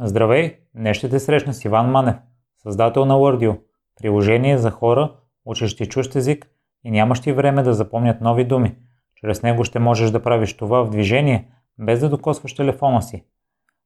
Здравей! 0.00 0.56
Днес 0.74 0.96
ще 0.96 1.08
те 1.08 1.18
срещна 1.18 1.54
с 1.54 1.64
Иван 1.64 1.90
Манев, 1.90 2.16
създател 2.62 3.04
на 3.04 3.14
Wordio, 3.14 3.58
приложение 4.00 4.58
за 4.58 4.70
хора, 4.70 5.12
учещи 5.44 5.86
чужд 5.88 6.16
език 6.16 6.48
и 6.84 6.90
нямащи 6.90 7.32
време 7.32 7.62
да 7.62 7.74
запомнят 7.74 8.20
нови 8.20 8.44
думи. 8.44 8.76
Чрез 9.14 9.42
него 9.42 9.64
ще 9.64 9.78
можеш 9.78 10.10
да 10.10 10.22
правиш 10.22 10.56
това 10.56 10.82
в 10.82 10.90
движение, 10.90 11.48
без 11.78 12.00
да 12.00 12.08
докосваш 12.08 12.54
телефона 12.54 13.02
си. 13.02 13.24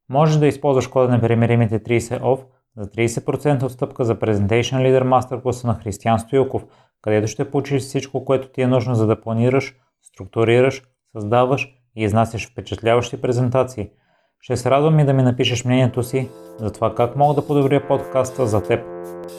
Можеш 0.08 0.36
да 0.36 0.46
използваш 0.46 0.86
кода 0.86 1.08
на 1.08 1.20
примеримите 1.20 1.82
30 1.82 2.20
OFF 2.20 2.44
за 2.76 2.86
30% 2.86 3.62
отстъпка 3.62 4.04
за 4.04 4.18
Presentation 4.18 4.76
Leader 4.76 5.04
Masterclass 5.04 5.66
на 5.66 5.74
Християн 5.74 6.18
Стоилков, 6.18 6.64
където 7.02 7.26
ще 7.26 7.50
получиш 7.50 7.82
всичко, 7.82 8.24
което 8.24 8.48
ти 8.48 8.62
е 8.62 8.66
нужно 8.66 8.94
за 8.94 9.06
да 9.06 9.20
планираш, 9.20 9.76
структурираш, 10.02 10.82
създаваш 11.12 11.74
и 11.96 12.02
изнасяш 12.02 12.50
впечатляващи 12.50 13.20
презентации– 13.20 13.90
ще 14.42 14.56
се 14.56 14.70
радвам 14.70 15.00
и 15.00 15.04
да 15.04 15.12
ми 15.12 15.22
напишеш 15.22 15.64
мнението 15.64 16.02
си 16.02 16.30
за 16.58 16.72
това 16.72 16.94
как 16.94 17.16
мога 17.16 17.34
да 17.34 17.46
подобря 17.46 17.86
подкаста 17.88 18.46
за 18.46 18.62
теб. 18.62 18.80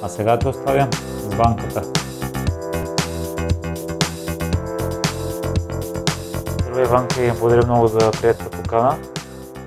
А 0.03 0.07
сега 0.09 0.39
те 0.39 0.47
оставям 0.47 0.89
с 0.93 1.35
банката. 1.35 1.81
Здравей, 6.61 6.85
Ванка, 6.85 7.25
и 7.25 7.31
благодаря 7.31 7.65
много 7.65 7.87
за 7.87 8.11
приятелата 8.11 8.61
покана. 8.63 8.97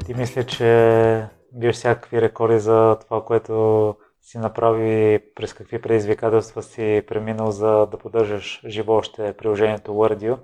Ти 0.06 0.14
мисля, 0.14 0.44
че 0.44 1.26
биеш 1.52 1.76
всякакви 1.76 2.22
рекорди 2.22 2.58
за 2.58 2.96
това, 3.00 3.24
което 3.24 3.94
си 4.22 4.38
направи, 4.38 5.20
през 5.34 5.54
какви 5.54 5.80
предизвикателства 5.80 6.62
си 6.62 7.02
преминал 7.06 7.50
за 7.50 7.86
да 7.86 7.98
поддържаш 7.98 8.62
живо 8.66 8.92
още 8.92 9.32
приложението 9.32 9.92
Wordio 9.92 10.38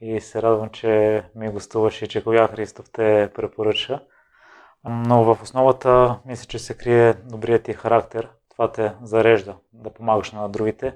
и 0.00 0.20
се 0.20 0.42
радвам, 0.42 0.68
че 0.68 1.22
ми 1.36 1.48
гостуваш 1.48 2.02
и 2.02 2.08
че 2.08 2.24
Коя 2.24 2.48
Христов 2.48 2.86
те 2.92 3.30
препоръча. 3.34 4.00
Но 4.84 5.24
в 5.24 5.42
основата 5.42 6.20
мисля, 6.26 6.46
че 6.46 6.58
се 6.58 6.76
крие 6.76 7.14
добрият 7.14 7.62
ти 7.62 7.72
характер. 7.72 8.30
Това 8.50 8.72
те 8.72 8.92
зарежда 9.02 9.56
да 9.72 9.90
помагаш 9.90 10.32
на 10.32 10.48
другите 10.48 10.94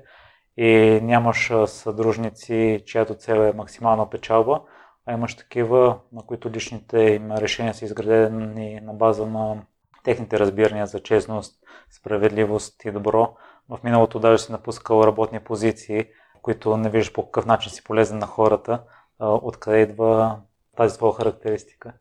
и 0.57 1.01
нямаш 1.03 1.53
съдружници, 1.67 2.83
чиято 2.87 3.15
цел 3.15 3.35
е 3.35 3.53
максимална 3.53 4.11
печалба, 4.11 4.63
а 5.07 5.13
имаш 5.13 5.37
такива, 5.37 5.99
на 6.13 6.23
които 6.23 6.51
личните 6.51 6.99
им 6.99 7.33
решения 7.33 7.75
са 7.75 7.85
изградени 7.85 8.81
на 8.81 8.95
база 8.95 9.27
на 9.27 9.63
техните 10.05 10.39
разбирания 10.39 10.87
за 10.87 11.01
честност, 11.01 11.61
справедливост 11.91 12.85
и 12.85 12.91
добро. 12.91 13.37
В 13.69 13.79
миналото 13.85 14.19
даже 14.19 14.43
си 14.43 14.53
напускал 14.53 15.03
работни 15.05 15.41
позиции, 15.41 16.05
които 16.43 16.77
не 16.77 16.91
виждаш 16.91 17.13
по 17.13 17.25
какъв 17.25 17.47
начин 17.47 17.73
си 17.73 17.85
полезен 17.85 18.19
на 18.19 18.27
хората. 18.27 18.83
Откъде 19.21 19.79
идва 19.79 20.41
тази 20.77 20.97
твоя 20.97 21.15
характеристика? 21.15 21.93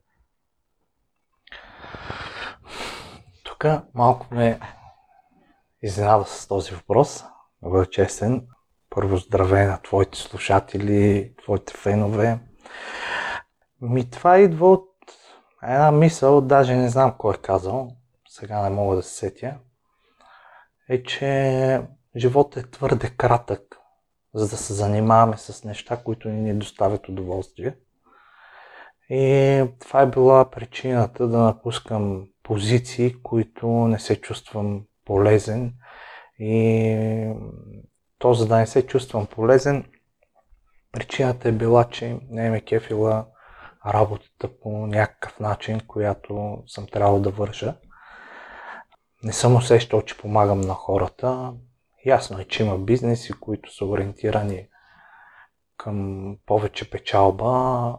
Тук 3.60 3.72
малко 3.94 4.28
ме 4.32 4.60
изненада 5.82 6.26
с 6.26 6.48
този 6.48 6.74
въпрос. 6.74 7.24
Бъда 7.62 7.86
честен. 7.86 8.48
Първо 8.90 9.18
здраве 9.18 9.66
на 9.66 9.82
твоите 9.82 10.18
слушатели, 10.18 11.34
твоите 11.44 11.74
фенове. 11.74 12.40
Ми 13.82 14.10
това 14.10 14.40
идва 14.40 14.72
от 14.72 14.90
една 15.64 15.92
мисъл, 15.92 16.42
даже 16.42 16.76
не 16.76 16.90
знам 16.90 17.16
кой 17.18 17.34
е 17.34 17.38
казал, 17.38 17.92
сега 18.30 18.62
не 18.62 18.70
мога 18.70 18.96
да 18.96 19.04
се 19.04 19.16
сетя, 19.16 19.58
е, 20.90 21.04
че 21.04 21.82
животът 22.16 22.66
е 22.66 22.72
твърде 22.72 23.10
кратък, 23.10 23.80
за 24.34 24.50
да 24.50 24.58
се 24.58 24.74
занимаваме 24.74 25.38
с 25.38 25.64
неща, 25.64 26.04
които 26.04 26.30
ни 26.30 26.42
не 26.42 26.54
доставят 26.54 27.10
удоволствие. 27.10 27.76
И 29.10 29.64
това 29.80 30.02
е 30.02 30.10
била 30.10 30.50
причината 30.50 31.28
да 31.28 31.38
напускам 31.38 32.28
позиции, 32.46 33.16
които 33.24 33.68
не 33.68 34.00
се 34.00 34.22
чувствам 34.22 34.84
полезен. 35.06 35.74
И 36.40 37.34
то, 38.20 38.34
за 38.34 38.48
да 38.48 38.58
не 38.58 38.68
се 38.68 38.88
чувствам 38.88 39.26
полезен, 39.26 39.86
причината 40.92 41.50
е 41.50 41.52
била, 41.52 41.84
че 41.90 42.20
не 42.30 42.50
ме 42.50 42.62
кефила 42.62 43.26
работата 43.88 44.60
по 44.60 44.88
някакъв 44.88 45.40
начин, 45.40 45.80
която 45.88 46.64
съм 46.68 46.88
трябвал 46.88 47.20
да 47.20 47.30
върша. 47.30 47.76
Не 49.24 49.34
съм 49.34 49.56
усещал, 49.56 50.02
че 50.02 50.18
помагам 50.18 50.62
на 50.62 50.74
хората. 50.74 51.54
Ясно 52.06 52.40
е, 52.40 52.46
че 52.46 52.64
има 52.64 52.78
бизнеси, 52.78 53.34
които 53.34 53.76
са 53.76 53.86
ориентирани 53.86 54.68
към 55.78 56.38
повече 56.46 56.90
печалба. 56.90 57.98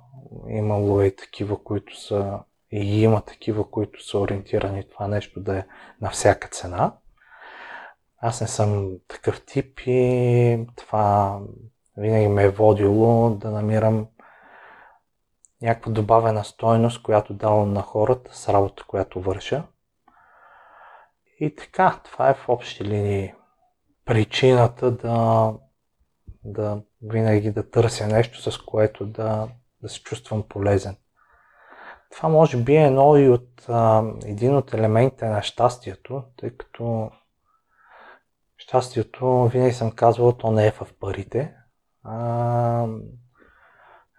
Имало 0.49 1.01
е 1.01 1.17
такива, 1.17 1.65
които 1.65 2.01
са 2.01 2.39
и 2.71 3.03
има 3.03 3.21
такива, 3.21 3.71
които 3.71 4.05
са 4.07 4.19
ориентирани 4.19 4.89
това 4.91 5.09
нещо 5.09 5.41
да 5.41 5.59
е 5.59 5.65
на 6.01 6.11
всяка 6.11 6.49
цена. 6.49 6.93
Аз 8.19 8.41
не 8.41 8.47
съм 8.47 8.99
такъв 9.09 9.45
тип 9.45 9.81
и 9.87 10.67
това 10.77 11.41
винаги 11.97 12.29
ме 12.29 12.43
е 12.45 12.51
водило 12.51 13.31
да 13.31 13.51
намирам 13.51 14.07
някаква 15.63 15.93
добавена 15.93 16.45
стойност, 16.45 17.03
която 17.03 17.35
давам 17.35 17.73
на 17.73 17.83
хората 17.83 18.37
с 18.37 18.49
работа, 18.49 18.85
която 18.87 19.21
върша. 19.21 19.65
И 21.41 21.55
така, 21.55 22.01
това 22.05 22.31
е 22.31 22.35
в 22.35 22.49
общи 22.49 22.85
линии 22.85 23.35
причината 24.05 24.91
да, 24.91 25.53
да 26.45 26.83
винаги 27.03 27.51
да 27.51 27.71
търся 27.71 28.07
нещо, 28.07 28.51
с 28.51 28.59
което 28.59 29.07
да, 29.07 29.49
да 29.83 29.89
се 29.89 30.03
чувствам 30.03 30.43
полезен. 30.49 30.97
Това 32.11 32.29
може 32.29 32.57
би 32.57 32.77
е 32.77 32.87
едно 32.87 33.17
и 33.17 33.29
от 33.29 33.65
а, 33.69 34.05
един 34.25 34.57
от 34.57 34.75
елементите 34.75 35.29
на 35.29 35.43
щастието, 35.43 36.25
тъй 36.37 36.57
като 36.57 37.11
щастието, 38.57 39.49
винаги 39.53 39.73
съм 39.73 39.91
казвал, 39.91 40.33
то 40.33 40.51
не 40.51 40.67
е 40.67 40.71
в 40.71 40.89
парите, 41.01 41.55
а 42.05 42.87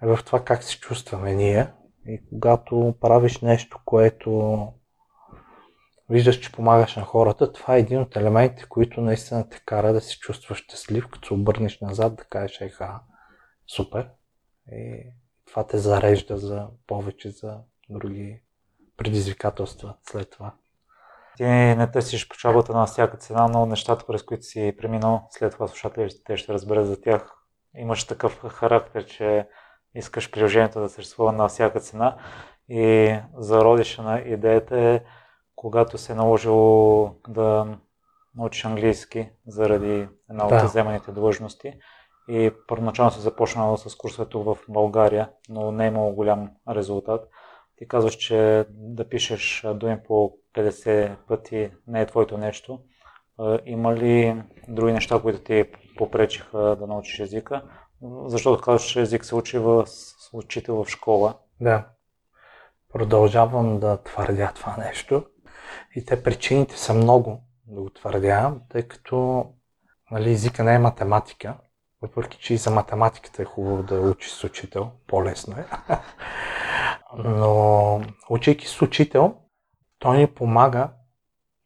е 0.03 0.07
в 0.07 0.19
това 0.25 0.43
как 0.43 0.63
се 0.63 0.79
чувстваме 0.79 1.33
ние. 1.33 1.73
И 2.05 2.21
когато 2.29 2.95
правиш 3.01 3.41
нещо, 3.41 3.79
което 3.85 4.67
виждаш, 6.09 6.39
че 6.39 6.51
помагаш 6.51 6.95
на 6.95 7.03
хората, 7.03 7.53
това 7.53 7.75
е 7.75 7.79
един 7.79 8.01
от 8.01 8.15
елементите, 8.15 8.69
които 8.69 9.01
наистина 9.01 9.49
те 9.49 9.61
кара 9.65 9.93
да 9.93 10.01
се 10.01 10.19
чувстваш 10.19 10.57
щастлив, 10.57 11.07
като 11.07 11.27
се 11.27 11.33
обърнеш 11.33 11.79
назад, 11.81 12.15
да 12.15 12.23
кажеш, 12.23 12.61
еха, 12.61 12.99
супер. 13.75 14.09
И 14.71 15.03
това 15.45 15.67
те 15.67 15.77
зарежда 15.77 16.37
за 16.37 16.67
повече, 16.87 17.29
за 17.29 17.59
други 17.89 18.41
предизвикателства 18.97 19.95
след 20.03 20.29
това. 20.29 20.53
Ти 21.37 21.43
не 21.43 21.91
търсиш 21.91 22.29
печалбата 22.29 22.73
на 22.73 22.85
всяка 22.85 23.17
цена, 23.17 23.47
но 23.47 23.65
нещата, 23.65 24.05
през 24.05 24.23
които 24.23 24.43
си 24.43 24.75
преминал, 24.77 25.27
след 25.29 25.51
това 25.51 25.67
слушателите 25.67 26.37
ще 26.37 26.53
разберат 26.53 26.87
за 26.87 27.01
тях. 27.01 27.33
Имаш 27.75 28.03
такъв 28.03 28.39
характер, 28.47 29.05
че 29.05 29.47
искаш 29.95 30.31
приложението 30.31 30.79
да 30.79 30.89
съществува 30.89 31.31
на 31.31 31.47
всяка 31.47 31.79
цена 31.79 32.17
и 32.69 33.15
зародиша 33.37 34.01
на 34.01 34.19
идеята 34.19 34.79
е, 34.79 35.03
когато 35.55 35.97
се 35.97 36.11
е 36.11 36.15
наложило 36.15 37.15
да 37.27 37.77
научиш 38.35 38.65
английски 38.65 39.29
заради 39.47 40.07
една 40.29 40.45
да. 40.45 40.55
от 40.55 40.63
вземаните 40.63 41.11
длъжности. 41.11 41.73
И 42.29 42.51
първоначално 42.67 43.11
се 43.11 43.21
започнало 43.21 43.77
с 43.77 43.95
курсовете 43.95 44.37
в 44.37 44.57
България, 44.69 45.29
но 45.49 45.71
не 45.71 45.85
е 45.85 45.87
имало 45.87 46.13
голям 46.13 46.49
резултат. 46.69 47.29
Ти 47.77 47.87
казваш, 47.87 48.15
че 48.15 48.65
да 48.69 49.09
пишеш 49.09 49.65
думи 49.75 49.97
по 50.07 50.33
50 50.55 51.15
пъти 51.27 51.71
не 51.87 52.01
е 52.01 52.05
твоето 52.05 52.37
нещо. 52.37 52.79
Има 53.65 53.95
ли 53.95 54.43
други 54.67 54.93
неща, 54.93 55.21
които 55.21 55.39
ти 55.39 55.65
попречиха 55.97 56.57
да 56.57 56.87
научиш 56.87 57.19
езика? 57.19 57.61
Защото 58.25 58.61
казваш, 58.61 58.91
че 58.91 59.01
език 59.01 59.25
се 59.25 59.35
учи 59.35 59.57
в 59.57 59.85
учител 60.33 60.83
в 60.83 60.89
школа. 60.89 61.35
Да. 61.61 61.87
Продължавам 62.93 63.79
да 63.79 64.03
твърдя 64.03 64.51
това 64.55 64.75
нещо. 64.77 65.25
И 65.95 66.05
те 66.05 66.23
причините 66.23 66.77
са 66.77 66.93
много 66.93 67.43
да 67.67 67.81
го 67.81 67.89
твърдя, 67.89 68.55
тъй 68.69 68.87
като 68.87 69.45
нали, 70.11 70.31
езика 70.31 70.63
не 70.63 70.75
е 70.75 70.79
математика. 70.79 71.57
Въпреки, 72.01 72.37
че 72.37 72.53
и 72.53 72.57
за 72.57 72.71
математиката 72.71 73.41
е 73.41 73.45
хубаво 73.45 73.83
да 73.83 74.01
учиш 74.01 74.31
с 74.31 74.43
учител, 74.43 74.91
по-лесно 75.07 75.55
е. 75.57 75.65
Но 77.15 78.01
учейки 78.29 78.67
с 78.67 78.81
учител, 78.81 79.35
той 79.99 80.17
ни 80.17 80.27
помага 80.27 80.89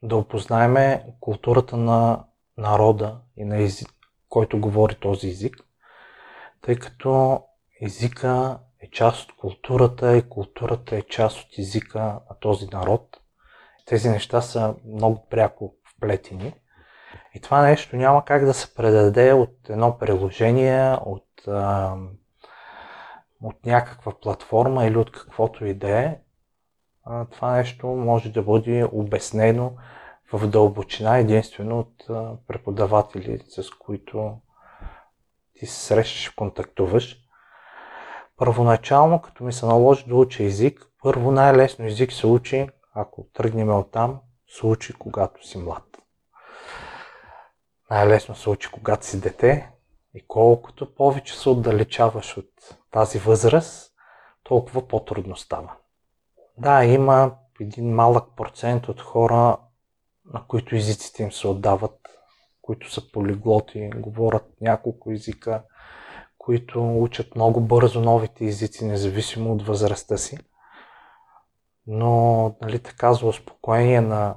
да 0.04 0.16
опознаеме 0.16 1.06
културата 1.20 1.78
на 1.78 2.24
народа 2.58 3.22
и 3.38 3.46
на 3.46 3.62
език, 3.62 3.90
който 4.30 4.60
говори 4.60 4.96
този 4.96 5.28
език, 5.28 5.58
тъй 6.62 6.76
като 6.76 7.42
езика 7.82 8.60
е 8.80 8.90
част 8.90 9.30
от 9.30 9.38
културата 9.38 10.18
и 10.18 10.30
културата 10.30 10.96
е 10.96 11.02
част 11.02 11.40
от 11.40 11.58
езика 11.58 12.00
на 12.00 12.40
този 12.40 12.68
народ. 12.74 13.18
Тези 13.86 14.10
неща 14.10 14.42
са 14.42 14.76
много 14.86 15.28
пряко 15.30 15.76
вплетени. 15.96 16.54
И 17.36 17.40
това 17.40 17.62
нещо 17.62 17.96
няма 17.96 18.26
как 18.26 18.46
да 18.46 18.54
се 18.54 18.76
предаде 18.76 19.34
от 19.34 19.70
едно 19.70 19.98
приложение, 19.98 20.98
от 21.06 21.26
от 23.42 23.66
някаква 23.66 24.12
платформа 24.22 24.86
или 24.86 24.98
от 24.98 25.12
каквото 25.12 25.66
и 25.66 25.74
да 25.74 26.00
е, 26.00 26.18
това 27.32 27.52
нещо 27.52 27.88
може 27.88 28.32
да 28.32 28.44
бъде 28.44 28.88
обяснено 28.92 29.74
в 30.34 30.48
дълбочина 30.48 31.18
единствено 31.18 31.80
от 31.80 32.08
преподаватели, 32.48 33.40
с 33.48 33.70
които 33.70 34.38
ти 35.54 35.66
се 35.66 35.86
срещаш 35.86 36.28
и 36.28 36.36
контактуваш. 36.36 37.18
Първоначално, 38.38 39.22
като 39.22 39.44
ми 39.44 39.54
се 39.54 39.66
наложи 39.66 40.06
да 40.08 40.16
уча 40.16 40.44
език, 40.44 40.88
първо 41.04 41.32
най-лесно 41.32 41.86
език 41.86 42.12
се 42.12 42.28
учи, 42.28 42.70
ако 42.94 43.28
тръгнем 43.34 43.70
от 43.70 43.92
там, 43.92 44.20
се 44.48 44.66
учи 44.66 44.94
когато 44.94 45.48
си 45.48 45.58
млад. 45.58 45.84
Най-лесно 47.90 48.36
се 48.36 48.50
учи 48.50 48.70
когато 48.72 49.06
си 49.06 49.22
дете 49.22 49.72
и 50.14 50.28
колкото 50.28 50.96
повече 50.96 51.40
се 51.40 51.50
отдалечаваш 51.50 52.38
от 52.38 52.78
тази 52.92 53.20
възраст, 53.20 53.94
толкова 54.44 54.88
по-трудно 54.88 55.36
става. 55.36 55.74
Да, 56.58 56.86
има 56.86 57.36
един 57.62 57.94
малък 57.94 58.26
процент 58.36 58.88
от 58.90 59.02
хора, 59.02 59.58
на 60.34 60.44
които 60.48 60.76
езиците 60.76 61.24
им 61.24 61.32
се 61.32 61.48
отдават, 61.48 62.00
които 62.62 62.92
са 62.92 63.12
полиглоти, 63.12 63.90
говорят 63.96 64.46
няколко 64.62 65.12
езика, 65.12 65.64
които 66.38 67.02
учат 67.02 67.36
много 67.36 67.62
бързо 67.62 68.02
новите 68.02 68.46
езици, 68.46 68.86
независимо 68.86 69.54
от 69.54 69.62
възрастта 69.62 70.18
си. 70.18 70.38
Но 71.88 72.56
нали, 72.62 72.80
така 72.80 73.14
за 73.14 73.28
успокоение 73.28 74.02
на 74.02 74.36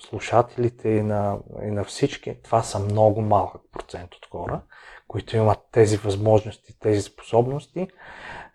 слушателите 0.00 0.88
и 0.88 1.02
на, 1.02 1.38
и 1.62 1.70
на 1.70 1.84
всички, 1.84 2.42
това 2.42 2.62
са 2.62 2.78
много 2.78 3.20
малък 3.20 3.62
процент 3.72 4.14
от 4.14 4.26
хора, 4.26 4.60
които 5.08 5.36
имат 5.36 5.58
тези 5.72 5.96
възможности, 5.96 6.78
тези 6.78 7.02
способности. 7.02 7.88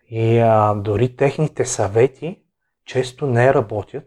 И 0.10 0.40
а, 0.40 0.74
дори 0.74 1.16
техните 1.16 1.66
съвети 1.66 2.44
често 2.86 3.28
не 3.28 3.54
работят 3.54 4.06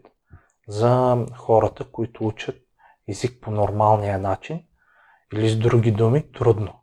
за 0.67 1.25
хората, 1.35 1.83
които 1.83 2.27
учат 2.27 2.55
език 3.07 3.41
по 3.41 3.51
нормалния 3.51 4.19
начин 4.19 4.63
или 5.33 5.49
с 5.49 5.57
други 5.57 5.91
думи 5.91 6.31
трудно. 6.31 6.73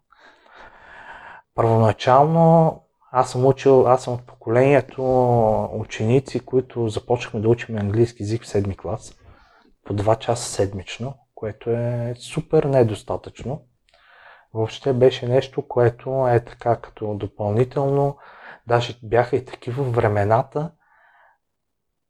Първоначално 1.55 2.82
аз 3.12 3.31
съм 3.31 3.46
учил, 3.46 3.88
аз 3.88 4.05
съм 4.05 4.14
от 4.14 4.26
поколението 4.26 5.02
ученици, 5.73 6.40
които 6.40 6.88
започнахме 6.88 7.40
да 7.40 7.49
учим 7.49 7.76
английски 7.76 8.23
език 8.23 8.43
в 8.43 8.49
седми 8.49 8.76
клас 8.76 9.14
по 9.86 9.94
2 9.94 10.18
часа 10.18 10.50
седмично, 10.50 11.14
което 11.34 11.70
е 11.70 12.14
супер 12.18 12.64
недостатъчно. 12.64 13.66
Въобще 14.54 14.92
беше 14.92 15.28
нещо, 15.28 15.68
което 15.68 16.28
е 16.28 16.44
така 16.44 16.76
като 16.76 17.14
допълнително. 17.14 18.18
Даже 18.66 18.98
бяха 19.02 19.36
и 19.36 19.44
такива 19.44 19.84
времената, 19.84 20.72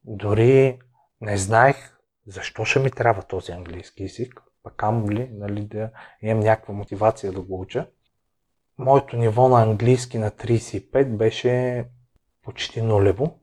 дори 0.05 0.79
не 1.21 1.37
знаех 1.37 1.99
защо 2.27 2.65
ще 2.65 2.79
ми 2.79 2.91
трябва 2.91 3.23
този 3.23 3.53
английски 3.53 4.05
език, 4.05 4.43
пък 4.63 4.83
ли, 5.11 5.31
нали, 5.33 5.65
да 5.65 5.91
имам 6.23 6.41
някаква 6.41 6.75
мотивация 6.75 7.33
да 7.33 7.41
го 7.41 7.61
уча. 7.61 7.87
Моето 8.79 9.17
ниво 9.17 9.49
на 9.49 9.63
английски 9.63 10.19
на 10.19 10.31
35 10.31 11.17
беше 11.17 11.85
почти 12.43 12.83
нулево 12.83 13.39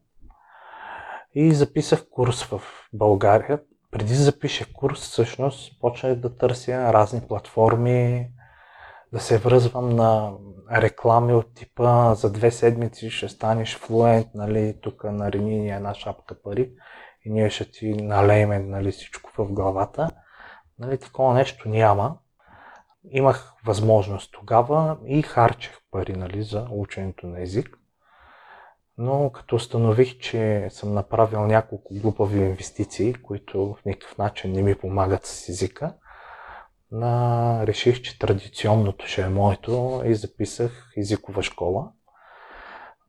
и 1.34 1.52
записах 1.52 2.10
курс 2.10 2.44
в 2.44 2.62
България. 2.94 3.62
Преди 3.94 4.14
да 4.14 4.24
запиша 4.24 4.66
курс, 4.74 5.02
всъщност, 5.02 5.80
почнах 5.80 6.16
да 6.16 6.38
търся 6.38 6.94
разни 6.94 7.22
платформи, 7.28 8.30
да 9.14 9.20
се 9.20 9.38
връзвам 9.38 9.90
на 9.90 10.34
реклами 10.72 11.34
от 11.34 11.54
типа 11.54 12.16
за 12.16 12.32
две 12.32 12.52
седмици 12.52 13.10
ще 13.10 13.30
станеш 13.30 13.78
флуент, 13.78 14.28
нали, 14.36 14.78
тук 14.82 15.04
на 15.04 15.32
Ренини 15.32 15.72
една 15.72 15.94
шапка 15.94 16.42
пари 16.44 16.72
и 17.26 17.30
ние 17.30 17.50
ще 17.50 17.72
ти 17.72 17.94
налейме 17.94 18.60
нали, 18.60 18.92
всичко 18.92 19.32
в 19.38 19.54
главата. 19.54 20.10
Нали, 20.80 20.98
такова 20.98 21.34
нещо 21.34 21.70
няма. 21.70 22.18
Имах 23.10 23.54
възможност 23.66 24.32
тогава 24.32 24.98
и 25.06 25.22
харчех 25.22 25.78
пари 25.92 26.14
нали, 26.14 26.44
за 26.44 26.68
ученето 26.72 27.28
на 27.28 27.42
език. 27.42 27.78
Но 28.98 29.32
като 29.32 29.56
установих, 29.56 30.20
че 30.20 30.68
съм 30.70 30.94
направил 30.94 31.46
няколко 31.46 31.94
глупави 31.94 32.40
инвестиции, 32.40 33.14
които 33.14 33.74
в 33.74 33.86
никакъв 33.86 34.18
начин 34.18 34.52
не 34.52 34.62
ми 34.62 34.76
помагат 34.76 35.26
с 35.26 35.50
езика, 35.50 35.94
на... 36.92 37.68
реших, 37.68 38.02
че 38.02 38.20
традиционното 38.20 39.08
ще 39.08 39.22
е 39.22 39.30
моето 39.30 40.02
и 40.06 40.16
записах 40.16 40.94
езикова 40.98 41.44
школа. 41.44 41.92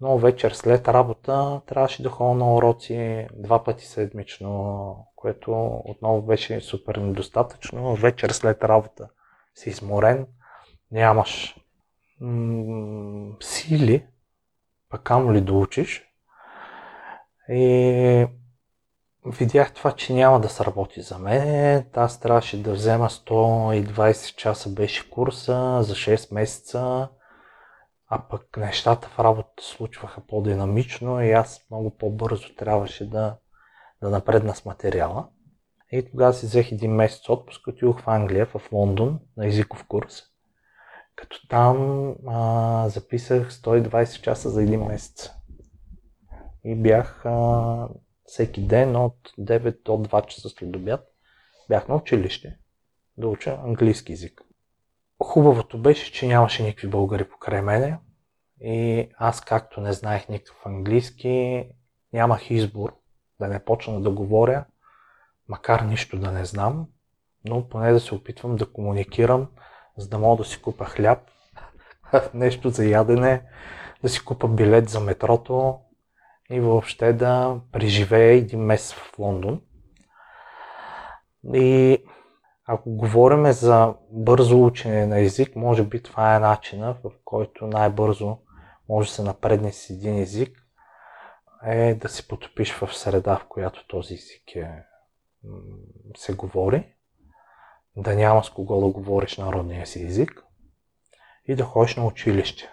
Но 0.01 0.19
вечер 0.19 0.53
след 0.53 0.89
работа 0.89 1.61
трябваше 1.67 2.03
да 2.03 2.09
ходя 2.09 2.35
на 2.35 2.55
уроци 2.55 3.29
два 3.35 3.65
пъти 3.65 3.87
седмично, 3.87 4.97
което 5.17 5.81
отново 5.85 6.23
беше 6.23 6.61
супер 6.61 6.97
недостатъчно. 6.97 7.95
Вечер 7.95 8.31
след 8.31 8.65
работа 8.65 9.09
си 9.55 9.69
изморен, 9.69 10.27
нямаш 10.91 11.57
м- 12.21 13.37
сили, 13.41 14.07
пък 14.95 15.03
камо 15.03 15.33
ли 15.33 15.41
да 15.41 15.53
учиш. 15.53 16.03
И 17.49 18.27
видях 19.27 19.75
това, 19.75 19.93
че 19.93 20.15
няма 20.15 20.41
да 20.41 20.49
сработи 20.49 21.03
за 21.03 21.19
мен. 21.19 21.85
Аз 21.95 22.21
трябваше 22.21 22.63
да 22.63 22.73
взема 22.73 23.09
120 23.09 24.37
часа 24.37 24.71
беше 24.71 25.11
курса 25.11 25.79
за 25.83 25.95
6 25.95 26.35
месеца, 26.35 27.09
а 28.09 28.29
пък 28.29 28.57
нещата 28.57 29.09
в 29.09 29.19
работа 29.19 29.63
случваха 29.63 30.21
по-динамично 30.27 31.23
и 31.23 31.33
аз 31.33 31.67
много 31.71 31.97
по-бързо 31.97 32.55
трябваше 32.55 33.11
да, 33.11 33.37
да 34.03 34.11
напредна 34.11 34.55
с 34.55 34.65
материала. 34.65 35.29
И 35.93 36.11
тогава 36.11 36.33
си 36.33 36.47
взех 36.47 36.73
един 36.73 36.95
месец 36.95 37.29
отпуск, 37.29 37.67
отидох 37.67 38.01
в 38.01 38.09
Англия, 38.09 38.47
в 38.47 38.73
Лондон, 38.73 39.21
на 39.37 39.47
езиков 39.47 39.85
курс. 39.89 40.23
Като 41.17 41.49
там 41.49 42.09
а, 42.27 42.89
записах 42.89 43.53
120 43.53 44.21
часа 44.21 44.51
за 44.51 44.63
един 44.63 44.85
месец. 44.85 45.31
И 46.65 46.75
бях 46.75 47.27
а, 47.27 47.89
всеки 48.25 48.67
ден 48.67 48.97
от 48.97 49.17
9 49.39 49.83
до 49.85 49.93
2 49.93 50.27
часа 50.27 50.49
след 50.49 50.77
обяд 50.77 51.15
бях 51.69 51.89
на 51.89 51.97
училище 51.97 52.59
да 53.17 53.29
уча 53.29 53.59
английски 53.65 54.13
язик. 54.13 54.43
Хубавото 55.23 55.79
беше, 55.79 56.13
че 56.13 56.27
нямаше 56.27 56.63
никакви 56.63 56.89
българи 56.89 57.29
покрай 57.29 57.63
мене 57.63 57.99
и 58.61 59.09
аз 59.19 59.41
както 59.41 59.81
не 59.81 59.93
знаех 59.93 60.29
никакъв 60.29 60.67
английски, 60.67 61.65
нямах 62.13 62.51
избор 62.51 62.97
да 63.41 63.49
не 63.49 63.65
почна 63.65 64.01
да 64.01 64.11
говоря, 64.11 64.65
макар 65.49 65.81
нищо 65.81 66.19
да 66.19 66.33
не 66.33 66.45
знам, 66.45 66.87
но 67.45 67.69
поне 67.69 67.93
да 67.93 68.01
се 68.01 68.15
опитвам 68.15 68.57
да 68.57 68.73
комуникирам, 68.73 69.49
за 69.99 70.09
да 70.09 70.19
мога 70.19 70.43
да 70.43 70.49
си 70.49 70.63
купа 70.63 70.85
хляб, 70.85 71.19
нещо 72.35 72.71
за 72.71 72.85
ядене, 72.85 73.43
да 74.03 74.09
си 74.09 74.25
купа 74.25 74.49
билет 74.49 74.89
за 74.89 75.01
метрото, 75.01 75.79
и 76.51 76.61
въобще 76.61 77.13
да 77.13 77.61
преживея 77.73 78.33
един 78.33 78.61
месец 78.61 78.93
в 78.93 79.19
Лондон. 79.19 79.61
И 81.55 81.99
ако 82.67 82.91
говорим 82.91 83.53
за 83.53 83.95
бързо 84.11 84.65
учене 84.65 85.07
на 85.07 85.21
език, 85.21 85.57
може 85.57 85.83
би 85.83 86.03
това 86.03 86.37
е 86.37 86.39
начина, 86.41 86.97
в 87.05 87.11
който 87.25 87.67
най-бързо 87.67 88.39
може 88.89 89.09
да 89.09 89.15
се 89.15 89.23
напредне 89.23 89.73
с 89.73 89.91
един 89.91 90.19
език, 90.19 90.59
е 91.67 91.95
да 91.95 92.09
се 92.09 92.29
потопиш 92.29 92.73
в 92.73 92.97
среда, 92.97 93.37
в 93.37 93.47
която 93.49 93.87
този 93.87 94.15
език 94.15 94.57
е, 94.57 94.85
се 96.17 96.35
говори, 96.35 96.94
да 97.97 98.15
няма 98.15 98.45
с 98.45 98.51
кого 98.51 98.81
да 98.81 98.87
говориш 98.87 99.37
народния 99.37 99.87
си 99.87 100.03
език 100.03 100.45
и 101.47 101.55
да 101.55 101.65
ходиш 101.65 101.97
на 101.97 102.07
училище. 102.07 102.71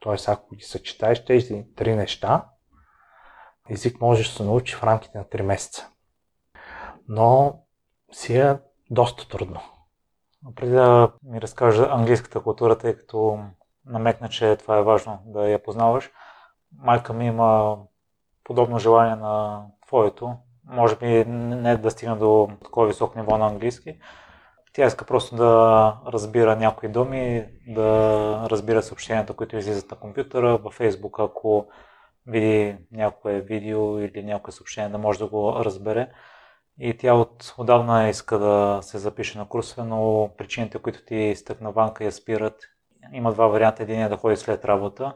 Тоест, 0.00 0.28
ако 0.28 0.54
ги 0.54 0.62
съчетаеш 0.62 1.24
тези 1.24 1.66
три 1.76 1.96
неща, 1.96 2.44
език 3.70 4.00
можеш 4.00 4.28
да 4.28 4.34
се 4.34 4.42
научи 4.42 4.74
в 4.74 4.84
рамките 4.84 5.18
на 5.18 5.24
3 5.24 5.42
месеца. 5.42 5.88
Но 7.08 7.60
си 8.12 8.38
е 8.38 8.58
доста 8.90 9.28
трудно. 9.28 9.60
Преди 10.54 10.72
да 10.72 11.12
ми 11.22 11.40
разкажа 11.40 11.88
английската 11.90 12.42
култура, 12.42 12.78
тъй 12.78 12.96
като 12.96 13.38
намекна, 13.86 14.28
че 14.28 14.56
това 14.56 14.78
е 14.78 14.82
важно 14.82 15.18
да 15.26 15.48
я 15.48 15.62
познаваш, 15.62 16.10
майка 16.78 17.12
ми 17.12 17.26
има 17.26 17.78
подобно 18.44 18.78
желание 18.78 19.16
на 19.16 19.66
твоето. 19.86 20.36
Може 20.64 20.96
би 20.96 21.24
не 21.24 21.76
да 21.76 21.90
стигна 21.90 22.16
до 22.16 22.48
такова 22.64 22.86
високо 22.86 23.18
ниво 23.18 23.38
на 23.38 23.46
английски. 23.46 23.98
Тя 24.74 24.86
иска 24.86 25.04
просто 25.04 25.36
да 25.36 25.96
разбира 26.06 26.56
някои 26.56 26.88
думи, 26.88 27.46
да 27.66 28.46
разбира 28.50 28.82
съобщенията, 28.82 29.32
които 29.32 29.56
излизат 29.56 29.90
на 29.90 29.96
компютъра, 29.96 30.56
във 30.56 30.74
Фейсбук, 30.74 31.16
ако 31.18 31.66
види 32.26 32.76
някое 32.92 33.40
видео 33.40 33.98
или 33.98 34.22
някое 34.22 34.52
съобщение, 34.52 34.88
да 34.88 34.98
може 34.98 35.18
да 35.18 35.26
го 35.26 35.64
разбере. 35.64 36.10
И 36.78 36.96
тя 36.96 37.14
от 37.14 37.54
отдавна 37.58 38.08
иска 38.08 38.38
да 38.38 38.78
се 38.82 38.98
запише 38.98 39.38
на 39.38 39.48
курсове, 39.48 39.88
но 39.88 40.30
причините, 40.38 40.78
които 40.78 41.04
ти 41.04 41.16
изтъкна 41.16 41.72
Ванка 41.72 42.04
я 42.04 42.12
спират. 42.12 42.58
Има 43.12 43.32
два 43.32 43.46
варианта. 43.46 43.82
Един 43.82 44.00
е 44.00 44.08
да 44.08 44.16
ходи 44.16 44.36
след 44.36 44.64
работа, 44.64 45.14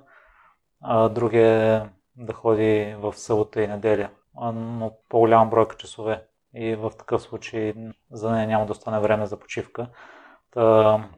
а 0.82 1.08
другия 1.08 1.76
е 1.76 1.82
да 2.16 2.32
ходи 2.32 2.94
в 2.98 3.14
събота 3.16 3.62
и 3.62 3.66
неделя. 3.66 4.10
но 4.54 4.92
по-голям 5.08 5.50
бройка 5.50 5.76
часове. 5.76 6.24
И 6.60 6.74
в 6.76 6.90
такъв 6.98 7.22
случай 7.22 7.74
за 8.10 8.30
нея 8.30 8.46
няма 8.46 8.66
да 8.66 8.72
остане 8.72 9.00
време 9.00 9.26
за 9.26 9.36
почивка. 9.36 9.88
Та, 10.50 11.08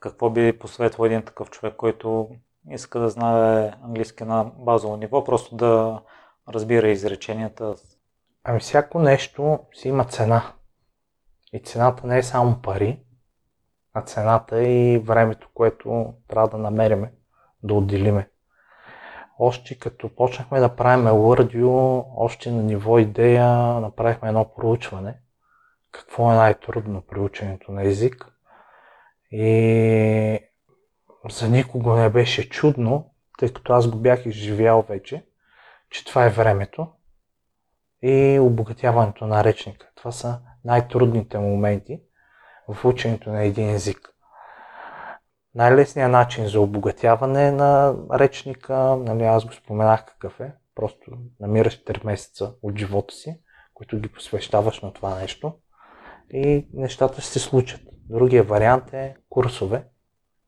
какво 0.00 0.30
би 0.30 0.58
посветвал 0.58 1.06
един 1.06 1.22
такъв 1.22 1.50
човек, 1.50 1.74
който 1.76 2.28
иска 2.70 3.00
да 3.00 3.08
знае 3.08 3.72
английски 3.82 4.24
на 4.24 4.44
базово 4.44 4.96
ниво, 4.96 5.24
просто 5.24 5.56
да 5.56 6.02
разбира 6.48 6.88
изреченията? 6.88 7.74
Ами 8.44 8.60
всяко 8.60 8.98
нещо 8.98 9.58
си 9.74 9.88
има 9.88 10.04
цена. 10.04 10.42
И 11.52 11.60
цената 11.60 12.06
не 12.06 12.18
е 12.18 12.22
само 12.22 12.62
пари, 12.62 13.04
а 13.94 14.02
цената 14.02 14.58
е 14.58 14.92
и 14.92 14.98
времето, 14.98 15.48
което 15.54 16.14
трябва 16.28 16.48
да 16.48 16.58
намериме, 16.58 17.12
да 17.62 17.74
отделиме. 17.74 18.30
Още 19.38 19.78
като 19.78 20.14
почнахме 20.14 20.60
да 20.60 20.76
правим 20.76 21.06
Wordview, 21.06 22.04
още 22.16 22.50
на 22.50 22.62
ниво 22.62 22.98
идея 22.98 23.48
направихме 23.80 24.28
едно 24.28 24.54
проучване. 24.54 25.14
Какво 25.92 26.32
е 26.32 26.34
най-трудно 26.34 27.02
при 27.02 27.20
ученето 27.20 27.72
на 27.72 27.84
език. 27.84 28.26
И 29.30 30.38
за 31.30 31.48
никого 31.48 31.94
не 31.94 32.10
беше 32.10 32.48
чудно, 32.48 33.10
тъй 33.38 33.52
като 33.52 33.72
аз 33.72 33.88
го 33.88 33.98
бях 33.98 34.26
изживял 34.26 34.82
вече, 34.82 35.26
че 35.90 36.04
това 36.04 36.24
е 36.24 36.30
времето 36.30 36.88
и 38.02 38.38
обогатяването 38.38 39.26
на 39.26 39.44
речника. 39.44 39.90
Това 39.94 40.12
са 40.12 40.40
най-трудните 40.64 41.38
моменти 41.38 42.00
в 42.68 42.84
ученето 42.84 43.30
на 43.30 43.42
един 43.42 43.70
език. 43.70 44.15
Най-лесният 45.56 46.12
начин 46.12 46.46
за 46.46 46.60
обогатяване 46.60 47.50
на 47.50 47.94
речника, 48.12 48.74
нали, 48.96 49.24
аз 49.24 49.44
го 49.44 49.52
споменах 49.52 50.04
какъв 50.04 50.40
е, 50.40 50.52
просто 50.74 51.10
намираш 51.40 51.84
3 51.84 52.04
месеца 52.04 52.52
от 52.62 52.78
живота 52.78 53.14
си, 53.14 53.40
които 53.74 54.00
ги 54.00 54.08
посвещаваш 54.08 54.80
на 54.80 54.92
това 54.92 55.14
нещо 55.14 55.54
и 56.30 56.68
нещата 56.72 57.20
ще 57.20 57.30
се 57.30 57.38
случат. 57.38 57.80
Другия 58.10 58.42
вариант 58.42 58.92
е 58.92 59.16
курсове, 59.28 59.84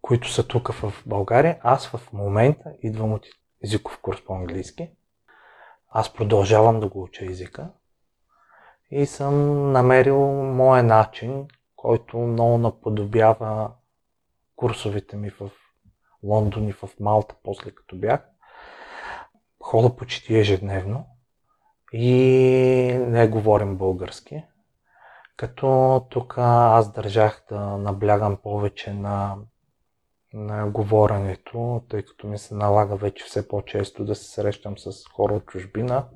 които 0.03 0.33
са 0.33 0.49
тук 0.49 0.73
в 0.73 0.93
България. 1.07 1.59
Аз 1.62 1.87
в 1.87 2.12
момента 2.12 2.73
идвам 2.83 3.12
от 3.12 3.27
езиков 3.65 3.99
курс 4.03 4.25
по 4.25 4.35
английски. 4.35 4.91
Аз 5.91 6.12
продължавам 6.12 6.81
да 6.81 6.88
го 6.88 7.03
уча 7.03 7.25
езика 7.25 7.71
и 8.91 9.07
съм 9.07 9.73
намерил 9.73 10.45
моя 10.45 10.83
начин, 10.83 11.47
който 11.77 12.19
много 12.19 12.59
наподобява 12.59 13.71
курсовете 14.59 15.17
ми 15.17 15.31
в 15.31 15.50
Лондон 16.23 16.69
и 16.69 16.73
в 16.73 16.88
Малта, 17.00 17.35
после 17.43 17.71
като 17.71 17.97
бях. 17.97 18.29
Хода 19.62 19.97
почти 19.97 20.38
ежедневно 20.38 21.07
и 21.93 22.09
не 23.07 23.29
говорим 23.29 23.77
български. 23.77 24.45
Като 25.37 26.07
тук 26.11 26.35
аз 26.38 26.93
държах 26.93 27.45
да 27.49 27.61
наблягам 27.61 28.37
повече 28.37 28.93
на, 28.93 29.37
на 30.33 30.71
говоренето, 30.71 31.85
тъй 31.88 32.03
като 32.03 32.27
ми 32.27 32.38
се 32.38 32.55
налага 32.55 32.97
вече 32.97 33.25
все 33.25 33.49
по-често 33.49 34.05
да 34.05 34.15
се 34.15 34.25
срещам 34.25 34.79
с 34.79 35.09
хора 35.09 35.35
от 35.35 35.47
чужбина. 35.47 36.09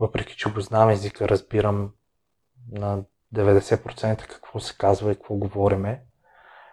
Въпреки, 0.00 0.36
че 0.36 0.52
го 0.52 0.60
знам 0.60 0.90
езика, 0.90 1.28
разбирам 1.28 1.92
на 2.72 3.02
90% 3.34 4.26
какво 4.26 4.60
се 4.60 4.76
казва 4.78 5.12
и 5.12 5.14
какво 5.14 5.34
говориме. 5.34 6.02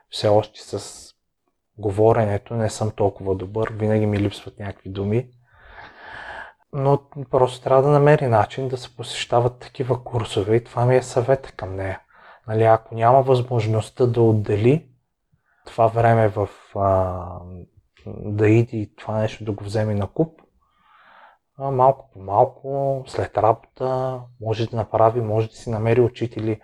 Все 0.09 0.27
още 0.27 0.61
с 0.61 1.07
говоренето 1.77 2.53
не 2.53 2.69
съм 2.69 2.91
толкова 2.91 3.35
добър, 3.35 3.73
винаги 3.73 4.05
ми 4.05 4.19
липсват 4.19 4.59
някакви 4.59 4.89
думи. 4.89 5.29
Но 6.73 6.99
просто 7.31 7.63
трябва 7.63 7.83
да 7.83 7.89
намери 7.89 8.27
начин 8.27 8.67
да 8.67 8.77
се 8.77 8.95
посещават 8.95 9.59
такива 9.59 10.03
курсове 10.03 10.55
и 10.55 10.63
това 10.63 10.85
ми 10.85 10.95
е 10.95 11.01
съвета 11.01 11.51
към 11.51 11.75
нея. 11.75 12.01
Нали, 12.47 12.63
ако 12.63 12.95
няма 12.95 13.21
възможността 13.21 14.05
да 14.05 14.21
отдели 14.21 14.89
това 15.65 15.87
време 15.87 16.27
в 16.27 16.49
а, 16.75 17.25
да 18.05 18.49
иди 18.49 18.93
това 18.97 19.17
нещо 19.17 19.43
да 19.43 19.51
го 19.51 19.63
вземе 19.63 19.95
на 19.95 20.07
куп, 20.07 20.41
малко 21.59 22.09
по 22.13 22.19
малко, 22.19 23.03
след 23.07 23.37
работа, 23.37 24.21
може 24.41 24.69
да 24.69 24.75
направи, 24.77 25.21
може 25.21 25.47
да 25.47 25.55
си 25.55 25.69
намери 25.69 26.01
учители. 26.01 26.61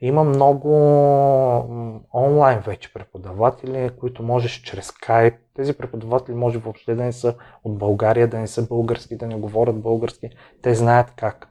Има 0.00 0.24
много 0.24 0.74
онлайн 2.14 2.60
вече 2.60 2.92
преподаватели, 2.92 3.90
които 4.00 4.22
можеш 4.22 4.62
чрез 4.62 4.90
Skype. 4.90 5.36
Тези 5.54 5.78
преподаватели 5.78 6.34
може 6.34 6.58
въобще 6.58 6.94
да 6.94 7.04
не 7.04 7.12
са 7.12 7.34
от 7.64 7.78
България, 7.78 8.28
да 8.28 8.38
не 8.38 8.46
са 8.46 8.66
български, 8.66 9.16
да 9.16 9.26
не 9.26 9.34
говорят 9.34 9.82
български. 9.82 10.30
Те 10.62 10.74
знаят 10.74 11.12
как 11.16 11.48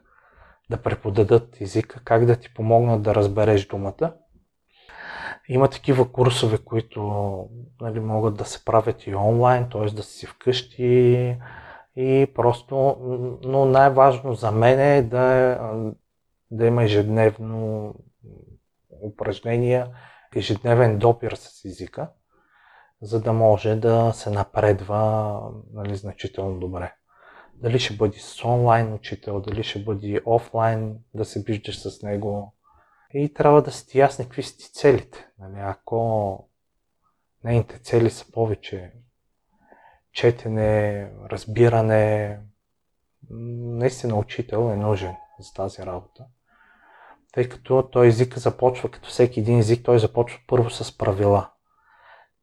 да 0.70 0.76
преподадат 0.76 1.60
езика, 1.60 2.00
как 2.04 2.26
да 2.26 2.36
ти 2.36 2.54
помогнат 2.54 3.02
да 3.02 3.14
разбереш 3.14 3.66
думата. 3.66 4.12
Има 5.48 5.68
такива 5.68 6.12
курсове, 6.12 6.58
които 6.58 7.48
нали, 7.80 8.00
могат 8.00 8.36
да 8.36 8.44
се 8.44 8.64
правят 8.64 9.06
и 9.06 9.14
онлайн, 9.14 9.68
т.е. 9.72 9.94
да 9.94 10.02
си 10.02 10.26
вкъщи, 10.26 11.36
и 11.96 12.26
просто, 12.34 12.96
но 13.44 13.64
най-важно 13.64 14.34
за 14.34 14.52
мен 14.52 14.80
е 14.80 15.02
да, 15.02 15.58
да 16.50 16.66
има 16.66 16.84
ежедневно 16.84 17.94
упражнения, 19.02 19.88
ежедневен 20.36 20.98
допир 20.98 21.32
с 21.32 21.64
езика, 21.64 22.08
за 23.02 23.20
да 23.20 23.32
може 23.32 23.74
да 23.74 24.12
се 24.14 24.30
напредва 24.30 25.40
нали, 25.72 25.96
значително 25.96 26.58
добре. 26.60 26.94
Дали 27.54 27.78
ще 27.78 27.96
бъде 27.96 28.18
с 28.18 28.44
онлайн 28.44 28.94
учител, 28.94 29.40
дали 29.40 29.62
ще 29.62 29.78
бъде 29.78 30.20
офлайн, 30.24 30.98
да 31.14 31.24
се 31.24 31.42
виждаш 31.42 31.82
с 31.82 32.02
него. 32.02 32.54
И 33.14 33.34
трябва 33.34 33.62
да 33.62 33.72
сте 33.72 33.98
ясни 33.98 34.24
какви 34.24 34.42
са 34.42 34.56
ти 34.56 34.72
целите. 34.72 35.28
Нали, 35.38 35.56
ако 35.58 36.48
нейните 37.44 37.78
цели 37.78 38.10
са 38.10 38.32
повече 38.32 38.92
четене, 40.12 41.10
разбиране. 41.30 42.38
Наистина 43.30 44.14
учител 44.14 44.70
е 44.72 44.76
нужен 44.76 45.14
за 45.40 45.52
тази 45.52 45.82
работа. 45.82 46.26
Тъй 47.32 47.48
като 47.48 47.82
той 47.82 48.06
език 48.06 48.38
започва, 48.38 48.88
като 48.88 49.08
всеки 49.08 49.40
един 49.40 49.58
език, 49.58 49.84
той 49.84 49.98
започва 49.98 50.40
първо 50.46 50.70
с 50.70 50.98
правила. 50.98 51.50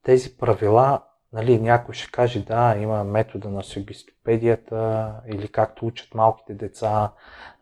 Тези 0.03 0.37
правила, 0.37 1.01
нали, 1.33 1.59
някой 1.59 1.95
ще 1.95 2.11
каже, 2.11 2.39
да, 2.39 2.75
има 2.77 3.03
метода 3.03 3.49
на 3.49 3.63
сюгистопедията 3.63 5.13
или 5.27 5.47
както 5.47 5.85
учат 5.85 6.13
малките 6.13 6.53
деца, 6.53 7.11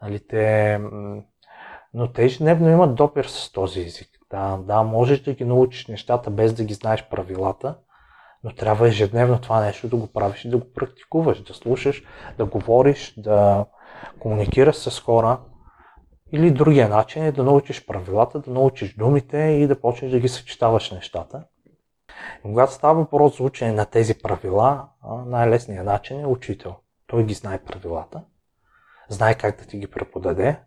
нали, 0.01 0.19
те, 0.27 0.79
но 1.93 2.11
те 2.11 2.23
ежедневно 2.23 2.69
имат 2.69 2.95
допир 2.95 3.25
с 3.25 3.51
този 3.51 3.81
език. 3.81 4.09
Да, 4.29 4.57
да, 4.57 4.83
можеш 4.83 5.19
да 5.19 5.33
ги 5.33 5.45
научиш 5.45 5.87
нещата 5.87 6.29
без 6.29 6.53
да 6.53 6.63
ги 6.63 6.73
знаеш 6.73 7.09
правилата, 7.09 7.77
но 8.43 8.55
трябва 8.55 8.87
ежедневно 8.87 9.41
това 9.41 9.61
нещо 9.61 9.87
да 9.87 9.95
го 9.95 10.07
правиш 10.07 10.45
и 10.45 10.49
да 10.49 10.57
го 10.57 10.73
практикуваш, 10.73 11.43
да 11.43 11.53
слушаш, 11.53 12.03
да 12.37 12.45
говориш, 12.45 13.13
да 13.17 13.65
комуникираш 14.19 14.75
с 14.75 14.99
хора. 14.99 15.39
Или 16.31 16.51
другия 16.51 16.89
начин 16.89 17.23
е 17.23 17.31
да 17.31 17.43
научиш 17.43 17.85
правилата, 17.85 18.39
да 18.39 18.51
научиш 18.51 18.95
думите 18.95 19.37
и 19.37 19.67
да 19.67 19.81
почнеш 19.81 20.11
да 20.11 20.19
ги 20.19 20.27
съчетаваш 20.27 20.91
нещата. 20.91 21.43
И 22.39 22.41
когато 22.41 22.73
става 22.73 22.93
въпрос 22.93 23.37
за 23.37 23.43
учене 23.43 23.71
на 23.71 23.85
тези 23.85 24.19
правила, 24.19 24.87
най-лесният 25.25 25.85
начин 25.85 26.19
е 26.19 26.27
учител. 26.27 26.75
Той 27.07 27.25
ги 27.25 27.33
знае 27.33 27.63
правилата, 27.63 28.23
знае 29.09 29.35
как 29.35 29.57
да 29.57 29.65
ти 29.65 29.77
ги 29.77 29.87
преподаде. 29.87 30.59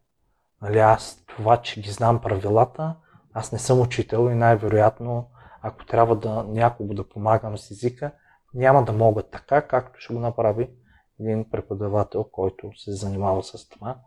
Нали, 0.62 0.78
аз 0.78 1.24
това, 1.26 1.56
че 1.56 1.80
ги 1.80 1.90
знам 1.90 2.20
правилата, 2.20 2.96
аз 3.34 3.52
не 3.52 3.58
съм 3.58 3.80
учител 3.80 4.30
и 4.30 4.34
най-вероятно 4.34 5.28
ако 5.62 5.86
трябва 5.86 6.16
да 6.16 6.44
някого 6.48 6.94
да 6.94 7.08
помагам 7.08 7.58
с 7.58 7.70
езика, 7.70 8.12
няма 8.54 8.84
да 8.84 8.92
мога 8.92 9.22
така, 9.22 9.62
както 9.62 10.00
ще 10.00 10.14
го 10.14 10.20
направи 10.20 10.70
един 11.20 11.50
преподавател, 11.50 12.24
който 12.24 12.70
се 12.76 12.92
занимава 12.92 13.42
с 13.42 13.68
това 13.68 13.98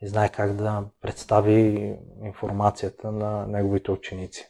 и 0.00 0.08
знае 0.08 0.28
как 0.28 0.56
да 0.56 0.84
представи 1.00 1.94
информацията 2.22 3.12
на 3.12 3.46
неговите 3.46 3.90
ученици. 3.90 4.48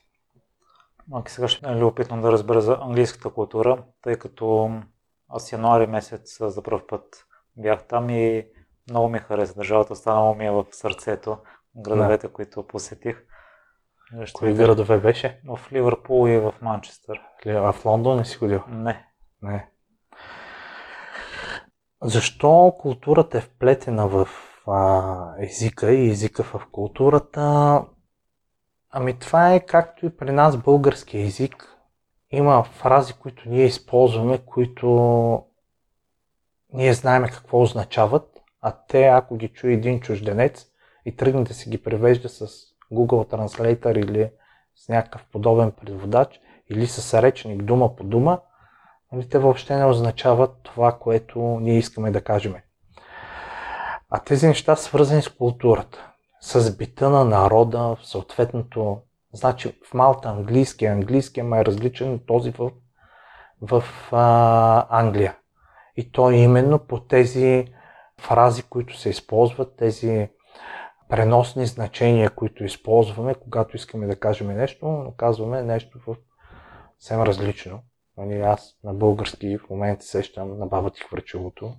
Маки 1.09 1.33
сега 1.33 1.49
ще 1.49 1.67
е 1.67 1.76
любопитно 1.76 2.21
да 2.21 2.33
разбера 2.33 2.61
за 2.61 2.79
английската 2.81 3.31
култура, 3.31 3.85
тъй 4.03 4.17
като 4.17 4.71
аз 5.29 5.53
януари 5.53 5.87
месец 5.87 6.38
за 6.41 6.62
първ 6.62 6.87
път 6.87 7.26
бях 7.57 7.87
там 7.87 8.11
и 8.11 8.47
много 8.91 9.09
ми 9.09 9.19
хареса. 9.19 9.55
Държавата 9.55 9.93
останала 9.93 10.35
ми 10.35 10.47
е 10.47 10.50
в 10.50 10.67
сърцето, 10.71 11.38
градовете, 11.76 12.26
да. 12.26 12.33
които 12.33 12.67
посетих. 12.67 13.23
Ще 14.25 14.38
Кои 14.38 14.55
градове 14.55 14.99
беше? 14.99 15.41
В 15.49 15.73
Ливърпул 15.73 16.29
и 16.29 16.38
в 16.38 16.55
Манчестър. 16.62 17.21
А 17.47 17.73
в 17.73 17.85
Лондон 17.85 18.17
не 18.17 18.25
си 18.25 18.37
ходил? 18.37 18.62
Не. 18.69 19.07
Не. 19.43 19.69
Защо 22.03 22.76
културата 22.81 23.38
е 23.38 23.41
вплетена 23.41 24.09
в 24.09 24.29
а, 24.67 25.35
езика 25.39 25.93
и 25.93 26.11
езика 26.11 26.43
в 26.43 26.67
културата? 26.73 27.85
Ами 28.91 29.19
това 29.19 29.55
е 29.55 29.61
както 29.61 30.07
и 30.07 30.17
при 30.17 30.33
нас 30.33 30.57
български 30.57 31.19
език. 31.19 31.77
Има 32.31 32.63
фрази, 32.63 33.13
които 33.13 33.49
ние 33.49 33.65
използваме, 33.65 34.39
които 34.39 35.43
ние 36.73 36.95
знаем 36.95 37.25
какво 37.25 37.63
означават, 37.63 38.41
А 38.61 38.73
те, 38.89 39.05
ако 39.05 39.37
ги 39.37 39.49
чуе 39.49 39.73
един 39.73 40.01
чужденец 40.01 40.67
и 41.05 41.17
тръгне 41.17 41.45
да 41.45 41.55
си 41.55 41.71
ги 41.71 41.83
превежда 41.83 42.29
с 42.29 42.47
Google 42.93 43.31
Translator 43.31 44.05
или 44.05 44.31
с 44.77 44.89
някакъв 44.89 45.25
подобен 45.33 45.73
преводач, 45.73 46.41
или 46.71 46.87
с 46.87 47.23
речник 47.23 47.63
дума 47.63 47.97
по 47.97 48.05
дума, 48.05 48.41
нали, 49.13 49.29
те 49.29 49.39
въобще 49.39 49.77
не 49.77 49.85
означават 49.85 50.57
това, 50.63 50.99
което 50.99 51.39
ние 51.39 51.79
искаме 51.79 52.11
да 52.11 52.25
кажем. 52.25 52.55
А 54.11 54.19
тези 54.19 54.47
неща 54.47 54.77
свързани 54.77 55.23
с 55.23 55.29
културата, 55.29 56.13
с 56.41 56.77
бита 56.77 57.11
на 57.11 57.25
народа, 57.25 57.79
в 57.79 57.99
съответното. 58.03 59.01
Значи 59.33 59.73
в 59.91 59.95
Малта 59.95 60.29
английски, 60.29 60.87
английски 60.87 61.41
е 61.41 61.45
различен 61.65 62.15
от 62.15 62.27
този 62.27 62.51
в, 62.51 62.71
в 63.63 63.85
а, 64.13 65.01
Англия. 65.01 65.37
И 65.97 66.13
то 66.13 66.31
е 66.31 66.37
именно 66.37 66.79
по 66.79 67.01
тези 67.01 67.67
фрази, 68.21 68.63
които 68.63 68.99
се 68.99 69.09
използват, 69.09 69.77
тези 69.77 70.29
преносни 71.09 71.67
значения, 71.67 72.31
които 72.31 72.65
използваме, 72.65 73.35
когато 73.35 73.77
искаме 73.77 74.07
да 74.07 74.21
кажем 74.21 74.47
нещо, 74.47 74.87
но 74.87 75.15
казваме 75.17 75.63
нещо 75.63 75.99
в 76.07 76.17
съвсем 76.99 77.23
различно. 77.23 77.83
Нали, 78.17 78.41
аз 78.41 78.79
на 78.85 78.95
български 78.95 79.59
в 79.59 79.71
момента 79.71 80.05
сещам 80.05 80.59
на 80.59 80.67
баба 80.67 80.91
ти 80.91 81.01
хвърчилото, 81.01 81.75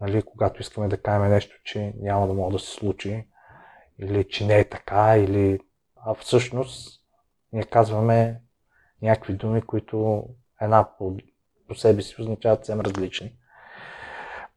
нали, 0.00 0.22
когато 0.22 0.60
искаме 0.60 0.88
да 0.88 1.02
кажем 1.02 1.30
нещо, 1.30 1.56
че 1.64 1.92
няма 1.96 2.26
да 2.26 2.34
може 2.34 2.52
да 2.52 2.58
се 2.58 2.70
случи, 2.70 3.28
или 3.98 4.28
че 4.28 4.46
не 4.46 4.58
е 4.58 4.68
така, 4.68 5.16
или 5.18 5.58
а 5.96 6.14
всъщност 6.14 7.02
ние 7.52 7.64
казваме 7.64 8.40
някакви 9.02 9.32
думи, 9.32 9.62
които 9.62 10.24
една 10.60 10.88
по, 10.98 11.16
по 11.68 11.74
себе 11.74 12.02
си 12.02 12.20
означават 12.20 12.58
съвсем 12.58 12.80
различни. 12.80 13.32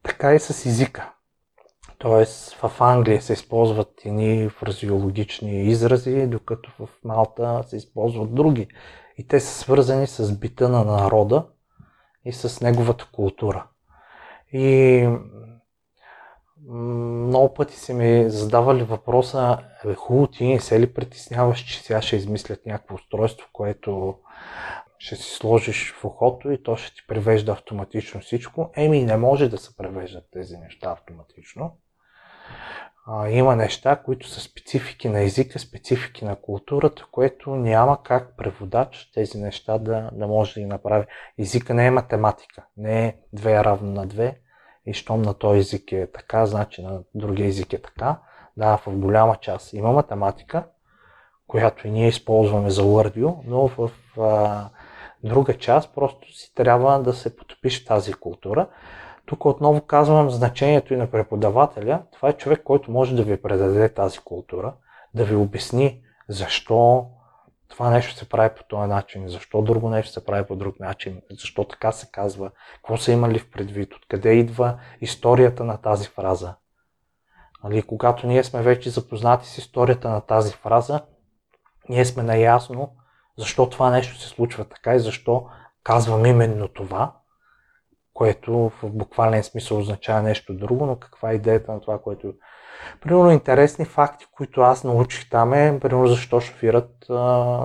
Така 0.03 0.33
и 0.33 0.39
с 0.39 0.65
езика. 0.65 1.13
Тоест 1.98 2.53
в 2.53 2.71
Англия 2.79 3.21
се 3.21 3.33
използват 3.33 4.05
едни 4.05 4.50
фразеологични 4.50 5.63
изрази, 5.63 6.27
докато 6.27 6.71
в 6.79 6.89
Малта 7.03 7.63
се 7.67 7.77
използват 7.77 8.36
други. 8.36 8.67
И 9.17 9.27
те 9.27 9.39
са 9.39 9.53
свързани 9.53 10.07
с 10.07 10.39
бита 10.39 10.69
на 10.69 10.83
народа 10.83 11.48
и 12.25 12.33
с 12.33 12.62
неговата 12.62 13.10
култура. 13.12 13.67
И 14.53 15.08
много 16.67 17.53
пъти 17.53 17.75
се 17.75 17.93
ми 17.93 18.29
задавали 18.29 18.84
въпроса, 18.84 19.58
е, 19.86 19.93
хубаво 19.93 20.27
ти 20.27 20.48
не 20.48 20.60
се 20.60 20.79
ли 20.79 20.93
притесняваш, 20.93 21.60
че 21.60 21.84
сега 21.84 22.01
ще 22.01 22.15
измислят 22.15 22.65
някакво 22.65 22.96
устройство, 22.96 23.48
което 23.53 24.15
ще 24.98 25.15
си 25.15 25.36
сложиш 25.36 25.93
в 25.93 26.05
ухото 26.05 26.51
и 26.51 26.63
то 26.63 26.75
ще 26.75 26.96
ти 26.96 27.01
превежда 27.08 27.51
автоматично 27.51 28.22
всичко. 28.22 28.72
Еми, 28.75 29.05
не 29.05 29.17
може 29.17 29.50
да 29.50 29.58
се 29.58 29.77
превеждат 29.77 30.24
тези 30.31 30.58
неща 30.58 30.91
автоматично 30.91 31.77
а, 33.08 33.29
има 33.29 33.55
неща, 33.55 33.96
които 33.96 34.27
са 34.27 34.41
специфики 34.41 35.10
на 35.10 35.22
езика, 35.22 35.60
специфики 35.60 36.25
на 36.25 36.36
културата, 36.36 37.05
което 37.12 37.55
няма 37.55 38.03
как 38.03 38.38
преводач 38.38 39.12
тези 39.13 39.38
неща 39.38 39.77
да, 39.77 40.10
да 40.13 40.27
може 40.27 40.53
да 40.53 40.60
ги 40.60 40.65
направи. 40.65 41.05
Езика 41.39 41.74
не 41.74 41.86
е 41.86 41.91
математика, 41.91 42.65
не 42.77 43.05
е 43.05 43.15
2 43.36 43.60
е 43.60 43.63
равно 43.63 43.91
на 43.91 44.08
2 44.08 44.36
и 44.86 44.94
щом 44.94 45.22
на 45.22 45.34
този 45.34 45.60
език 45.60 45.92
е 45.92 46.12
така, 46.14 46.46
значи 46.46 46.82
на 46.82 47.00
другия 47.16 47.48
език 47.48 47.74
е 47.74 47.82
така. 47.82 48.20
Да, 48.58 48.78
в 48.78 48.84
голяма 48.88 49.36
част 49.36 49.74
има 49.74 49.92
математика, 49.92 50.64
която 51.48 51.88
и 51.88 51.92
ние 51.92 52.08
използваме 52.08 52.70
за 52.70 52.84
Wordview, 52.84 53.36
но 53.46 53.68
в 53.68 53.92
а, 54.20 54.70
друга 55.24 55.58
част 55.58 55.96
просто 55.96 56.34
си 56.34 56.56
трябва 56.56 57.00
да 57.00 57.14
се 57.14 57.36
потопиш 57.36 57.84
в 57.84 57.88
тази 57.88 58.14
култура. 58.14 58.68
Тук 59.26 59.46
отново 59.46 59.82
казвам 59.82 60.30
значението 60.30 60.94
и 60.94 60.98
на 60.98 61.12
преподавателя. 61.12 62.02
Това 62.14 62.30
е 62.30 62.34
човек, 62.34 62.62
който 62.64 62.92
може 62.92 63.16
да 63.16 63.24
ви 63.24 63.42
предаде 63.42 63.90
тази 63.90 64.20
култура, 64.20 64.74
да 65.14 65.26
ви 65.26 65.36
обясни 65.36 66.02
защо 66.30 67.06
това 67.72 67.90
нещо 67.90 68.16
се 68.16 68.30
прави 68.30 68.56
по 68.56 68.63
този 68.63 68.90
начин, 68.90 69.28
защо 69.28 69.62
друго 69.62 69.89
нещо 69.89 70.12
се 70.12 70.26
прави 70.26 70.48
по 70.48 70.56
друг 70.56 70.80
начин, 70.80 71.22
защо 71.32 71.63
така 71.63 71.91
се 71.91 72.10
казва, 72.12 72.52
какво 72.76 72.98
са 72.98 73.12
имали 73.12 73.39
в 73.39 73.52
предвид, 73.52 73.93
откъде 73.93 74.34
идва 74.34 74.80
историята 75.02 75.63
на 75.63 75.78
тази 75.78 76.08
фраза. 76.08 76.56
Нали, 77.63 77.82
когато 77.82 78.28
ние 78.28 78.43
сме 78.43 78.62
вече 78.62 78.89
запознати 78.89 79.48
с 79.48 79.58
историята 79.58 80.10
на 80.10 80.22
тази 80.22 80.54
фраза, 80.54 81.02
ние 81.89 82.06
сме 82.06 82.24
наясно 82.24 82.95
защо 83.38 83.69
това 83.69 83.89
нещо 83.89 84.19
се 84.19 84.28
случва 84.28 84.65
така 84.65 84.95
и 84.95 85.00
защо 85.00 85.48
казвам 85.84 86.26
именно 86.26 86.67
това 86.67 87.22
което 88.13 88.54
в 88.54 88.89
буквален 88.89 89.43
смисъл 89.43 89.78
означава 89.78 90.22
нещо 90.22 90.54
друго, 90.54 90.86
но 90.86 90.95
каква 90.95 91.32
е 91.32 91.36
идеята 91.36 91.72
на 91.72 91.82
това, 91.82 92.02
което... 92.02 92.34
Примерно 93.02 93.32
интересни 93.32 93.86
факти, 93.86 94.26
които 94.32 94.62
аз 94.62 94.84
научих 94.84 95.30
там 95.30 95.54
е, 95.54 95.80
примерно 95.80 96.08
защо 96.08 96.39
шофират 96.39 97.06
а, 97.10 97.13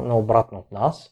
наобратно 0.00 0.58
от 0.58 0.72
нас. 0.72 1.10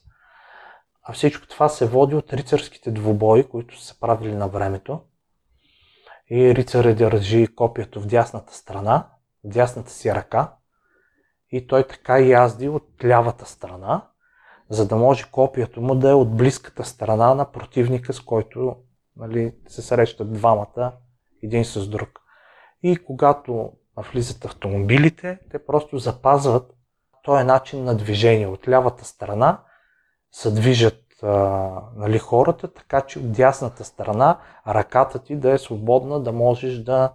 А 1.03 1.13
всичко 1.13 1.47
това 1.47 1.69
се 1.69 1.87
води 1.87 2.15
от 2.15 2.33
рицарските 2.33 2.91
двубои, 2.91 3.43
които 3.43 3.81
са 3.81 3.99
правили 3.99 4.35
на 4.35 4.47
времето. 4.47 5.01
И 6.29 6.55
рицарът 6.55 6.97
държи 6.97 7.47
копието 7.55 8.01
в 8.01 8.07
дясната 8.07 8.53
страна, 8.53 9.07
в 9.43 9.47
дясната 9.47 9.91
си 9.91 10.13
ръка. 10.13 10.53
И 11.51 11.67
той 11.67 11.87
така 11.87 12.17
язди 12.17 12.69
от 12.69 12.89
лявата 13.05 13.45
страна, 13.45 14.07
за 14.69 14.87
да 14.87 14.95
може 14.95 15.31
копието 15.31 15.81
му 15.81 15.95
да 15.95 16.09
е 16.09 16.13
от 16.13 16.37
близката 16.37 16.85
страна 16.85 17.35
на 17.35 17.51
противника, 17.51 18.13
с 18.13 18.19
който 18.19 18.75
нали, 19.17 19.55
се 19.67 19.81
срещат 19.81 20.33
двамата 20.33 20.93
един 21.43 21.65
с 21.65 21.87
друг. 21.87 22.09
И 22.83 22.97
когато 22.97 23.71
влизат 23.97 24.45
автомобилите, 24.45 25.39
те 25.51 25.65
просто 25.65 25.97
запазват 25.97 26.71
този 27.23 27.43
начин 27.43 27.83
на 27.83 27.95
движение. 27.97 28.47
От 28.47 28.67
лявата 28.67 29.05
страна 29.05 29.59
се 30.31 30.51
движат 30.51 31.01
а, 31.23 31.69
нали, 31.95 32.19
хората, 32.19 32.73
така 32.73 33.01
че 33.01 33.19
от 33.19 33.31
дясната 33.31 33.83
страна 33.83 34.39
ръката 34.67 35.19
ти 35.19 35.35
да 35.35 35.51
е 35.51 35.57
свободна, 35.57 36.23
да 36.23 36.31
можеш 36.31 36.77
да, 36.77 37.13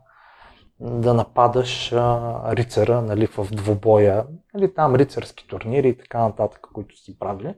да 0.81 1.15
нападаш 1.15 1.93
а, 1.93 2.41
рицара 2.57 3.03
нали, 3.03 3.27
в 3.27 3.47
двубоя, 3.53 4.27
нали, 4.55 4.75
там 4.75 4.95
рицарски 4.95 5.47
турнири 5.49 5.89
и 5.89 5.99
така 5.99 6.19
нататък, 6.19 6.67
които 6.73 6.97
си 6.97 7.19
правили. 7.19 7.55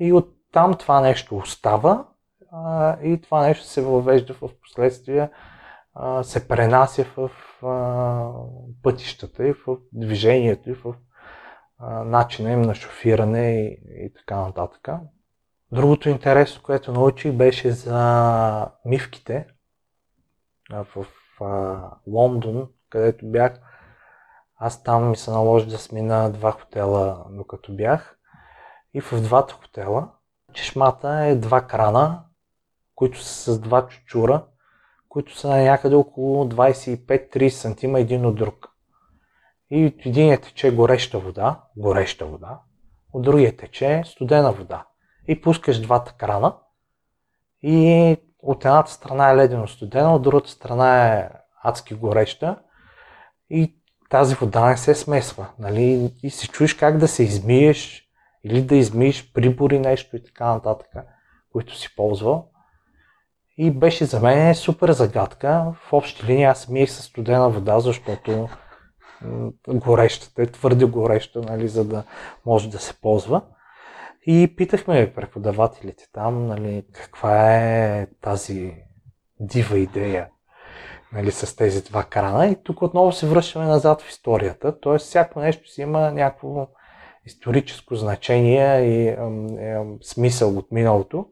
И 0.00 0.12
от 0.12 0.28
там 0.52 0.74
това 0.74 1.00
нещо 1.00 1.36
остава 1.36 2.04
а, 2.52 2.96
и 3.02 3.20
това 3.20 3.42
нещо 3.42 3.64
се 3.64 3.82
въвежда 3.82 4.34
в 4.34 4.48
последствие, 4.62 5.30
се 6.22 6.48
пренася 6.48 7.04
в 7.16 7.30
а, 7.66 8.32
пътищата 8.82 9.48
и 9.48 9.52
в 9.52 9.76
движението 9.92 10.70
и 10.70 10.74
в 10.74 10.94
а, 11.78 12.04
начина 12.04 12.52
им 12.52 12.62
на 12.62 12.74
шофиране 12.74 13.50
и, 13.50 13.80
и 14.04 14.12
така 14.14 14.36
нататък. 14.36 14.88
Другото 15.72 16.08
интересно, 16.08 16.62
което 16.62 16.92
научих, 16.92 17.32
беше 17.32 17.70
за 17.70 18.70
мивките 18.84 19.46
в 20.70 21.06
а, 21.40 21.80
Лондон, 22.06 22.68
където 22.90 23.30
бях. 23.30 23.60
Аз 24.56 24.82
там 24.82 25.10
ми 25.10 25.16
се 25.16 25.30
наложи 25.30 25.66
да 25.66 25.78
смина 25.78 26.28
два 26.28 26.52
хотела, 26.52 27.24
докато 27.30 27.76
бях. 27.76 28.18
И 28.94 29.00
в 29.00 29.20
двата 29.22 29.54
хотела 29.54 30.08
чешмата 30.52 31.24
е 31.24 31.36
два 31.36 31.66
крана, 31.66 32.24
които 32.94 33.18
са 33.22 33.52
с 33.52 33.60
два 33.60 33.86
чучура, 33.86 34.44
които 35.10 35.38
са 35.38 35.48
някъде 35.48 35.94
около 35.94 36.44
25-30 36.44 37.48
см 37.48 37.96
един 37.96 38.26
от 38.26 38.34
друг. 38.34 38.68
И 39.70 39.84
единият 40.06 40.42
тече 40.42 40.74
гореща 40.74 41.18
вода, 41.18 41.60
гореща 41.76 42.26
вода, 42.26 42.60
от 43.12 43.22
другия 43.22 43.56
тече 43.56 44.02
студена 44.06 44.52
вода. 44.52 44.86
И 45.28 45.40
пускаш 45.40 45.80
двата 45.80 46.12
крана 46.12 46.56
и 47.62 48.16
от 48.38 48.64
едната 48.64 48.90
страна 48.90 49.30
е 49.30 49.36
ледено 49.36 49.66
студена, 49.66 50.14
от 50.14 50.22
другата 50.22 50.50
страна 50.50 51.14
е 51.14 51.30
адски 51.62 51.94
гореща 51.94 52.58
и 53.50 53.76
тази 54.10 54.34
вода 54.34 54.68
не 54.68 54.76
се 54.76 54.94
смесва. 54.94 55.46
Нали? 55.58 56.12
И 56.22 56.30
си 56.30 56.48
чуеш 56.48 56.74
как 56.74 56.98
да 56.98 57.08
се 57.08 57.22
измиеш 57.22 58.08
или 58.44 58.62
да 58.62 58.76
измиеш 58.76 59.32
прибори 59.32 59.78
нещо 59.78 60.16
и 60.16 60.24
така 60.24 60.46
нататък, 60.46 60.88
които 61.52 61.76
си 61.76 61.94
ползвал. 61.96 62.50
И 63.62 63.70
беше 63.70 64.04
за 64.04 64.20
мен 64.20 64.54
супер 64.54 64.90
загадка. 64.92 65.72
В 65.74 65.92
общи 65.92 66.26
линии 66.26 66.44
аз 66.44 66.68
миех 66.68 66.90
със 66.90 67.04
студена 67.04 67.50
вода, 67.50 67.80
защото 67.80 68.48
горещата 69.68 70.42
е 70.42 70.46
твърде 70.46 70.84
гореща, 70.84 71.40
нали, 71.40 71.68
за 71.68 71.84
да 71.84 72.04
може 72.46 72.70
да 72.70 72.78
се 72.78 73.00
ползва. 73.00 73.42
И 74.26 74.54
питахме 74.56 75.12
преподавателите 75.14 76.04
там, 76.12 76.46
нали, 76.46 76.84
каква 76.92 77.56
е 77.56 78.06
тази 78.20 78.74
дива 79.40 79.78
идея 79.78 80.28
нали, 81.12 81.30
с 81.30 81.56
тези 81.56 81.84
два 81.84 82.04
крана. 82.04 82.46
И 82.46 82.62
тук 82.62 82.82
отново 82.82 83.12
се 83.12 83.28
връщаме 83.28 83.64
назад 83.64 84.02
в 84.02 84.10
историята. 84.10 84.80
Тоест, 84.80 85.06
всяко 85.06 85.40
нещо 85.40 85.70
си 85.70 85.82
има 85.82 86.10
някакво 86.10 86.68
историческо 87.26 87.94
значение 87.94 88.80
и 88.80 89.08
е, 89.08 89.10
е, 89.10 89.78
смисъл 90.02 90.58
от 90.58 90.72
миналото. 90.72 91.26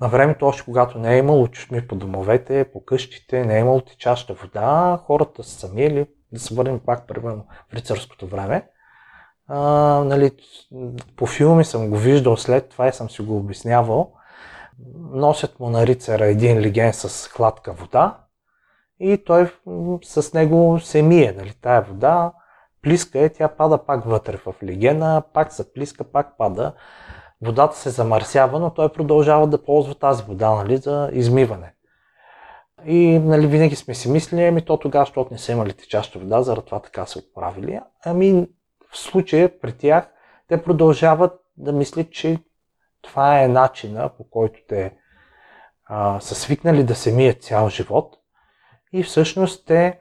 На 0.00 0.08
времето, 0.08 0.46
още 0.46 0.64
когато 0.64 0.98
не 0.98 1.14
е 1.14 1.18
имало 1.18 1.48
чешми 1.48 1.88
по 1.88 1.94
домовете, 1.94 2.64
по 2.72 2.84
къщите, 2.84 3.44
не 3.44 3.56
е 3.56 3.60
имало 3.60 3.80
течаща 3.80 4.34
вода, 4.34 4.98
хората 5.06 5.44
са 5.44 5.50
сами 5.50 5.84
или 5.84 6.06
да 6.32 6.40
се 6.40 6.54
върнем 6.54 6.80
пак 6.86 7.06
примерно 7.06 7.46
в 7.70 7.74
рицарското 7.74 8.26
време. 8.26 8.68
А, 9.48 9.58
нали, 10.04 10.30
по 11.16 11.26
филми 11.26 11.64
съм 11.64 11.90
го 11.90 11.96
виждал 11.96 12.36
след 12.36 12.68
това 12.68 12.88
и 12.88 12.92
съм 12.92 13.10
си 13.10 13.22
го 13.22 13.36
обяснявал. 13.36 14.12
Носят 15.12 15.60
му 15.60 15.70
на 15.70 15.86
рицара 15.86 16.26
един 16.26 16.58
леген 16.58 16.92
с 16.92 17.28
хладка 17.28 17.72
вода 17.72 18.18
и 19.00 19.24
той 19.24 19.52
с 20.04 20.32
него 20.32 20.80
се 20.80 21.02
мие. 21.02 21.32
Нали, 21.32 21.54
тая 21.62 21.82
вода 21.82 22.32
плиска 22.82 23.18
е, 23.18 23.28
тя 23.28 23.48
пада 23.48 23.84
пак 23.84 24.04
вътре 24.04 24.36
в 24.36 24.54
легена, 24.62 25.22
пак 25.34 25.52
се 25.52 25.72
плиска, 25.72 26.04
пак 26.04 26.36
пада. 26.38 26.72
Водата 27.42 27.76
се 27.76 27.90
замърсява, 27.90 28.58
но 28.58 28.74
той 28.74 28.92
продължава 28.92 29.46
да 29.46 29.64
ползва 29.64 29.94
тази 29.94 30.22
вода 30.22 30.50
нали, 30.50 30.76
за 30.76 31.10
измиване. 31.12 31.74
И 32.86 33.18
нали, 33.18 33.46
винаги 33.46 33.76
сме 33.76 33.94
си 33.94 34.10
мислили, 34.10 34.44
ами 34.44 34.64
то 34.64 34.76
тогава, 34.76 35.04
защото 35.04 35.32
не 35.32 35.38
са 35.38 35.52
имали 35.52 35.72
течаща 35.72 36.18
вода, 36.18 36.42
заради 36.42 36.66
това 36.66 36.80
така 36.80 37.06
се 37.06 37.18
оправили. 37.18 37.80
Ами 38.04 38.48
в 38.92 38.98
случая 38.98 39.60
при 39.60 39.72
тях 39.72 40.10
те 40.48 40.62
продължават 40.62 41.32
да 41.56 41.72
мислят, 41.72 42.12
че 42.12 42.38
това 43.02 43.42
е 43.42 43.48
начина 43.48 44.08
по 44.16 44.30
който 44.30 44.60
те 44.68 44.96
а, 45.84 46.20
са 46.20 46.34
свикнали 46.34 46.84
да 46.84 46.94
се 46.94 47.12
мият 47.12 47.42
цял 47.42 47.68
живот. 47.68 48.16
И 48.92 49.02
всъщност 49.02 49.66
те 49.66 50.00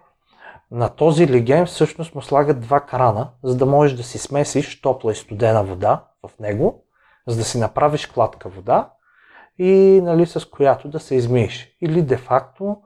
на 0.72 0.90
този 0.90 1.28
леген 1.28 1.66
всъщност 1.66 2.16
му 2.16 2.22
слагат 2.22 2.60
два 2.60 2.82
крана, 2.82 3.30
за 3.44 3.58
да 3.58 3.66
можеш 3.66 3.98
да 3.98 4.04
си 4.04 4.18
смесиш 4.18 4.82
топла 4.82 5.12
и 5.12 5.16
студена 5.16 5.64
вода 5.64 6.06
в 6.28 6.40
него, 6.40 6.86
за 7.30 7.38
да 7.38 7.44
си 7.44 7.60
направиш 7.60 8.06
кладка 8.06 8.50
вода 8.50 8.94
и 9.58 10.02
нали, 10.04 10.26
с 10.26 10.50
която 10.50 10.90
да 10.90 11.00
се 11.00 11.16
измиеш. 11.16 11.78
Или 11.82 12.02
де-факто, 12.02 12.78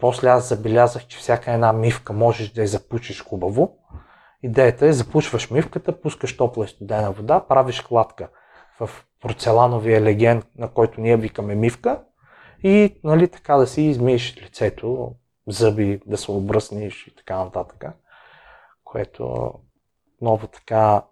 после 0.00 0.28
аз 0.28 0.48
забелязах, 0.48 1.06
че 1.06 1.18
всяка 1.18 1.52
една 1.52 1.72
мивка 1.72 2.12
можеш 2.12 2.52
да 2.52 2.60
я 2.60 2.68
запушиш 2.68 3.24
хубаво. 3.24 3.78
Идеята 4.42 4.86
е, 4.86 4.92
запушваш 4.92 5.50
мивката, 5.50 6.00
пускаш 6.00 6.36
топла 6.36 6.64
и 6.64 6.68
студена 6.68 7.12
вода, 7.12 7.40
правиш 7.48 7.80
кладка 7.80 8.28
в 8.80 8.90
порцелановия 9.20 10.00
леген, 10.00 10.42
на 10.58 10.68
който 10.68 11.00
ние 11.00 11.16
викаме 11.16 11.54
мивка 11.54 12.02
и 12.62 13.00
нали, 13.04 13.28
така 13.28 13.56
да 13.56 13.66
си 13.66 13.82
измиеш 13.82 14.36
лицето, 14.42 15.14
зъби, 15.46 16.00
да 16.06 16.16
се 16.16 16.30
обръснеш 16.30 17.06
и 17.06 17.16
така 17.16 17.44
нататък. 17.44 17.84
Което 18.84 19.52
много 20.20 20.46
така... 20.46 21.04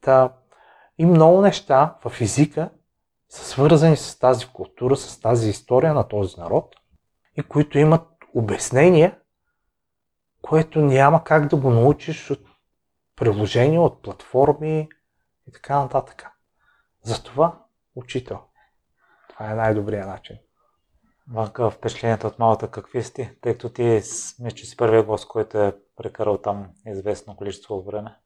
Та, 0.00 0.32
и 0.98 1.06
много 1.06 1.40
неща 1.40 1.98
в 2.04 2.20
езика 2.20 2.70
са 3.28 3.44
свързани 3.44 3.96
с 3.96 4.18
тази 4.18 4.46
култура, 4.46 4.96
с 4.96 5.20
тази 5.20 5.50
история 5.50 5.94
на 5.94 6.08
този 6.08 6.40
народ 6.40 6.74
и 7.36 7.42
които 7.42 7.78
имат 7.78 8.08
обяснение, 8.34 9.18
което 10.42 10.80
няма 10.80 11.24
как 11.24 11.48
да 11.48 11.56
го 11.56 11.70
научиш 11.70 12.30
от 12.30 12.40
приложения, 13.16 13.80
от 13.80 14.02
платформи 14.02 14.88
и 15.48 15.52
така 15.52 15.78
нататък. 15.78 16.26
Затова 17.02 17.62
учител. 17.94 18.40
Това 19.28 19.50
е 19.50 19.54
най-добрият 19.54 20.08
начин. 20.08 20.36
Ванка, 21.32 21.70
впечатлението 21.70 22.26
от 22.26 22.38
Малта 22.38 22.70
какви 22.70 23.02
сте? 23.02 23.36
Тъй 23.40 23.52
като 23.52 23.68
ти 23.68 23.82
мисля, 23.82 24.50
че 24.50 24.66
си 24.66 24.76
първият 24.76 25.06
гост, 25.06 25.28
който 25.28 25.58
е 25.58 25.76
прекарал 25.96 26.38
там 26.38 26.70
известно 26.86 27.36
количество 27.36 27.82
време. 27.82 28.16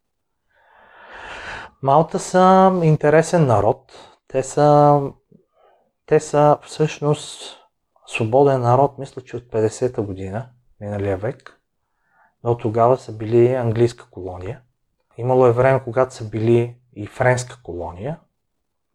Малта 1.82 2.18
са 2.18 2.72
интересен 2.82 3.46
народ. 3.46 3.92
Те 4.28 4.42
са, 4.42 5.00
те 6.06 6.20
са 6.20 6.58
всъщност 6.62 7.58
свободен 8.06 8.60
народ, 8.60 8.98
мисля, 8.98 9.22
че 9.22 9.36
от 9.36 9.44
50-та 9.44 10.02
година, 10.02 10.48
миналия 10.80 11.16
век. 11.16 11.60
Но 12.44 12.56
тогава 12.56 12.96
са 12.96 13.12
били 13.12 13.54
английска 13.54 14.10
колония. 14.10 14.60
Имало 15.16 15.46
е 15.46 15.52
време, 15.52 15.84
когато 15.84 16.14
са 16.14 16.28
били 16.28 16.76
и 16.92 17.06
френска 17.06 17.62
колония. 17.62 18.18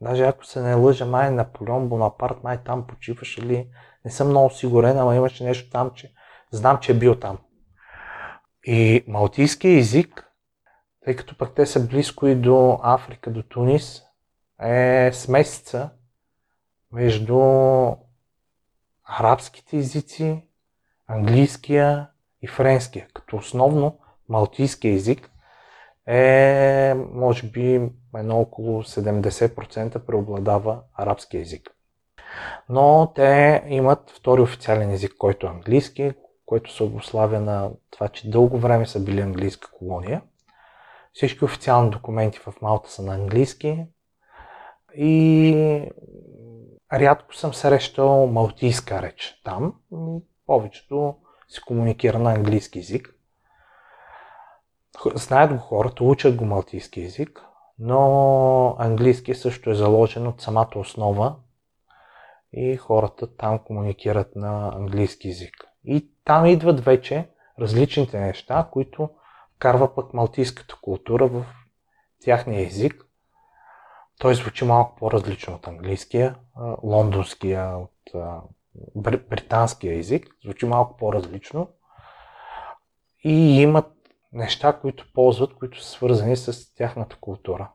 Даже 0.02 0.24
ако 0.24 0.46
се 0.46 0.62
не 0.62 0.74
лъжа, 0.74 1.06
май 1.06 1.32
Наполеон 1.32 1.90
Бонапарт, 1.90 2.44
май 2.44 2.64
там 2.64 2.88
почиваше 2.88 3.42
ли, 3.42 3.70
не 4.06 4.12
съм 4.12 4.28
много 4.28 4.50
сигурен, 4.50 4.98
ама 4.98 5.16
имаше 5.16 5.44
нещо 5.44 5.70
там, 5.70 5.92
че 5.96 6.14
знам, 6.52 6.78
че 6.78 6.92
е 6.92 6.96
бил 6.96 7.16
там. 7.16 7.38
И 8.64 9.04
малтийския 9.08 9.78
език, 9.78 10.33
тъй 11.06 11.16
като 11.16 11.38
пък 11.38 11.56
те 11.56 11.66
са 11.66 11.88
близко 11.88 12.28
и 12.28 12.36
до 12.36 12.80
Африка, 12.84 13.32
до 13.32 13.44
Тунис, 13.44 14.04
е 14.62 15.10
смесица 15.14 15.90
между 16.92 17.40
арабските 19.04 19.78
езици, 19.78 20.44
английския 21.08 22.08
и 22.42 22.48
френския, 22.48 23.08
като 23.14 23.36
основно 23.36 24.00
малтийския 24.30 24.94
език 24.94 25.30
е, 26.08 26.94
може 27.14 27.48
би, 27.48 27.90
едно 28.16 28.40
около 28.40 28.84
70% 28.84 30.00
преобладава 30.00 30.82
арабски 30.94 31.38
език. 31.38 31.70
Но 32.70 33.12
те 33.16 33.64
имат 33.68 34.10
втори 34.10 34.42
официален 34.42 34.92
език, 34.92 35.14
който 35.18 35.48
е 35.48 35.50
английски, 35.50 36.12
който 36.46 36.74
се 36.74 36.84
обославя 36.84 37.40
на 37.40 37.72
това, 37.90 38.08
че 38.10 38.30
дълго 38.30 38.58
време 38.58 38.86
са 38.86 39.00
били 39.00 39.22
английска 39.22 39.72
колония. 39.72 40.22
Всички 41.14 41.46
официални 41.46 41.90
документи 41.90 42.40
в 42.40 42.54
Малта 42.62 42.90
са 42.90 43.02
на 43.02 43.14
английски 43.14 43.86
и 44.96 45.92
рядко 46.94 47.36
съм 47.36 47.54
срещал 47.54 48.28
малтийска 48.28 49.02
реч 49.02 49.42
там. 49.44 49.74
Повечето 50.46 51.16
се 51.48 51.62
комуникира 51.62 52.20
на 52.20 52.34
английски 52.34 52.80
язик. 52.80 53.16
Знаят 55.16 55.54
го 55.54 55.58
хората, 55.58 56.04
учат 56.04 56.36
го 56.36 56.46
малтийски 56.46 57.02
язик, 57.02 57.46
но 57.80 58.76
английски 58.80 59.36
също 59.36 59.70
е 59.70 59.76
заложен 59.76 60.28
от 60.28 60.42
самата 60.42 60.72
основа 60.76 61.36
и 62.54 62.78
хората 62.78 63.36
там 63.36 63.60
комуникират 63.60 64.36
на 64.36 64.72
английски 64.76 65.28
язик. 65.28 65.54
И 65.86 66.12
там 66.26 66.46
идват 66.46 66.80
вече 66.80 67.30
различните 67.60 68.20
неща, 68.20 68.68
които 68.72 69.10
вкарва 69.64 69.96
пък 69.96 70.14
малтийската 70.14 70.78
култура 70.82 71.28
в 71.28 71.46
тяхния 72.24 72.68
език. 72.68 73.06
Той 74.20 74.36
звучи 74.36 74.66
малко 74.66 74.96
по-различно 74.96 75.54
от 75.54 75.68
английския, 75.68 76.36
лондонския, 76.84 77.78
от 77.78 78.02
британския 79.06 79.98
език. 79.98 80.28
Звучи 80.44 80.66
малко 80.66 80.98
по-различно. 80.98 81.70
И 83.24 83.62
имат 83.62 83.92
неща, 84.34 84.80
които 84.80 85.14
ползват, 85.14 85.54
които 85.54 85.84
са 85.84 85.90
свързани 85.90 86.38
с 86.38 86.74
тяхната 86.74 87.18
култура. 87.22 87.72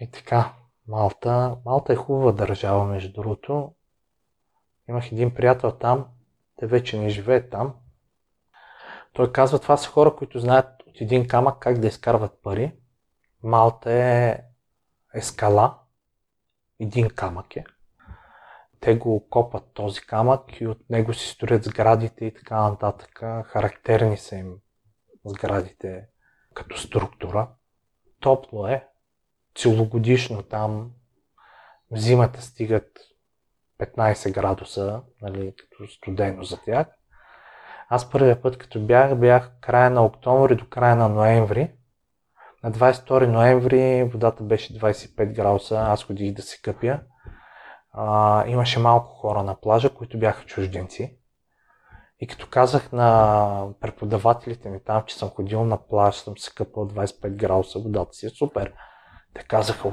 И 0.00 0.10
така, 0.10 0.52
Малта, 0.88 1.56
Малта 1.64 1.92
е 1.92 1.96
хубава 1.96 2.32
държава, 2.32 2.84
между 2.84 3.12
другото. 3.12 3.72
Имах 4.88 5.12
един 5.12 5.34
приятел 5.34 5.72
там, 5.72 6.06
те 6.56 6.66
вече 6.66 6.98
не 6.98 7.08
живеят 7.08 7.50
там. 7.50 7.74
Той 9.12 9.32
казва, 9.32 9.58
това 9.58 9.76
са 9.76 9.88
хора, 9.88 10.16
които 10.16 10.38
знаят 10.38 10.79
от 10.90 11.00
един 11.00 11.28
камък 11.28 11.58
как 11.58 11.78
да 11.78 11.86
изкарват 11.86 12.42
пари. 12.42 12.72
Малта 13.42 13.92
е, 13.92 14.42
е 15.14 15.20
скала, 15.20 15.78
един 16.80 17.10
камък 17.10 17.56
е. 17.56 17.64
Те 18.80 18.96
го 18.96 19.28
копат 19.28 19.64
този 19.74 20.00
камък 20.00 20.60
и 20.60 20.66
от 20.66 20.90
него 20.90 21.14
си 21.14 21.28
строят 21.28 21.64
сградите 21.64 22.24
и 22.24 22.34
така 22.34 22.70
нататък. 22.70 23.18
Характерни 23.44 24.16
са 24.16 24.36
им 24.36 24.54
сградите 25.24 26.06
като 26.54 26.78
структура. 26.78 27.50
Топло 28.20 28.66
е, 28.66 28.88
целогодишно 29.54 30.42
там 30.42 30.92
зимата 31.92 32.42
стигат 32.42 32.98
15 33.78 34.32
градуса, 34.32 35.02
нали, 35.22 35.54
като 35.56 35.92
студено 35.92 36.44
за 36.44 36.60
тях. 36.60 36.86
Аз 37.92 38.10
първия 38.10 38.42
път, 38.42 38.58
като 38.58 38.80
бях, 38.80 39.18
бях 39.18 39.50
края 39.60 39.90
на 39.90 40.04
октомври 40.04 40.54
до 40.54 40.68
края 40.68 40.96
на 40.96 41.08
ноември. 41.08 41.72
На 42.64 42.72
22 42.72 43.26
ноември 43.26 44.04
водата 44.12 44.42
беше 44.42 44.78
25 44.78 45.32
градуса, 45.32 45.78
аз 45.78 46.04
ходих 46.04 46.34
да 46.34 46.42
се 46.42 46.60
къпя. 46.62 47.00
А, 47.92 48.46
имаше 48.46 48.78
малко 48.78 49.14
хора 49.14 49.42
на 49.42 49.60
плажа, 49.60 49.94
които 49.94 50.18
бяха 50.18 50.44
чужденци. 50.44 51.16
И 52.20 52.26
като 52.26 52.46
казах 52.50 52.92
на 52.92 53.66
преподавателите 53.80 54.70
ми 54.70 54.80
там, 54.84 55.02
че 55.06 55.16
съм 55.16 55.28
ходил 55.28 55.64
на 55.64 55.86
плаж, 55.86 56.16
съм 56.16 56.38
се 56.38 56.50
къпал 56.54 56.88
25 56.88 57.36
градуса, 57.36 57.78
водата 57.78 58.12
си 58.12 58.26
е 58.26 58.30
супер. 58.30 58.72
Те 59.34 59.42
казаха, 59.42 59.90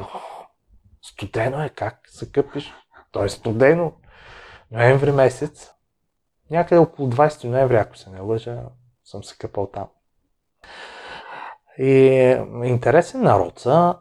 студено 1.01 1.63
е, 1.63 1.69
как 1.69 1.99
се 2.07 2.31
къпиш? 2.31 2.73
То 3.11 3.23
е 3.23 3.29
студено. 3.29 3.93
Ноември 4.71 5.11
месец, 5.11 5.71
някъде 6.51 6.79
около 6.79 7.09
20 7.09 7.43
ноември, 7.43 7.75
ако 7.75 7.97
се 7.97 8.09
не 8.09 8.19
лъжа, 8.19 8.63
съм 9.03 9.23
се 9.23 9.37
къпал 9.37 9.67
там. 9.67 9.87
И 11.77 11.93
интересен 12.63 13.21
народ 13.21 13.59
са. 13.59 13.95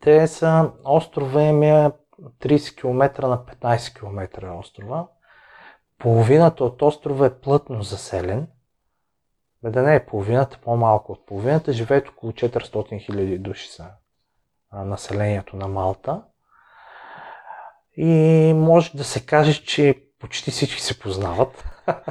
Те 0.00 0.26
са 0.26 0.70
острове, 0.84 1.52
ми 1.52 1.70
е 1.70 1.90
30 2.40 2.80
км 2.80 3.28
на 3.28 3.38
15 3.38 3.98
км 3.98 4.46
е 4.46 4.50
острова. 4.50 5.08
Половината 5.98 6.64
от 6.64 6.82
острова 6.82 7.26
е 7.26 7.38
плътно 7.40 7.82
заселен. 7.82 8.48
Бе 9.62 9.70
да 9.70 9.82
не 9.82 9.94
е 9.94 10.06
половината, 10.06 10.58
по-малко 10.64 11.12
от 11.12 11.26
половината. 11.26 11.72
Живеят 11.72 12.08
около 12.08 12.32
400 12.32 13.10
000 13.10 13.38
души 13.38 13.68
са 13.68 13.86
населението 14.72 15.56
на 15.56 15.68
Малта. 15.68 16.22
И 17.96 18.52
може 18.56 18.96
да 18.96 19.04
се 19.04 19.26
каже, 19.26 19.64
че 19.64 20.02
почти 20.20 20.50
всички 20.50 20.82
се 20.82 20.98
познават. 20.98 21.64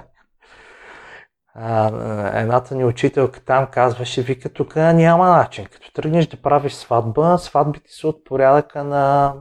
едната 2.34 2.76
ни 2.76 2.86
учителка 2.86 3.40
там 3.46 3.68
казваше, 3.72 4.22
вика, 4.22 4.50
тук 4.50 4.76
няма 4.76 5.30
начин. 5.30 5.66
Като 5.66 5.92
тръгнеш 5.94 6.28
да 6.28 6.42
правиш 6.42 6.74
сватба, 6.74 7.38
сватбите 7.38 7.92
са 7.92 8.08
от 8.08 8.26
порядъка 8.26 8.84
на 8.84 9.34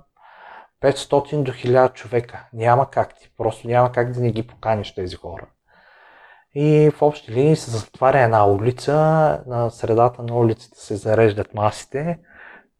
500 0.83 1.43
до 1.43 1.53
1000 1.53 1.93
човека. 1.93 2.49
Няма 2.53 2.91
как 2.91 3.15
ти, 3.15 3.31
просто 3.39 3.69
няма 3.69 3.93
как 3.93 4.13
да 4.13 4.21
не 4.21 4.31
ги 4.31 4.47
поканиш 4.47 4.95
тези 4.95 5.17
хора. 5.17 5.47
И 6.55 6.91
в 6.91 7.03
общи 7.03 7.33
линии 7.33 7.57
се 7.57 7.71
затваря 7.71 8.21
една 8.21 8.47
улица, 8.47 8.93
на 9.47 9.71
средата 9.71 10.23
на 10.23 10.35
улицата 10.35 10.81
се 10.81 10.97
зареждат 10.97 11.55
масите, 11.55 12.19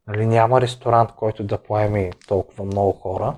нали, 0.07 0.27
няма 0.27 0.61
ресторант, 0.61 1.13
който 1.13 1.45
да 1.45 1.63
поеми 1.63 2.11
толкова 2.29 2.65
много 2.65 2.93
хора. 2.93 3.35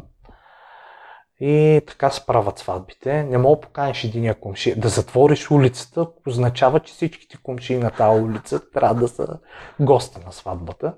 И 1.40 1.82
така 1.86 2.10
се 2.10 2.26
правят 2.26 2.58
сватбите. 2.58 3.22
Не 3.22 3.38
мога 3.38 3.56
да 3.56 3.60
поканиш 3.60 4.04
единия 4.04 4.40
комши. 4.40 4.80
Да 4.80 4.88
затвориш 4.88 5.50
улицата 5.50 6.06
означава, 6.26 6.80
че 6.80 6.92
всичките 6.92 7.38
комши 7.42 7.78
на 7.78 7.90
тази 7.90 8.22
улица 8.22 8.70
трябва 8.70 8.94
да 8.94 9.08
са 9.08 9.38
гости 9.80 10.20
на 10.26 10.32
сватбата. 10.32 10.94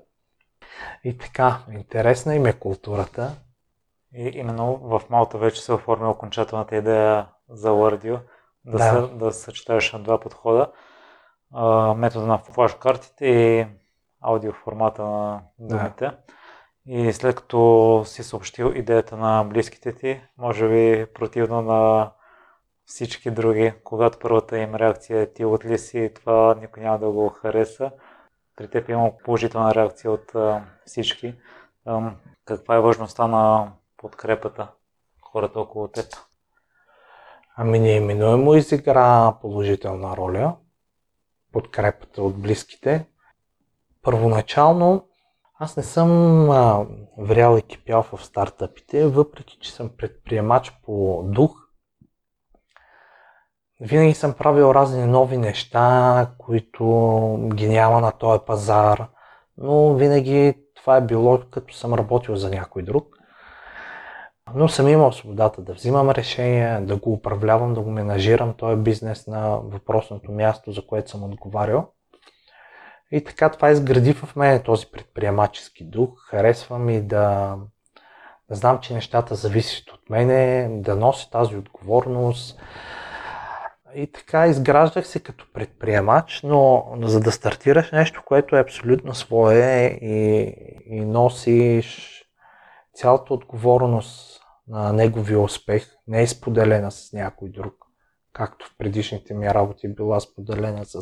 И 1.03 1.17
така, 1.17 1.57
интересна 1.73 2.35
им 2.35 2.45
е 2.45 2.53
културата. 2.53 3.31
И 4.15 4.31
именно 4.33 4.77
в 4.77 5.01
Малта 5.09 5.37
вече 5.37 5.61
се 5.61 5.73
оформя 5.73 6.09
окончателната 6.09 6.75
идея 6.75 7.27
за 7.49 7.71
Лърдио, 7.71 8.17
да, 8.65 8.77
да. 8.77 9.07
Се, 9.07 9.15
да 9.15 9.31
съчетаеш 9.31 9.93
на 9.93 9.99
два 9.99 10.19
подхода. 10.19 10.71
А, 11.53 11.93
метода 11.93 12.25
на 12.25 12.37
флаш-картите 12.37 13.25
и 13.25 13.67
аудиоформата 14.21 15.03
на 15.03 15.41
думите. 15.59 16.05
Да. 16.05 16.17
И 16.85 17.13
след 17.13 17.35
като 17.35 18.03
си 18.05 18.23
съобщил 18.23 18.65
идеята 18.75 19.17
на 19.17 19.43
близките 19.43 19.95
ти, 19.95 20.21
може 20.37 20.69
би 20.69 21.05
противно 21.13 21.61
на 21.61 22.11
всички 22.85 23.31
други, 23.31 23.73
когато 23.83 24.19
първата 24.19 24.57
им 24.57 24.75
реакция 24.75 25.21
е 25.21 25.33
ти 25.33 25.45
от 25.45 25.65
ли 25.65 25.77
си, 25.77 26.11
това 26.15 26.55
никой 26.61 26.83
няма 26.83 26.99
да 26.99 27.09
го 27.09 27.29
хареса. 27.29 27.91
При 28.57 28.69
теб 28.69 28.89
има 28.89 29.11
положителна 29.23 29.75
реакция 29.75 30.11
от 30.11 30.31
всички. 30.85 31.35
Каква 32.45 32.75
е 32.75 32.81
важността 32.81 33.27
на 33.27 33.71
подкрепата, 33.97 34.67
хората 35.21 35.59
около 35.59 35.87
теб? 35.87 36.05
Ами 37.55 37.79
неименуемо 37.79 38.55
изигра 38.55 39.35
положителна 39.41 40.17
роля 40.17 40.55
подкрепата 41.51 42.23
от 42.23 42.41
близките. 42.41 43.07
Първоначално 44.01 45.07
аз 45.63 45.77
не 45.77 45.83
съм 45.83 46.49
а, 46.49 46.85
врял 47.17 47.57
и 47.57 47.61
кипял 47.61 48.03
в 48.03 48.25
стартъпите, 48.25 49.07
въпреки 49.07 49.57
че 49.61 49.73
съм 49.73 49.89
предприемач 49.97 50.79
по 50.83 51.23
дух. 51.25 51.51
Винаги 53.81 54.13
съм 54.13 54.33
правил 54.33 54.63
разни 54.63 55.05
нови 55.05 55.37
неща, 55.37 56.31
които 56.37 57.49
ги 57.53 57.69
няма 57.69 58.01
на 58.01 58.11
този 58.11 58.41
пазар, 58.47 59.07
но 59.57 59.93
винаги 59.93 60.53
това 60.75 60.97
е 60.97 61.05
било 61.05 61.39
като 61.51 61.73
съм 61.73 61.93
работил 61.93 62.35
за 62.35 62.49
някой 62.49 62.83
друг. 62.83 63.17
Но 64.55 64.67
съм 64.67 64.87
имал 64.87 65.11
свободата 65.11 65.61
да 65.61 65.73
взимам 65.73 66.09
решения, 66.09 66.81
да 66.85 66.95
го 66.95 67.13
управлявам, 67.13 67.73
да 67.73 67.81
го 67.81 67.91
менажирам 67.91 68.53
този 68.53 68.81
бизнес 68.81 69.27
на 69.27 69.57
въпросното 69.57 70.31
място, 70.31 70.71
за 70.71 70.87
което 70.87 71.11
съм 71.11 71.23
отговарял. 71.23 71.91
И 73.11 73.23
така 73.23 73.49
това 73.49 73.71
изгради 73.71 74.13
в 74.13 74.35
мен 74.35 74.61
този 74.61 74.87
предприемачески 74.91 75.83
дух. 75.83 76.09
Харесвам 76.29 76.89
и 76.89 77.01
да, 77.01 77.57
да 78.49 78.55
знам, 78.55 78.79
че 78.79 78.93
нещата 78.93 79.35
зависят 79.35 79.89
от 79.91 80.09
мене, 80.09 80.69
да 80.71 80.95
нося 80.95 81.29
тази 81.29 81.55
отговорност. 81.55 82.59
И 83.95 84.11
така 84.11 84.47
изграждах 84.47 85.07
се 85.07 85.19
като 85.19 85.45
предприемач, 85.53 86.41
но 86.43 86.87
за 87.01 87.19
да 87.19 87.31
стартираш 87.31 87.91
нещо, 87.91 88.23
което 88.25 88.55
е 88.55 88.61
абсолютно 88.61 89.15
свое 89.15 89.85
и, 90.01 90.53
и 90.85 91.01
носиш 91.01 92.21
цялата 92.93 93.33
отговорност 93.33 94.41
на 94.67 94.93
неговия 94.93 95.39
успех, 95.39 95.87
не 96.07 96.21
е 96.21 96.27
споделена 96.27 96.91
с 96.91 97.13
някой 97.13 97.49
друг, 97.49 97.73
както 98.33 98.65
в 98.65 98.77
предишните 98.77 99.33
ми 99.33 99.47
работи 99.47 99.87
била 99.87 100.19
споделена 100.19 100.85
с 100.85 101.01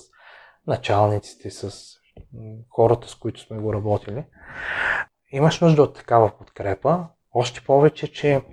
началниците, 0.68 1.52
с 1.52 1.72
хората, 2.70 3.08
с 3.08 3.16
които 3.16 3.40
сме 3.40 3.58
го 3.58 3.74
работили. 3.74 4.26
Имаш 5.32 5.62
нужда 5.62 5.84
от 5.84 5.96
такава 5.96 6.38
подкрепа. 6.38 7.08
Още 7.34 7.62
повече, 7.62 8.12
че 8.12 8.44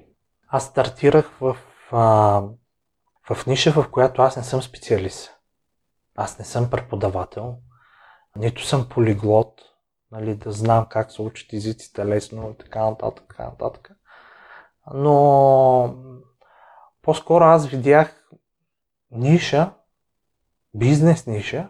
аз 0.49 0.67
стартирах 0.67 1.31
в, 1.41 1.57
а, 1.93 2.43
в 3.31 3.47
ниша, 3.47 3.73
в 3.73 3.91
която 3.91 4.23
аз 4.23 4.37
не 4.37 4.43
съм 4.43 4.63
специалист. 4.63 5.31
Аз 6.15 6.39
не 6.39 6.45
съм 6.45 6.71
преподавател, 6.71 7.59
нито 8.37 8.65
съм 8.65 8.89
полиглот, 8.89 9.63
нали, 10.11 10.35
да 10.35 10.53
знам 10.53 10.87
как 10.91 11.13
се 11.13 11.23
учат 11.23 11.53
езиците 11.53 12.07
лесно 12.07 12.51
и 12.51 12.59
така 12.59 12.91
нататък, 12.91 13.25
така 13.29 13.45
нататък. 13.45 13.91
Но 14.95 15.97
по-скоро 17.03 17.45
аз 17.45 17.67
видях 17.67 18.31
ниша, 19.11 19.73
бизнес 20.75 21.27
ниша, 21.27 21.69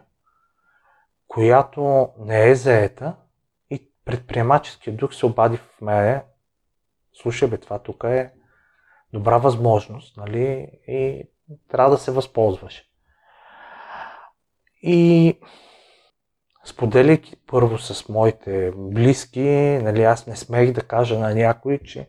която 1.36 2.08
не 2.18 2.50
е 2.50 2.54
заета 2.54 3.16
и 3.70 3.90
предприемаческия 4.04 4.96
дух 4.96 5.14
се 5.14 5.26
обади 5.26 5.56
в 5.56 5.80
мене. 5.80 6.24
Слушай 7.12 7.48
бе, 7.48 7.58
това 7.58 7.78
тук 7.78 8.04
е 8.04 8.32
добра 9.12 9.38
възможност, 9.38 10.16
нали? 10.16 10.68
И 10.88 11.28
трябва 11.68 11.90
да 11.90 11.98
се 11.98 12.10
възползваш. 12.10 12.82
И 14.82 15.38
споделяйки 16.64 17.36
първо 17.46 17.78
с 17.78 18.08
моите 18.08 18.72
близки, 18.76 19.78
нали, 19.82 20.02
аз 20.02 20.26
не 20.26 20.36
смех 20.36 20.72
да 20.72 20.82
кажа 20.82 21.18
на 21.18 21.34
някой, 21.34 21.78
че 21.78 22.08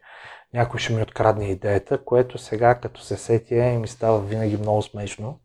някой 0.54 0.80
ще 0.80 0.94
ми 0.94 1.02
открадне 1.02 1.46
идеята, 1.46 2.04
което 2.06 2.38
сега 2.38 2.80
като 2.80 3.02
се 3.02 3.18
сетя 3.18 3.56
ми 3.56 3.88
става 3.88 4.20
винаги 4.20 4.58
много 4.58 4.82
смешно, 4.82 5.40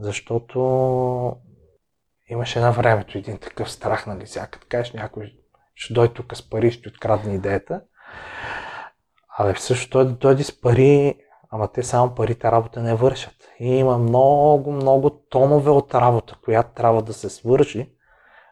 защото 0.00 1.36
имаше 2.32 2.60
на 2.60 2.72
времето 2.72 3.18
един 3.18 3.38
такъв 3.38 3.70
страх, 3.70 4.06
нали, 4.06 4.26
сега 4.26 4.46
като 4.46 4.66
кажеш 4.70 4.92
някой 4.92 5.34
ще 5.74 5.94
дойде 5.94 6.14
тук 6.14 6.36
с 6.36 6.50
пари, 6.50 6.70
ще 6.70 6.88
открадне 6.88 7.34
идеята. 7.34 7.80
Абе, 9.38 9.54
също 9.56 9.90
той 9.90 10.04
дойде 10.04 10.44
с 10.44 10.60
пари, 10.60 11.18
ама 11.50 11.72
те 11.72 11.82
само 11.82 12.14
парите 12.14 12.52
работа 12.52 12.82
не 12.82 12.94
вършат. 12.94 13.34
И 13.60 13.76
има 13.76 13.98
много, 13.98 14.72
много 14.72 15.10
тонове 15.10 15.70
от 15.70 15.94
работа, 15.94 16.36
която 16.44 16.74
трябва 16.74 17.02
да 17.02 17.12
се 17.12 17.30
свърши, 17.30 17.92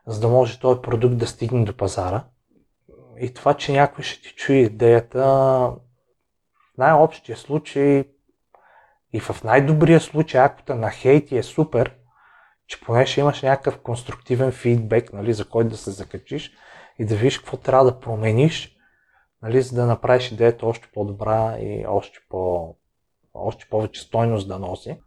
за 0.07 0.21
да 0.21 0.29
може 0.29 0.61
този 0.61 0.81
продукт 0.81 1.17
да 1.17 1.27
стигне 1.27 1.65
до 1.65 1.77
пазара. 1.77 2.25
И 3.21 3.35
това, 3.35 3.55
че 3.55 3.73
някой 3.73 4.05
ще 4.05 4.23
ти 4.23 4.35
чуе 4.35 4.57
идеята, 4.57 5.21
в 6.75 6.79
най-общия 6.79 7.37
случай 7.37 8.05
и 9.13 9.21
в 9.21 9.45
най-добрия 9.45 10.01
случай, 10.01 10.41
ако 10.41 10.63
те 10.63 10.75
на 10.75 10.91
хейти 10.91 11.37
е 11.39 11.43
супер, 11.43 12.00
че 12.71 12.81
поне 12.81 13.07
ще 13.07 13.21
имаш 13.21 13.43
някакъв 13.43 13.79
конструктивен 13.79 14.53
фидбек, 14.53 15.13
нали, 15.13 15.33
за 15.33 15.49
който 15.49 15.71
да 15.71 15.77
се 15.77 15.91
закачиш 15.91 16.53
и 16.99 17.05
да 17.05 17.17
видиш 17.17 17.39
какво 17.39 17.57
трябва 17.57 17.85
да 17.85 18.01
промениш, 18.01 18.77
нали, 19.43 19.63
за 19.63 19.77
да 19.77 19.87
направиш 19.87 20.33
идеята 20.33 20.67
още 20.67 20.89
по-добра 20.95 21.57
и 21.59 21.85
още, 21.89 22.19
по, 22.29 22.75
още 23.35 23.67
повече 23.71 24.01
стойност 24.01 24.49
да 24.49 24.59
носи. 24.59 25.01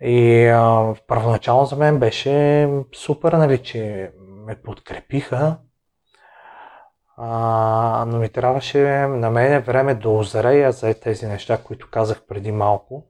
И 0.00 0.46
а, 0.46 0.94
първоначално 1.06 1.66
за 1.66 1.76
мен 1.76 1.98
беше 1.98 2.68
супер, 2.94 3.32
нали, 3.32 3.62
че 3.62 4.12
ме 4.46 4.62
подкрепиха, 4.62 5.58
а, 7.16 8.04
но 8.08 8.18
ми 8.18 8.28
трябваше 8.28 8.78
на 9.08 9.30
мен 9.30 9.62
време 9.62 9.94
да 9.94 10.08
озрея 10.08 10.72
за 10.72 11.00
тези 11.00 11.26
неща, 11.26 11.62
които 11.64 11.90
казах 11.90 12.26
преди 12.26 12.52
малко, 12.52 13.06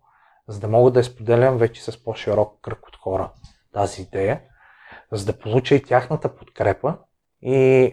за 0.48 0.60
да 0.60 0.68
мога 0.68 0.90
да 0.90 1.00
я 1.00 1.04
споделям 1.04 1.58
вече 1.58 1.84
с 1.84 2.04
по-широк 2.04 2.60
кръг 2.62 2.88
от 2.88 2.96
хора 2.96 3.32
тази 3.72 4.02
идея, 4.02 4.40
за 5.12 5.26
да 5.26 5.38
получа 5.38 5.74
и 5.74 5.82
тяхната 5.82 6.36
подкрепа 6.36 6.98
и 7.42 7.92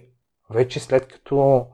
вече 0.50 0.80
след 0.80 1.08
като 1.08 1.66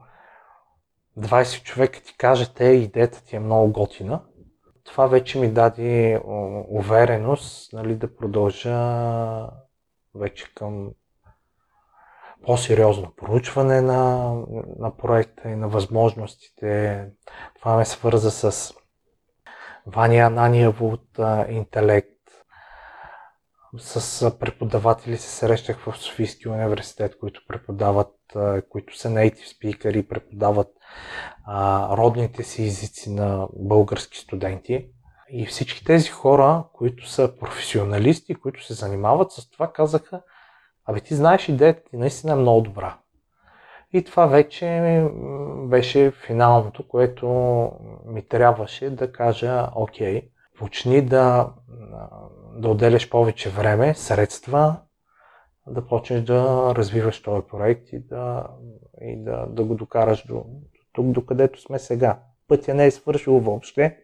20 1.18 1.62
човека 1.62 2.00
ти 2.02 2.16
кажат, 2.16 2.60
е, 2.60 2.64
идеята 2.64 3.24
ти 3.24 3.36
е 3.36 3.40
много 3.40 3.72
готина, 3.72 4.20
това 4.84 5.06
вече 5.06 5.38
ми 5.38 5.52
даде 5.52 6.20
увереност 6.68 7.72
нали, 7.72 7.94
да 7.94 8.16
продължа 8.16 8.76
вече 10.14 10.54
към 10.54 10.90
по-сериозно 12.46 13.12
проучване 13.16 13.80
на, 13.80 14.32
на 14.78 14.96
проекта 14.96 15.48
и 15.48 15.56
на 15.56 15.68
възможностите. 15.68 17.04
Това 17.58 17.76
ме 17.76 17.84
свърза 17.84 18.30
с 18.30 18.74
Ваня 19.94 20.26
Ананиева 20.26 20.86
от 20.86 21.18
Интелект. 21.48 22.08
С 23.78 24.38
преподаватели 24.38 25.16
се 25.16 25.30
срещах 25.30 25.78
в 25.78 25.96
Софийския 25.96 26.52
университет, 26.52 27.18
които 27.18 27.40
преподават, 27.48 28.14
които 28.68 28.98
са 28.98 29.08
native 29.08 29.58
speaker 29.58 30.08
преподават 30.08 30.68
родните 31.90 32.42
си 32.42 32.64
езици 32.66 33.10
на 33.10 33.48
български 33.52 34.18
студенти. 34.18 34.88
И 35.30 35.46
всички 35.46 35.84
тези 35.84 36.08
хора, 36.08 36.64
които 36.72 37.08
са 37.08 37.32
професионалисти, 37.40 38.34
които 38.34 38.64
се 38.64 38.74
занимават 38.74 39.32
с 39.32 39.50
това, 39.50 39.72
казаха, 39.72 40.22
абе 40.84 41.00
ти 41.00 41.14
знаеш 41.14 41.48
идеята 41.48 41.82
ти 41.90 41.96
наистина 41.96 42.32
е 42.32 42.36
много 42.36 42.60
добра. 42.60 42.98
И 43.92 44.04
това 44.04 44.26
вече 44.26 45.02
беше 45.56 46.10
финалното, 46.10 46.88
което 46.88 47.26
ми 48.06 48.22
трябваше 48.22 48.90
да 48.90 49.12
кажа, 49.12 49.68
окей, 49.74 50.30
почни 50.58 51.02
да, 51.02 51.52
да 52.56 52.68
отделяш 52.68 53.10
повече 53.10 53.50
време, 53.50 53.94
средства, 53.94 54.80
да 55.66 55.86
почнеш 55.86 56.20
да 56.20 56.72
развиваш 56.76 57.22
този 57.22 57.46
проект 57.50 57.92
и 57.92 57.98
да, 57.98 58.46
и 59.00 59.24
да, 59.24 59.46
да 59.46 59.64
го 59.64 59.74
докараш 59.74 60.26
до, 60.26 60.44
тук, 60.92 61.06
до 61.06 61.26
където 61.26 61.60
сме 61.60 61.78
сега. 61.78 62.18
Пътя 62.48 62.74
не 62.74 62.86
е 62.86 62.90
свършил 62.90 63.38
въобще. 63.38 63.96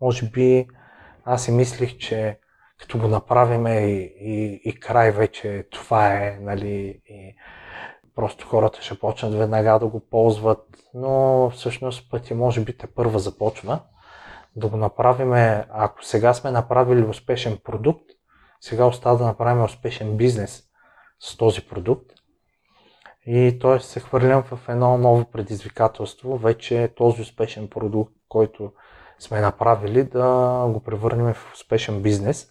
Може 0.00 0.30
би 0.30 0.66
аз 1.24 1.44
си 1.44 1.52
мислих, 1.52 1.96
че 1.96 2.38
като 2.80 2.98
го 2.98 3.08
направиме 3.08 3.80
и, 3.80 4.16
и, 4.20 4.60
и 4.64 4.80
край 4.80 5.10
вече 5.10 5.66
това 5.70 6.14
е, 6.14 6.38
нали, 6.40 7.00
и 7.06 7.36
просто 8.16 8.46
хората 8.46 8.82
ще 8.82 8.98
почнат 8.98 9.34
веднага 9.34 9.78
да 9.78 9.86
го 9.86 10.00
ползват, 10.00 10.66
но 10.94 11.50
всъщност 11.50 12.10
пътя 12.10 12.34
може 12.34 12.60
би 12.60 12.76
те 12.78 12.86
първа 12.86 13.18
започва. 13.18 13.80
Да 14.56 14.68
го 14.68 14.76
направиме, 14.76 15.66
ако 15.70 16.04
сега 16.04 16.34
сме 16.34 16.50
направили 16.50 17.06
успешен 17.06 17.58
продукт, 17.64 18.04
сега 18.60 18.84
остава 18.84 19.18
да 19.18 19.24
направим 19.24 19.64
успешен 19.64 20.16
бизнес 20.16 20.62
с 21.20 21.36
този 21.36 21.66
продукт. 21.66 22.12
И 23.26 23.58
т.е. 23.62 23.80
се 23.80 24.00
хвърлям 24.00 24.42
в 24.42 24.68
едно 24.68 24.98
ново 24.98 25.24
предизвикателство, 25.24 26.36
вече 26.36 26.92
този 26.96 27.22
успешен 27.22 27.68
продукт, 27.68 28.12
който 28.28 28.72
сме 29.18 29.40
направили, 29.40 30.04
да 30.04 30.66
го 30.68 30.80
превърнем 30.80 31.34
в 31.34 31.52
успешен 31.54 32.02
бизнес. 32.02 32.48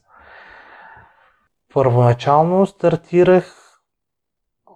Първоначално 1.74 2.66
стартирах 2.66 3.65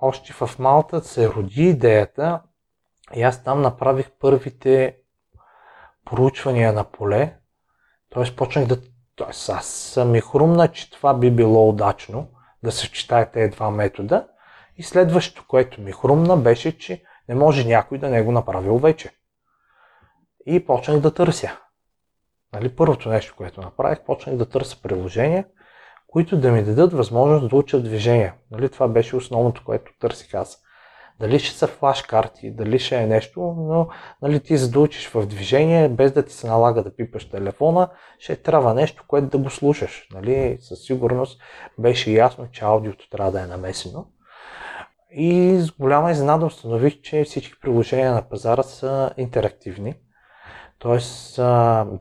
още 0.01 0.33
в 0.33 0.59
Малта, 0.59 1.03
се 1.03 1.29
роди 1.29 1.63
идеята 1.63 2.41
и 3.15 3.21
аз 3.21 3.43
там 3.43 3.61
направих 3.61 4.11
първите 4.19 4.97
проучвания 6.05 6.73
на 6.73 6.83
поле. 6.83 7.37
Т.е. 8.09 8.35
почнах 8.35 8.65
да... 8.65 8.77
Тоест 9.15 9.49
аз 9.49 9.99
ми 10.05 10.21
хрумна, 10.21 10.67
че 10.67 10.91
това 10.91 11.13
би 11.13 11.31
било 11.31 11.69
удачно 11.69 12.27
да 12.63 12.71
съчетая 12.71 13.31
тези 13.31 13.51
два 13.51 13.71
метода. 13.71 14.27
И 14.77 14.83
следващото, 14.83 15.47
което 15.47 15.81
ми 15.81 15.91
хрумна, 15.91 16.37
беше, 16.37 16.77
че 16.77 17.03
не 17.29 17.35
може 17.35 17.67
някой 17.67 17.97
да 17.97 18.09
не 18.09 18.21
го 18.21 18.31
направил 18.31 18.77
вече. 18.77 19.11
И 20.45 20.65
почнах 20.65 20.99
да 20.99 21.13
търся. 21.13 21.57
Нали, 22.53 22.75
първото 22.75 23.09
нещо, 23.09 23.33
което 23.37 23.61
направих, 23.61 23.99
почнах 23.99 24.35
да 24.35 24.49
търся 24.49 24.81
приложения, 24.81 25.45
които 26.11 26.37
да 26.37 26.51
ми 26.51 26.63
дадат 26.63 26.93
възможност 26.93 27.49
да 27.49 27.55
уча 27.55 27.83
движение. 27.83 28.33
Нали, 28.51 28.69
това 28.69 28.87
беше 28.87 29.15
основното, 29.15 29.63
което 29.65 29.91
търсих 29.99 30.33
аз. 30.33 30.61
Дали 31.19 31.39
ще 31.39 31.57
са 31.57 31.67
флаш 31.67 32.01
карти, 32.01 32.51
дали 32.51 32.79
ще 32.79 32.95
е 32.95 33.07
нещо, 33.07 33.41
но 33.57 33.87
нали, 34.21 34.39
ти 34.39 34.57
за 34.57 34.71
да 34.71 34.79
учиш 34.79 35.07
в 35.07 35.25
движение, 35.25 35.89
без 35.89 36.11
да 36.11 36.25
ти 36.25 36.33
се 36.33 36.47
налага 36.47 36.83
да 36.83 36.95
пипаш 36.95 37.29
телефона, 37.29 37.89
ще 38.19 38.35
трябва 38.35 38.73
нещо, 38.73 39.03
което 39.07 39.27
да 39.27 39.37
го 39.37 39.49
слушаш. 39.49 40.07
Нали, 40.13 40.57
със 40.61 40.79
сигурност 40.79 41.41
беше 41.79 42.11
ясно, 42.11 42.47
че 42.51 42.65
аудиото 42.65 43.09
трябва 43.09 43.31
да 43.31 43.41
е 43.41 43.47
намесено. 43.47 44.05
И 45.11 45.59
с 45.59 45.71
голяма 45.71 46.11
изненада 46.11 46.45
установих, 46.45 47.01
че 47.01 47.23
всички 47.23 47.59
приложения 47.61 48.13
на 48.13 48.29
пазара 48.29 48.63
са 48.63 49.11
интерактивни. 49.17 49.95
Тоест, 50.79 51.35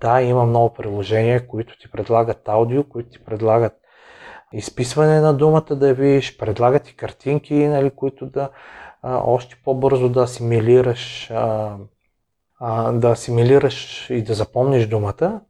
да, 0.00 0.20
има 0.22 0.46
много 0.46 0.74
приложения, 0.74 1.46
които 1.46 1.78
ти 1.78 1.90
предлагат 1.90 2.48
аудио, 2.48 2.84
които 2.84 3.10
ти 3.10 3.24
предлагат 3.24 3.72
изписване 4.52 5.20
на 5.20 5.34
думата 5.34 5.66
да 5.70 5.88
я 5.88 5.94
видиш, 5.94 6.38
предлагат 6.38 6.82
ти 6.82 6.96
картинки, 6.96 7.54
нали, 7.54 7.90
които 7.90 8.26
да 8.26 8.50
а, 9.02 9.20
още 9.24 9.56
по-бързо 9.64 10.08
да 10.08 10.22
асимилираш, 10.22 11.30
а, 11.30 11.76
а, 12.60 12.92
да 12.92 13.08
асимилираш 13.08 14.10
и 14.10 14.22
да 14.22 14.34
запомниш 14.34 14.86
думата, 14.86 15.40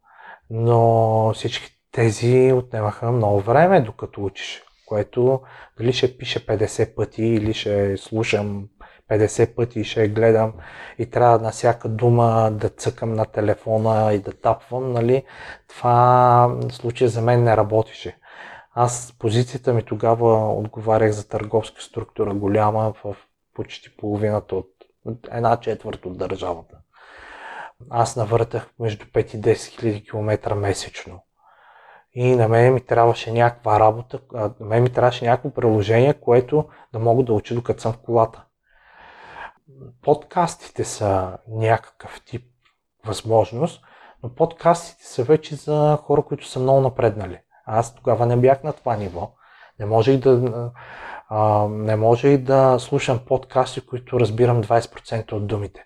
но 0.50 1.32
всички 1.34 1.78
тези 1.92 2.52
отнемаха 2.52 3.12
много 3.12 3.40
време, 3.40 3.80
докато 3.80 4.24
учиш, 4.24 4.62
което 4.86 5.40
дали 5.78 5.92
ще 5.92 6.18
пише 6.18 6.46
50 6.46 6.94
пъти 6.94 7.24
или 7.24 7.54
ще 7.54 7.96
слушам 7.96 8.68
50 9.10 9.54
пъти 9.54 9.80
и 9.80 9.84
ще 9.84 10.08
гледам 10.08 10.52
и 10.98 11.10
трябва 11.10 11.38
на 11.38 11.50
всяка 11.50 11.88
дума 11.88 12.50
да 12.52 12.68
цъкам 12.68 13.12
на 13.12 13.24
телефона 13.24 14.14
и 14.14 14.18
да 14.18 14.32
тапвам, 14.32 14.92
нали, 14.92 15.24
това 15.68 16.56
случая 16.70 17.10
за 17.10 17.20
мен 17.20 17.44
не 17.44 17.56
работеше. 17.56 18.17
Аз 18.80 19.14
позицията 19.18 19.74
ми 19.74 19.82
тогава 19.82 20.52
отговарях 20.52 21.12
за 21.12 21.28
търговска 21.28 21.82
структура 21.82 22.34
голяма 22.34 22.94
в 23.04 23.16
почти 23.54 23.96
половината 23.96 24.56
от 24.56 24.70
една 25.30 25.56
четвърт 25.56 26.06
от 26.06 26.18
държавата. 26.18 26.78
Аз 27.90 28.16
навъртах 28.16 28.70
между 28.78 29.04
5 29.04 29.34
и 29.34 29.40
10 29.40 29.66
хиляди 29.66 30.04
километра 30.04 30.54
месечно. 30.54 31.20
И 32.12 32.36
на 32.36 32.48
мен 32.48 32.74
ми 32.74 32.80
трябваше 32.80 33.32
някаква 33.32 33.80
работа, 33.80 34.20
на 34.32 34.54
мен 34.60 34.82
ми 34.82 34.92
трябваше 34.92 35.24
някакво 35.24 35.50
приложение, 35.50 36.14
което 36.14 36.68
да 36.92 36.98
мога 36.98 37.22
да 37.22 37.32
уча 37.32 37.54
докато 37.54 37.82
съм 37.82 37.92
в 37.92 37.98
колата. 37.98 38.44
Подкастите 40.02 40.84
са 40.84 41.38
някакъв 41.48 42.20
тип 42.24 42.44
възможност, 43.06 43.84
но 44.22 44.34
подкастите 44.34 45.06
са 45.06 45.24
вече 45.24 45.56
за 45.56 45.98
хора, 46.02 46.22
които 46.22 46.46
са 46.46 46.60
много 46.60 46.80
напреднали. 46.80 47.38
Аз 47.70 47.94
тогава 47.94 48.26
не 48.26 48.36
бях 48.36 48.64
на 48.64 48.72
това 48.72 48.96
ниво. 48.96 49.30
Не 49.80 49.86
можех 49.86 50.16
да, 50.16 50.70
а, 51.28 51.68
не 51.68 51.96
можех 51.96 52.38
да 52.38 52.78
слушам 52.78 53.18
подкасти, 53.26 53.86
които 53.86 54.20
разбирам 54.20 54.64
20% 54.64 55.32
от 55.32 55.46
думите. 55.46 55.84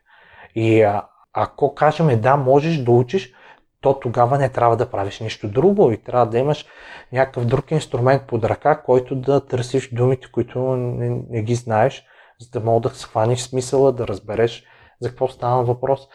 И 0.55 0.83
а, 0.83 1.07
ако 1.33 1.75
кажем 1.75 2.21
да, 2.21 2.37
можеш 2.37 2.77
да 2.77 2.91
учиш, 2.91 3.33
то 3.81 4.01
тогава 4.01 4.39
не 4.39 4.49
трябва 4.49 4.77
да 4.77 4.91
правиш 4.91 5.21
нищо 5.21 5.49
друго 5.49 5.93
и 5.93 6.03
трябва 6.03 6.27
да 6.27 6.39
имаш 6.39 6.67
някакъв 7.13 7.45
друг 7.45 7.71
инструмент 7.71 8.23
под 8.27 8.45
ръка, 8.45 8.83
който 8.83 9.17
да 9.17 9.47
търсиш 9.47 9.95
думите, 9.95 10.33
които 10.33 10.59
не, 10.77 11.23
не 11.31 11.43
ги 11.43 11.55
знаеш, 11.55 12.05
за 12.41 12.51
да 12.51 12.67
мога 12.67 12.89
да 12.89 12.95
схваниш 12.95 13.41
смисъла, 13.41 13.93
да 13.93 14.09
разбереш 14.09 14.65
за 15.01 15.09
какво 15.09 15.29
става 15.29 15.65
въпрос. 15.65 16.09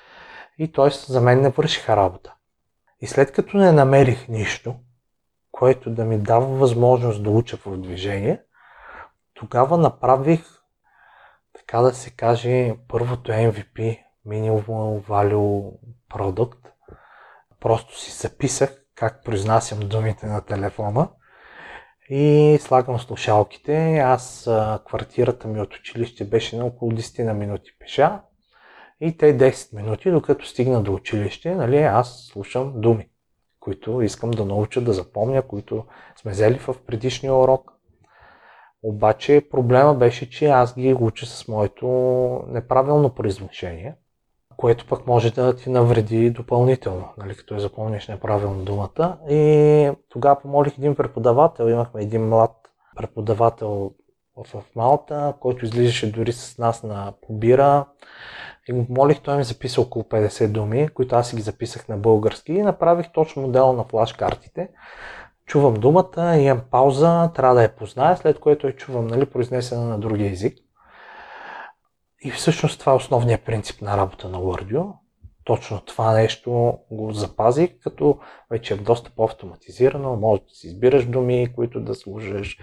И 0.59 0.71
т.е. 0.71 0.89
за 0.89 1.21
мен 1.21 1.41
не 1.41 1.49
вършиха 1.49 1.95
работа. 1.95 2.33
И 3.01 3.07
след 3.07 3.31
като 3.31 3.57
не 3.57 3.71
намерих 3.71 4.27
нищо, 4.27 4.75
което 5.57 5.89
да 5.89 6.05
ми 6.05 6.17
дава 6.17 6.45
възможност 6.45 7.23
да 7.23 7.29
уча 7.29 7.57
в 7.57 7.77
движение, 7.77 8.41
тогава 9.33 9.77
направих, 9.77 10.45
така 11.53 11.81
да 11.81 11.93
се 11.93 12.09
каже, 12.09 12.75
първото 12.87 13.31
MVP, 13.31 13.99
Minimal 14.27 15.01
Value 15.07 15.71
Product. 16.13 16.57
Просто 17.59 17.99
си 17.99 18.11
записах 18.11 18.83
как 18.95 19.23
произнасям 19.23 19.79
думите 19.79 20.25
на 20.25 20.41
телефона 20.41 21.09
и 22.09 22.57
слагам 22.61 22.99
слушалките. 22.99 23.97
Аз, 23.97 24.49
квартирата 24.87 25.47
ми 25.47 25.61
от 25.61 25.75
училище 25.75 26.25
беше 26.25 26.57
на 26.57 26.65
около 26.65 26.91
10 26.91 27.23
на 27.23 27.33
минути 27.33 27.71
пеша 27.79 28.21
и 29.01 29.17
те 29.17 29.37
10 29.37 29.75
минути, 29.75 30.11
докато 30.11 30.45
стигна 30.45 30.83
до 30.83 30.93
училище, 30.93 31.55
нали, 31.55 31.77
аз 31.77 32.27
слушам 32.31 32.81
думи 32.81 33.09
които 33.67 34.01
искам 34.01 34.31
да 34.31 34.45
науча 34.45 34.81
да 34.81 34.93
запомня, 34.93 35.41
които 35.41 35.85
сме 36.21 36.31
взели 36.31 36.57
в 36.57 36.75
предишния 36.87 37.33
урок. 37.33 37.71
Обаче 38.83 39.47
проблема 39.51 39.93
беше, 39.93 40.29
че 40.29 40.47
аз 40.47 40.75
ги 40.75 40.93
уча 40.99 41.25
с 41.25 41.47
моето 41.47 41.87
неправилно 42.47 43.09
произношение, 43.09 43.95
което 44.57 44.87
пък 44.87 45.07
може 45.07 45.33
да 45.33 45.55
ти 45.55 45.69
навреди 45.69 46.29
допълнително, 46.29 47.09
нали, 47.17 47.35
като 47.35 47.53
я 47.53 47.59
запомниш 47.59 48.07
неправилно 48.07 48.63
думата. 48.63 49.17
И 49.29 49.91
тогава 50.09 50.39
помолих 50.39 50.77
един 50.77 50.95
преподавател, 50.95 51.69
имахме 51.69 52.01
един 52.01 52.27
млад 52.27 52.55
преподавател 52.95 53.91
в 54.35 54.63
Малта, 54.75 55.33
който 55.39 55.65
излизаше 55.65 56.11
дори 56.11 56.31
с 56.31 56.57
нас 56.57 56.83
на 56.83 57.13
побира 57.27 57.85
и 58.67 58.73
го 58.73 58.85
молих, 58.89 59.19
той 59.21 59.37
ми 59.37 59.43
записа 59.43 59.81
около 59.81 60.05
50 60.05 60.47
думи, 60.47 60.87
които 60.87 61.15
аз 61.15 61.29
си 61.29 61.35
ги 61.35 61.41
записах 61.41 61.87
на 61.87 61.97
български 61.97 62.51
и 62.53 62.61
направих 62.61 63.11
точно 63.11 63.41
модела 63.41 63.73
на 63.73 63.83
флаш 63.83 64.13
картите. 64.13 64.69
Чувам 65.45 65.73
думата, 65.73 66.37
имам 66.37 66.61
пауза, 66.71 67.31
трябва 67.35 67.55
да 67.55 67.63
я 67.63 67.75
позная, 67.75 68.17
след 68.17 68.39
което 68.39 68.67
я 68.67 68.75
чувам 68.75 69.07
нали, 69.07 69.25
произнесена 69.25 69.85
на 69.85 69.99
другия 69.99 70.31
език. 70.31 70.57
И 72.21 72.31
всъщност 72.31 72.79
това 72.79 72.91
е 72.91 72.95
основният 72.95 73.41
принцип 73.45 73.81
на 73.81 73.97
работа 73.97 74.29
на 74.29 74.37
Wordio. 74.37 74.93
Точно 75.47 75.81
това 75.81 76.13
нещо 76.13 76.77
го 76.91 77.11
запазих, 77.11 77.69
като 77.79 78.19
вече 78.51 78.73
е 78.73 78.77
доста 78.77 79.11
по-автоматизирано. 79.15 80.15
Може 80.15 80.41
да 80.41 80.49
си 80.49 80.67
избираш 80.67 81.05
думи, 81.05 81.47
които 81.55 81.79
да 81.79 81.95
служиш. 81.95 82.59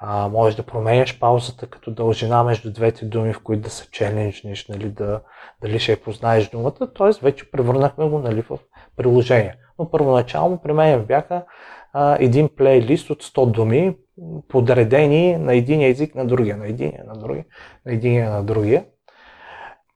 А, 0.00 0.28
можеш 0.28 0.56
да 0.56 0.62
променяш 0.62 1.18
паузата 1.20 1.66
като 1.66 1.90
дължина 1.90 2.44
между 2.44 2.72
двете 2.72 3.04
думи, 3.04 3.32
в 3.32 3.42
които 3.42 3.62
да 3.62 3.70
са 3.70 3.90
челенджниш, 3.90 4.68
нали, 4.68 4.88
да, 4.88 5.20
дали 5.62 5.78
ще 5.78 6.00
познаеш 6.00 6.48
думата. 6.48 6.92
Тоест 6.94 7.20
вече 7.20 7.50
превърнахме 7.50 8.08
го 8.08 8.18
нали, 8.18 8.42
в 8.42 8.58
приложение. 8.96 9.54
Но 9.78 9.90
първоначално 9.90 10.62
при 10.62 10.72
мен 10.72 11.04
бяха 11.04 11.44
а, 11.92 12.16
един 12.20 12.48
плейлист 12.56 13.10
от 13.10 13.24
100 13.24 13.50
думи, 13.50 13.96
подредени 14.48 15.36
на 15.36 15.54
един 15.54 15.82
език 15.82 16.14
на 16.14 16.26
другия, 16.26 16.56
на 16.56 16.66
един 16.66 16.92
на 17.06 17.14
другия, 17.14 17.44
на 17.86 17.92
един 17.92 18.24
на 18.24 18.42
другия. 18.42 18.84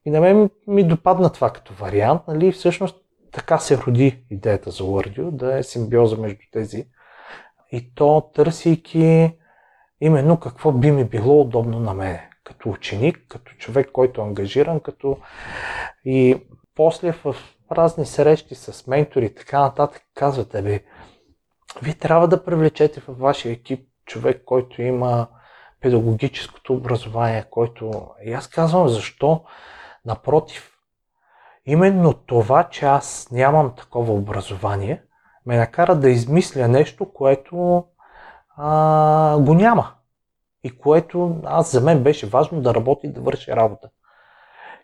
И 0.04 0.10
на 0.10 0.20
мен 0.20 0.50
ми 0.66 0.84
допадна 0.84 1.32
това 1.32 1.50
като 1.50 1.74
вариант, 1.74 2.22
нали, 2.28 2.52
всъщност 2.52 2.96
така 3.32 3.58
се 3.58 3.78
роди 3.78 4.24
идеята 4.30 4.70
за 4.70 4.84
Wordio, 4.84 5.30
да 5.30 5.58
е 5.58 5.62
симбиоза 5.62 6.16
между 6.16 6.42
тези. 6.52 6.86
И 7.72 7.94
то 7.94 8.30
търсейки 8.34 9.32
именно 10.00 10.40
какво 10.40 10.72
би 10.72 10.90
ми 10.90 11.04
било 11.04 11.40
удобно 11.40 11.80
на 11.80 11.94
мен, 11.94 12.18
като 12.44 12.70
ученик, 12.70 13.24
като 13.28 13.52
човек, 13.52 13.90
който 13.92 14.20
е 14.20 14.24
ангажиран, 14.24 14.80
като 14.80 15.18
и 16.04 16.36
после 16.74 17.12
в 17.12 17.36
разни 17.72 18.06
срещи 18.06 18.54
с 18.54 18.86
ментори 18.86 19.24
и 19.24 19.34
така 19.34 19.60
нататък 19.60 20.02
казвате, 20.14 20.62
бе, 20.62 20.84
вие 21.82 21.94
трябва 21.94 22.28
да 22.28 22.44
привлечете 22.44 23.00
във 23.00 23.18
вашия 23.18 23.52
екип 23.52 23.88
човек, 24.06 24.42
който 24.44 24.82
има 24.82 25.28
педагогическото 25.80 26.74
образование, 26.74 27.44
който... 27.50 28.10
И 28.24 28.32
аз 28.32 28.48
казвам, 28.48 28.88
защо? 28.88 29.44
Напротив, 30.04 30.70
именно 31.66 32.12
това, 32.12 32.68
че 32.68 32.86
аз 32.86 33.28
нямам 33.30 33.74
такова 33.76 34.12
образование, 34.12 35.02
ме 35.46 35.56
накара 35.56 35.94
да 35.94 36.10
измисля 36.10 36.68
нещо, 36.68 37.12
което 37.12 37.84
а, 38.56 39.38
го 39.38 39.54
няма. 39.54 39.90
И 40.64 40.78
което 40.78 41.36
аз 41.44 41.72
за 41.72 41.80
мен 41.80 42.02
беше 42.02 42.26
важно 42.26 42.60
да 42.60 42.74
работи 42.74 43.06
и 43.06 43.12
да 43.12 43.20
върши 43.20 43.56
работа. 43.56 43.90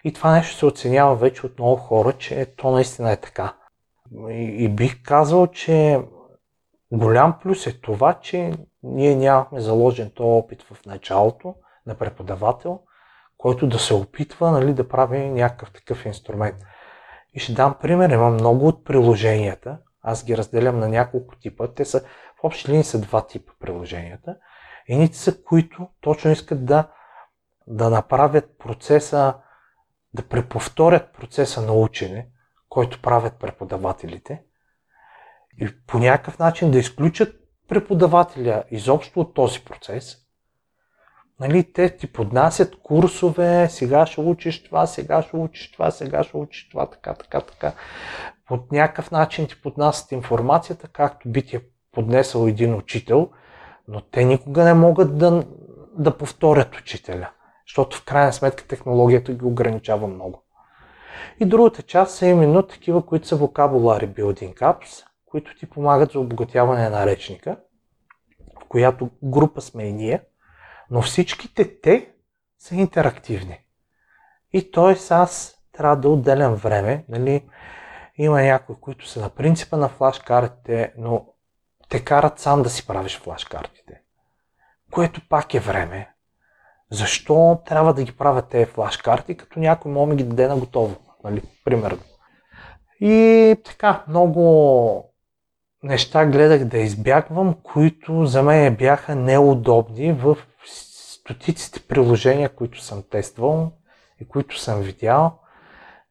И 0.04 0.12
това 0.12 0.32
нещо 0.32 0.56
се 0.56 0.66
оценява 0.66 1.16
вече 1.16 1.46
от 1.46 1.58
много 1.58 1.76
хора, 1.76 2.12
че 2.12 2.46
то 2.56 2.70
наистина 2.70 3.12
е 3.12 3.16
така. 3.16 3.54
И, 4.28 4.64
и 4.64 4.68
бих 4.68 5.02
казал, 5.02 5.46
че 5.46 6.00
голям 6.92 7.38
плюс 7.42 7.66
е 7.66 7.80
това, 7.80 8.14
че 8.14 8.52
ние 8.82 9.16
нямахме 9.16 9.60
заложен 9.60 10.10
този 10.10 10.26
опит 10.26 10.62
в 10.62 10.86
началото 10.86 11.54
на 11.86 11.94
преподавател, 11.94 12.80
който 13.41 13.66
да 13.66 13.78
се 13.78 13.95
опитва 13.95 14.51
нали, 14.51 14.74
да 14.74 14.88
прави 14.88 15.18
някакъв 15.18 15.72
такъв 15.72 16.07
инструмент. 16.07 16.57
И 17.34 17.41
ще 17.41 17.53
дам 17.53 17.74
пример, 17.80 18.11
има 18.11 18.30
много 18.30 18.66
от 18.66 18.84
приложенията, 18.84 19.78
аз 20.03 20.24
ги 20.24 20.36
разделям 20.36 20.78
на 20.78 20.88
няколко 20.88 21.36
типа, 21.36 21.68
те 21.74 21.84
са 21.84 22.01
в 22.01 22.45
общи 22.45 22.68
линии 22.70 22.84
са 22.84 23.01
два 23.01 23.26
типа 23.26 23.53
приложенията. 23.61 24.36
Едните 24.88 25.16
са, 25.16 25.43
които 25.43 25.88
точно 26.01 26.30
искат 26.30 26.64
да, 26.64 26.91
да 27.66 27.91
направят 27.91 28.59
процеса, 28.59 29.34
да 30.14 30.28
преповторят 30.28 31.12
процеса 31.12 31.62
на 31.62 31.72
учене, 31.72 32.28
който 32.68 33.03
правят 33.03 33.38
преподавателите 33.38 34.43
и 35.61 35.68
по 35.86 35.99
някакъв 35.99 36.38
начин 36.38 36.70
да 36.70 36.78
изключат 36.78 37.34
преподавателя 37.68 38.64
изобщо 38.70 39.20
от 39.20 39.34
този 39.34 39.64
процес. 39.64 40.16
Нали, 41.41 41.72
те 41.72 41.97
ти 41.97 42.12
поднасят 42.12 42.76
курсове, 42.82 43.68
сега 43.68 44.07
ще 44.07 44.20
учиш 44.20 44.62
това, 44.64 44.86
сега 44.86 45.22
ще 45.22 45.36
учиш 45.36 45.72
това, 45.72 45.91
сега 45.91 46.22
ще 46.22 46.36
учиш 46.36 46.68
това, 46.68 46.86
така, 46.86 47.14
така, 47.14 47.41
така. 47.41 47.72
По 48.47 48.59
някакъв 48.72 49.11
начин 49.11 49.47
ти 49.47 49.62
поднасят 49.62 50.12
информацията, 50.12 50.88
както 50.88 51.28
би 51.28 51.47
ти 51.47 51.57
е 51.57 51.61
поднесъл 51.93 52.47
един 52.47 52.74
учител, 52.74 53.30
но 53.88 54.01
те 54.01 54.24
никога 54.24 54.64
не 54.64 54.74
могат 54.74 55.18
да, 55.18 55.45
да 55.99 56.16
повторят 56.18 56.76
учителя, 56.76 57.30
защото 57.66 57.97
в 57.97 58.05
крайна 58.05 58.32
сметка 58.32 58.66
технологията 58.66 59.32
ги 59.32 59.45
ограничава 59.45 60.07
много. 60.07 60.43
И 61.41 61.45
другата 61.45 61.82
част 61.82 62.16
са 62.16 62.26
именно 62.26 62.62
такива, 62.62 63.07
които 63.07 63.26
са 63.26 63.38
Vocabulary 63.38 64.07
Building 64.07 64.55
Apps, 64.55 65.05
които 65.26 65.57
ти 65.59 65.66
помагат 65.70 66.12
за 66.12 66.20
обогатяване 66.20 66.88
на 66.88 67.07
речника, 67.07 67.57
в 68.61 68.68
която 68.68 69.11
група 69.22 69.61
сме 69.61 69.84
и 69.84 69.93
ние, 69.93 70.20
но 70.91 71.03
всичките 71.03 71.80
те 71.80 72.11
са 72.59 72.74
интерактивни. 72.74 73.59
И 74.53 74.70
т.е. 74.70 75.14
аз 75.14 75.57
трябва 75.72 75.97
да 75.97 76.09
отделям 76.09 76.55
време, 76.55 77.05
нали, 77.09 77.49
има 78.16 78.43
някои, 78.43 78.76
които 78.80 79.09
са 79.09 79.20
на 79.20 79.30
принципа 79.30 79.76
на 79.76 79.88
флашкартите, 79.88 80.93
но 80.99 81.26
те 81.88 82.05
карат 82.05 82.38
сам 82.38 82.62
да 82.62 82.70
си 82.70 82.86
правиш 82.86 83.18
флашкартите. 83.18 84.01
Което 84.91 85.28
пак 85.28 85.55
е 85.55 85.61
време. 85.61 86.11
Защо 86.91 87.62
трябва 87.66 87.95
да 87.95 88.05
ги 88.05 88.16
правят 88.16 88.49
тези 88.49 88.64
флашкарти, 88.64 89.36
като 89.36 89.61
някой 89.61 89.93
може 89.93 90.16
ги 90.16 90.24
даде 90.24 90.49
на 90.49 90.57
готово, 90.57 90.97
нали, 91.24 91.43
примерно. 91.64 92.03
И 93.01 93.57
така, 93.64 94.05
много 94.09 95.05
неща 95.82 96.26
гледах 96.26 96.64
да 96.64 96.78
избягвам, 96.78 97.57
които 97.62 98.26
за 98.26 98.43
мен 98.43 98.76
бяха 98.76 99.14
неудобни 99.14 100.12
в 100.12 100.38
стотиците 101.31 101.81
приложения, 101.81 102.49
които 102.49 102.81
съм 102.81 103.03
тествал 103.11 103.72
и 104.20 104.28
които 104.28 104.59
съм 104.59 104.81
видял. 104.81 105.39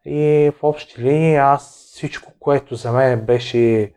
И 0.05 0.51
в 0.59 0.63
общи 0.63 1.01
линии 1.01 1.35
аз 1.35 1.91
всичко, 1.93 2.33
което 2.39 2.75
за 2.75 2.91
мен 2.91 3.25
беше 3.25 3.93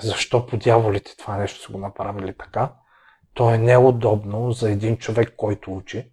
защо 0.00 0.46
по 0.46 0.56
дяволите 0.56 1.16
това 1.16 1.36
нещо 1.36 1.60
са 1.60 1.72
го 1.72 1.78
направили 1.78 2.34
така, 2.38 2.72
то 3.34 3.54
е 3.54 3.58
неудобно 3.58 4.52
за 4.52 4.70
един 4.70 4.96
човек, 4.96 5.34
който 5.36 5.76
учи. 5.76 6.10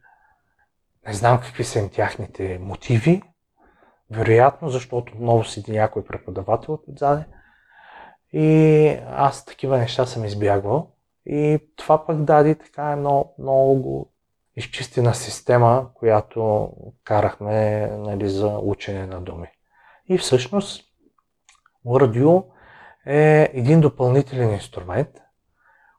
Не 1.07 1.13
знам 1.13 1.41
какви 1.41 1.63
са 1.63 1.79
им 1.79 1.89
тяхните 1.89 2.59
мотиви. 2.61 3.21
Вероятно, 4.11 4.69
защото 4.69 5.17
много 5.17 5.43
седи 5.43 5.71
някой 5.71 6.05
преподавател 6.05 6.79
отзаде. 6.87 7.25
И 8.33 8.87
аз 9.09 9.45
такива 9.45 9.77
неща 9.77 10.05
съм 10.05 10.25
избягвал. 10.25 10.91
И 11.25 11.59
това 11.75 12.05
пък 12.05 12.23
даде 12.23 12.55
така 12.55 12.83
е 12.83 12.95
много, 12.95 13.35
много 13.39 14.11
изчистена 14.55 15.15
система, 15.15 15.89
която 15.93 16.69
карахме 17.03 17.87
нали, 17.87 18.29
за 18.29 18.47
учене 18.47 19.05
на 19.05 19.21
думи. 19.21 19.47
И 20.09 20.17
всъщност 20.17 20.83
Wordview 21.85 22.45
е 23.05 23.51
един 23.53 23.81
допълнителен 23.81 24.53
инструмент, 24.53 25.09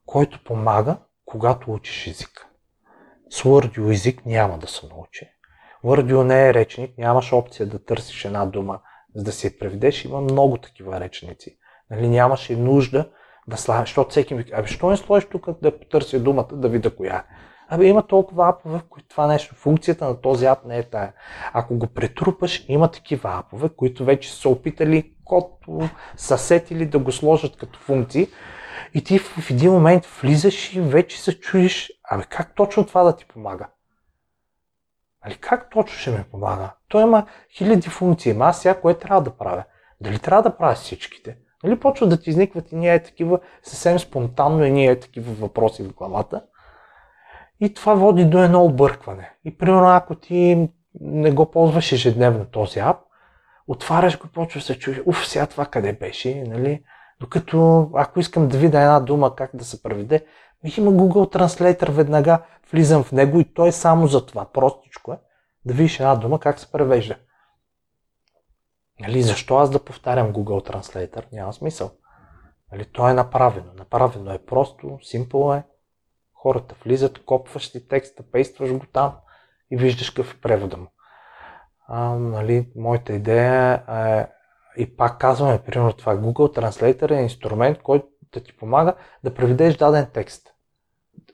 който 0.06 0.44
помага, 0.44 0.96
когато 1.24 1.72
учиш 1.72 2.06
език. 2.06 2.46
С 3.30 3.42
Wordview 3.42 3.92
език 3.92 4.26
няма 4.26 4.58
да 4.58 4.66
се 4.66 4.86
научи. 4.86 5.28
Wordview 5.84 6.22
не 6.22 6.48
е 6.48 6.54
речник, 6.54 6.98
нямаш 6.98 7.32
опция 7.32 7.66
да 7.66 7.84
търсиш 7.84 8.24
една 8.24 8.46
дума, 8.46 8.80
за 9.14 9.24
да 9.24 9.32
си 9.32 9.46
я 9.46 9.58
преведеш. 9.58 10.04
Има 10.04 10.20
много 10.20 10.58
такива 10.58 11.00
речници. 11.00 11.58
Нали, 11.90 12.08
нямаше 12.08 12.56
нужда 12.56 13.10
да 13.48 13.56
слагаш, 13.56 13.88
защото 13.88 14.10
всеки 14.10 14.34
ми 14.34 14.44
казва, 14.44 14.66
що 14.66 14.90
не 14.90 14.96
сложиш 14.96 15.28
тук 15.28 15.60
да 15.62 15.78
потърся 15.78 16.20
думата, 16.20 16.48
да 16.52 16.68
видя 16.68 16.96
коя 16.96 17.16
е. 17.16 17.22
Абе, 17.68 17.86
има 17.86 18.06
толкова 18.06 18.48
апове, 18.48 18.78
в 18.78 18.82
които 18.88 19.08
това 19.08 19.26
нещо, 19.26 19.54
функцията 19.54 20.04
на 20.04 20.20
този 20.20 20.46
ап 20.46 20.64
не 20.64 20.78
е 20.78 20.82
тая. 20.82 21.12
Ако 21.52 21.78
го 21.78 21.86
претрупаш, 21.86 22.64
има 22.68 22.90
такива 22.90 23.38
апове, 23.38 23.68
които 23.68 24.04
вече 24.04 24.34
са 24.34 24.48
опитали 24.48 25.14
код, 25.24 25.52
са 26.16 26.38
сетили 26.38 26.86
да 26.86 26.98
го 26.98 27.12
сложат 27.12 27.56
като 27.56 27.78
функции. 27.78 28.28
И 28.94 29.04
ти 29.04 29.18
в 29.18 29.50
един 29.50 29.72
момент 29.72 30.06
влизаш 30.06 30.74
и 30.74 30.80
вече 30.80 31.22
се 31.22 31.40
чудиш, 31.40 31.90
абе 32.10 32.24
как 32.24 32.54
точно 32.54 32.86
това 32.86 33.02
да 33.02 33.16
ти 33.16 33.26
помага? 33.26 33.68
Али 35.26 35.36
как 35.36 35.70
точно 35.70 35.98
ще 35.98 36.10
ми 36.10 36.24
помага? 36.30 36.70
Той 36.88 37.02
има 37.02 37.26
хиляди 37.56 37.88
функции, 37.88 38.32
ама 38.32 38.44
аз 38.44 38.62
сега 38.62 38.80
кое 38.80 38.98
трябва 38.98 39.22
да 39.22 39.36
правя? 39.36 39.64
Дали 40.00 40.18
трябва 40.18 40.42
да 40.42 40.56
правя 40.56 40.74
всичките? 40.74 41.36
Нали 41.64 41.80
почват 41.80 42.10
да 42.10 42.20
ти 42.20 42.30
изникват 42.30 42.72
и 42.72 42.76
ние 42.76 42.94
е 42.94 43.02
такива 43.02 43.40
съвсем 43.62 43.98
спонтанно 43.98 44.64
и 44.64 44.70
ние 44.70 44.86
е 44.86 45.00
такива 45.00 45.32
въпроси 45.32 45.82
в 45.82 45.94
главата. 45.94 46.42
И 47.60 47.74
това 47.74 47.94
води 47.94 48.24
до 48.24 48.42
едно 48.42 48.64
объркване. 48.64 49.30
И 49.44 49.58
примерно 49.58 49.88
ако 49.88 50.14
ти 50.14 50.68
не 51.00 51.30
го 51.30 51.50
ползваш 51.50 51.92
ежедневно 51.92 52.44
този 52.44 52.80
ап, 52.80 52.96
отваряш 53.68 54.18
го, 54.18 54.28
почваш 54.34 54.62
да 54.62 54.66
се 54.66 54.78
чуеш, 54.78 55.00
уф, 55.06 55.26
сега 55.26 55.46
това 55.46 55.66
къде 55.66 55.92
беше, 55.92 56.44
нали? 56.46 56.82
Докато 57.20 57.90
ако 57.94 58.20
искам 58.20 58.48
да 58.48 58.58
видя 58.58 58.80
една 58.80 59.00
дума 59.00 59.36
как 59.36 59.50
да 59.54 59.64
се 59.64 59.82
преведе, 59.82 60.26
има 60.78 60.90
Google 60.90 61.36
Translator 61.36 61.90
веднага, 61.90 62.42
влизам 62.72 63.04
в 63.04 63.12
него 63.12 63.40
и 63.40 63.54
той 63.54 63.72
само 63.72 64.06
за 64.06 64.26
това, 64.26 64.44
простичко 64.52 65.12
е, 65.12 65.18
да 65.64 65.74
видиш 65.74 66.00
една 66.00 66.14
дума 66.16 66.40
как 66.40 66.58
се 66.58 66.72
превежда. 66.72 67.16
Нали, 69.02 69.22
защо 69.22 69.56
аз 69.56 69.70
да 69.70 69.84
повтарям 69.84 70.32
Google 70.32 70.70
Translator? 70.70 71.24
Няма 71.32 71.52
смисъл. 71.52 71.90
Нали, 72.72 72.84
то 72.84 73.08
е 73.08 73.14
направено. 73.14 73.72
Направено 73.78 74.32
е 74.32 74.38
просто, 74.38 74.98
симпл 75.02 75.52
е. 75.52 75.62
Хората 76.34 76.74
влизат, 76.84 77.24
копваш 77.24 77.70
си 77.70 77.88
текста, 77.88 78.22
пействаш 78.22 78.72
го 78.72 78.86
там 78.92 79.16
и 79.70 79.76
виждаш 79.76 80.10
какъв 80.10 80.34
е 80.34 80.40
превода 80.40 80.76
му. 80.76 80.86
А, 81.88 82.14
нали, 82.14 82.68
моята 82.76 83.12
идея 83.12 83.82
е, 83.88 84.26
и 84.82 84.96
пак 84.96 85.18
казваме, 85.18 85.62
примерно 85.62 85.92
това 85.92 86.16
Google 86.16 86.58
Translator 86.58 87.10
е 87.10 87.22
инструмент, 87.22 87.78
който 87.82 88.06
да 88.32 88.40
ти 88.40 88.56
помага 88.56 88.94
да 89.24 89.34
преведеш 89.34 89.76
даден 89.76 90.06
текст. 90.12 90.48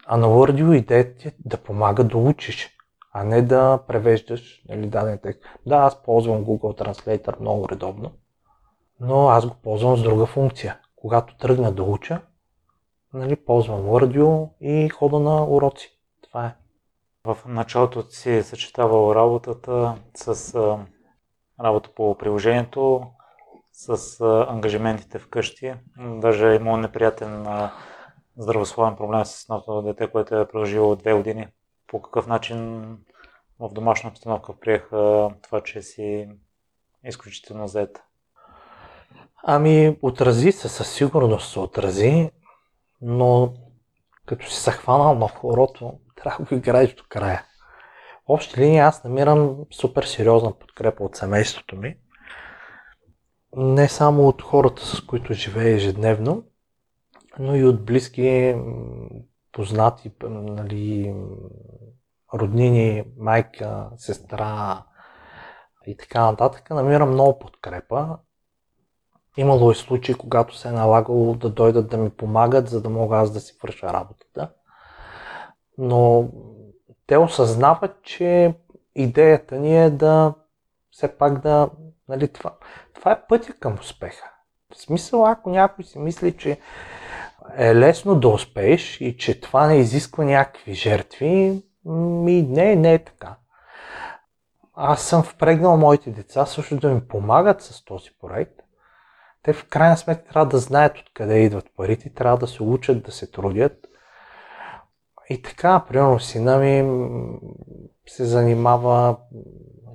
А 0.07 0.17
на 0.17 0.27
Word 0.27 0.77
идеята 0.79 1.29
е 1.29 1.33
да 1.45 1.57
помага 1.57 2.05
да 2.05 2.19
учиш, 2.19 2.78
а 3.13 3.25
не 3.25 3.43
да 3.43 3.79
превеждаш 3.87 4.63
нали, 4.69 4.87
даден 4.87 5.19
текст. 5.23 5.43
Да, 5.67 5.77
аз 5.77 6.03
ползвам 6.03 6.45
Google 6.45 6.83
Translator 6.83 7.41
много 7.41 7.69
редовно, 7.69 8.13
но 9.01 9.29
аз 9.29 9.47
го 9.47 9.55
ползвам 9.63 9.97
с 9.97 10.03
друга 10.03 10.27
функция. 10.27 10.79
Когато 10.97 11.37
тръгна 11.37 11.73
да 11.73 11.83
уча, 11.83 12.21
нали, 13.15 13.37
ползвам 13.37 13.81
Word 13.81 14.49
и 14.61 14.89
хода 14.89 15.21
на 15.21 15.45
уроци. 15.45 15.99
Това 16.23 16.47
е. 16.47 16.55
В 17.25 17.39
началото 17.47 18.11
си 18.11 18.31
е 18.31 18.43
съчетавал 18.43 19.15
работата 19.15 19.95
с 20.15 20.55
а, 20.55 20.79
работа 21.65 21.91
по 21.95 22.19
приложението, 22.19 23.07
с 23.73 24.21
а, 24.21 24.47
ангажиментите 24.49 25.19
вкъщи. 25.19 25.75
Даже 25.99 26.53
е 26.53 26.57
имал 26.57 26.77
неприятен 26.77 27.47
а, 27.47 27.73
здравословен 28.37 28.97
проблем 28.97 29.25
с 29.25 29.45
едното 29.45 29.83
дете, 29.83 30.11
което 30.11 30.37
е 30.37 30.49
продължило 30.49 30.97
две 30.97 31.15
години. 31.15 31.47
По 31.89 32.03
какъв 32.03 32.27
начин 32.27 32.83
в 33.61 33.73
домашна 33.73 34.11
обстановка 34.11 34.61
приеха 34.61 35.31
това, 35.43 35.61
че 35.61 35.83
си 35.83 36.29
изключително 37.05 37.69
заед? 37.69 38.03
Ами, 39.43 39.99
отрази 40.03 40.53
се, 40.53 40.69
със 40.69 40.93
сигурност 40.95 41.53
се 41.53 41.59
отрази, 41.59 42.31
но 43.03 43.55
като 44.27 44.47
си 44.47 44.57
се 44.57 44.71
хванал 44.71 45.15
на 45.15 45.29
хорото, 45.29 45.99
трябва 46.17 46.45
да 46.45 46.49
го 46.49 46.55
играеш 46.55 46.95
до 46.95 47.05
края. 47.09 47.45
В 48.27 48.31
общи 48.31 48.61
линии 48.61 48.79
аз 48.79 49.05
намирам 49.05 49.57
супер 49.71 50.03
сериозна 50.03 50.59
подкрепа 50.59 51.05
от 51.05 51.17
семейството 51.17 51.77
ми. 51.77 51.97
Не 53.57 53.89
само 53.89 54.29
от 54.29 54.43
хората, 54.43 54.87
с 54.87 55.01
които 55.01 55.33
живея 55.33 55.75
ежедневно, 55.75 56.45
но 57.39 57.57
и 57.57 57.65
от 57.65 57.85
близки, 57.85 58.57
познати, 59.59 60.13
нали, 60.23 61.15
роднини, 62.35 63.05
майка, 63.17 63.91
сестра 63.97 64.85
и 65.87 65.97
така 65.97 66.31
нататък. 66.31 66.71
Намирам 66.71 67.11
много 67.11 67.39
подкрепа. 67.39 68.19
Имало 69.37 69.71
и 69.71 69.75
случаи, 69.75 70.15
когато 70.15 70.57
се 70.57 70.69
е 70.69 70.73
налагало 70.73 71.35
да 71.35 71.51
дойдат 71.51 71.89
да 71.89 71.97
ми 71.97 72.11
помагат, 72.11 72.69
за 72.69 72.83
да 72.83 72.91
мога 72.91 73.17
аз 73.17 73.33
да 73.33 73.41
си 73.41 73.59
върша 73.63 73.93
работата. 73.93 74.51
Но 75.79 76.29
те 77.07 77.19
осъзнават, 77.19 78.03
че 78.03 78.55
идеята 78.95 79.57
ни 79.57 79.85
е 79.85 79.91
да 79.91 80.35
все 80.91 81.19
пак 81.19 81.41
да... 81.41 81.71
Нали, 82.09 82.29
това, 82.29 82.57
това 82.95 83.13
е 83.13 83.27
пътя 83.29 83.53
към 83.53 83.75
успеха. 83.75 84.31
В 84.73 84.77
смисъл, 84.77 85.27
ако 85.27 85.51
някой 85.51 85.85
си 85.85 85.99
мисли, 85.99 86.37
че 86.37 86.61
е 87.57 87.75
лесно 87.75 88.15
да 88.15 88.29
успееш 88.29 89.01
и 89.01 89.17
че 89.17 89.41
това 89.41 89.67
не 89.67 89.77
изисква 89.77 90.25
някакви 90.25 90.75
жертви, 90.75 91.63
ми 91.85 92.43
не, 92.43 92.77
не 92.77 92.95
е 92.95 92.99
така. 92.99 93.37
Аз 94.75 95.03
съм 95.03 95.23
впрегнал 95.23 95.77
моите 95.77 96.11
деца 96.11 96.47
също 96.47 96.77
да 96.77 96.89
ми 96.89 97.01
помагат 97.01 97.63
с 97.63 97.85
този 97.85 98.11
проект. 98.21 98.55
Те 99.43 99.53
в 99.53 99.69
крайна 99.69 99.97
сметка 99.97 100.33
трябва 100.33 100.47
да 100.49 100.59
знаят 100.59 100.99
откъде 100.99 101.39
идват 101.39 101.67
парите, 101.77 102.15
трябва 102.15 102.39
да 102.39 102.47
се 102.47 102.63
учат 102.63 103.03
да 103.03 103.13
се 103.13 103.31
трудят. 103.31 103.87
И 105.31 105.43
така, 105.43 105.85
примерно, 105.89 106.21
сина 106.21 106.59
ми 106.59 107.01
се 108.07 108.25
занимава, 108.25 109.17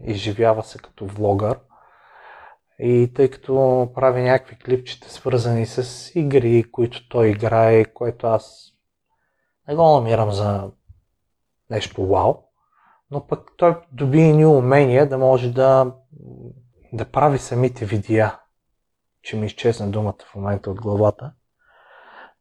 изживява 0.03 0.63
се 0.63 0.77
като 0.77 1.05
влогър. 1.05 1.59
И 2.79 3.11
тъй 3.15 3.29
като 3.29 3.87
прави 3.95 4.21
някакви 4.21 4.55
клипчета, 4.55 5.09
свързани 5.09 5.65
с 5.65 6.11
игри, 6.15 6.63
които 6.71 7.09
той 7.09 7.29
играе, 7.29 7.85
което 7.85 8.27
аз 8.27 8.73
не 9.67 9.75
го 9.75 9.83
намирам 9.83 10.31
за 10.31 10.71
нещо 11.69 12.07
вау, 12.07 12.35
но 13.11 13.27
пък 13.27 13.51
той 13.57 13.75
доби 13.91 14.21
ни 14.21 14.45
умения 14.45 15.09
да 15.09 15.17
може 15.17 15.51
да, 15.51 15.93
да 16.93 17.05
прави 17.05 17.37
самите 17.37 17.85
видеа, 17.85 18.39
че 19.21 19.37
ми 19.37 19.45
изчезна 19.45 19.91
думата 19.91 20.15
в 20.31 20.35
момента 20.35 20.71
от 20.71 20.81
главата, 20.81 21.33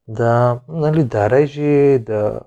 да, 0.07 0.59
нали, 0.67 1.03
да 1.03 1.29
режи, 1.29 1.99
да, 1.99 2.39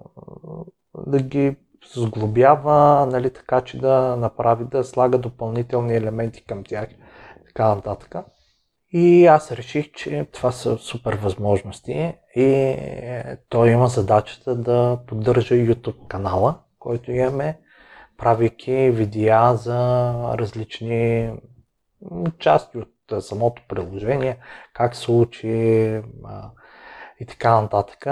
да 1.07 1.19
ги 1.19 1.57
сглобява, 1.95 3.07
нали, 3.07 3.31
така 3.33 3.61
че 3.61 3.81
да 3.81 4.17
направи, 4.17 4.65
да 4.65 4.85
слага 4.85 5.19
допълнителни 5.19 5.97
елементи 5.97 6.45
към 6.45 6.65
тях, 6.65 6.89
така 7.57 7.75
нататък. 7.75 8.17
И 8.93 9.27
аз 9.27 9.53
реших, 9.53 9.93
че 9.93 10.27
това 10.33 10.53
са 10.53 10.79
супер 10.79 11.15
възможности 11.15 12.15
и 12.37 12.77
той 13.49 13.71
има 13.71 13.87
задачата 13.87 14.55
да 14.55 14.99
поддържа 15.07 15.55
YouTube 15.55 16.07
канала, 16.09 16.59
който 16.79 17.13
имаме, 17.13 17.59
правейки 18.19 18.91
видеа 18.91 19.55
за 19.55 20.13
различни 20.39 21.33
части 22.39 22.79
от 22.79 23.25
самото 23.25 23.63
приложение, 23.69 24.39
как 24.75 24.97
се 24.97 25.11
учи 25.11 25.49
и 27.21 27.27
така 27.29 27.61
нататък. 27.61 28.07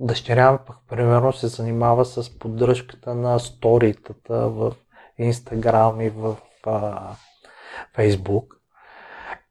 Дъщеря 0.00 0.52
ми 0.52 0.58
пък, 0.66 0.76
примерно, 0.88 1.32
се 1.32 1.46
занимава 1.46 2.04
с 2.04 2.38
поддръжката 2.38 3.14
на 3.14 3.38
сторитата 3.38 4.48
в 4.48 4.74
Instagram 5.20 6.06
и 6.06 6.10
в 6.10 6.36
Facebook. 7.96 8.46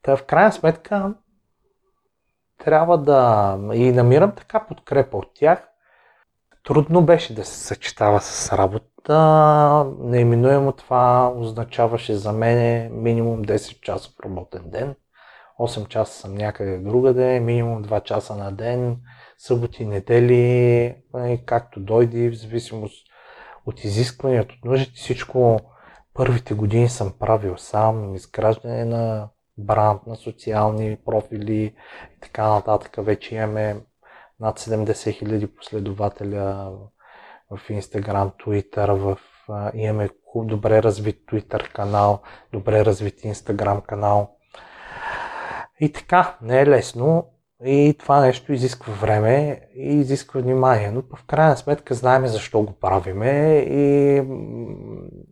Та 0.02 0.16
в 0.16 0.26
крайна 0.26 0.52
сметка 0.52 1.14
трябва 2.58 2.98
да 2.98 3.58
и 3.74 3.92
намирам 3.92 4.32
така 4.32 4.66
подкрепа 4.68 5.18
от 5.18 5.32
тях, 5.34 5.68
Трудно 6.68 7.02
беше 7.02 7.36
да 7.36 7.46
се 7.46 7.58
съчетава 7.58 8.22
с 8.22 8.58
работа. 8.58 9.86
Неименуемо 10.00 10.72
това 10.72 11.34
означаваше 11.36 12.16
за 12.16 12.34
мен 12.34 12.90
минимум 13.02 13.46
10 13.46 13.82
часа 13.82 14.10
в 14.10 14.26
работен 14.26 14.64
ден. 14.66 14.96
8 15.60 15.88
часа 15.88 16.22
съм 16.22 16.36
някъде 16.36 16.78
другаде, 16.78 17.40
минимум 17.40 17.84
2 17.84 18.04
часа 18.04 18.36
на 18.36 18.52
ден, 18.52 18.98
съботи, 19.38 19.86
недели, 19.86 20.96
както 21.46 21.80
дойде, 21.80 22.30
в 22.30 22.36
зависимост 22.36 23.08
от 23.66 23.84
изискванията, 23.84 24.56
от 24.58 24.66
нуждите. 24.66 24.94
Всичко 24.96 25.60
първите 26.18 26.54
години 26.54 26.90
съм 26.90 27.14
правил 27.20 27.58
сам, 27.58 28.16
изграждане 28.16 28.86
на 28.86 29.30
бранд, 29.58 30.08
на 30.08 30.16
социални 30.16 30.98
профили 31.06 31.56
и 31.56 31.76
така 32.22 32.48
нататък. 32.50 32.96
Вече 32.98 33.36
имаме 33.36 33.82
над 34.40 34.60
70 34.60 35.12
хиляди 35.12 35.48
последователя 35.56 36.72
в 37.52 37.70
Instagram, 37.70 38.32
Twitter, 38.46 38.94
в, 38.94 39.18
имаме 39.74 40.10
добре 40.36 40.84
развит 40.84 41.26
Twitter 41.32 41.74
канал, 41.74 42.22
добре 42.54 42.86
развит 42.86 43.20
Instagram 43.22 43.82
канал. 43.82 44.38
И 45.80 45.92
така, 45.92 46.38
не 46.42 46.62
е 46.62 46.68
лесно 46.68 47.26
и 47.66 47.96
това 48.00 48.22
нещо 48.22 48.54
изисква 48.54 48.94
време 48.94 49.62
и 49.76 50.00
изисква 50.00 50.42
внимание, 50.42 50.92
но 50.92 51.02
в 51.02 51.26
крайна 51.28 51.58
сметка 51.58 51.94
знаем 51.94 52.28
защо 52.28 52.62
го 52.62 52.74
правиме 52.74 53.58
и 53.58 54.16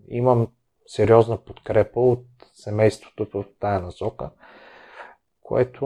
имам 0.09 0.47
сериозна 0.88 1.38
подкрепа 1.38 1.99
от 1.99 2.25
семейството 2.53 3.27
в 3.33 3.45
тая 3.59 3.79
насока, 3.79 4.29
което 5.41 5.86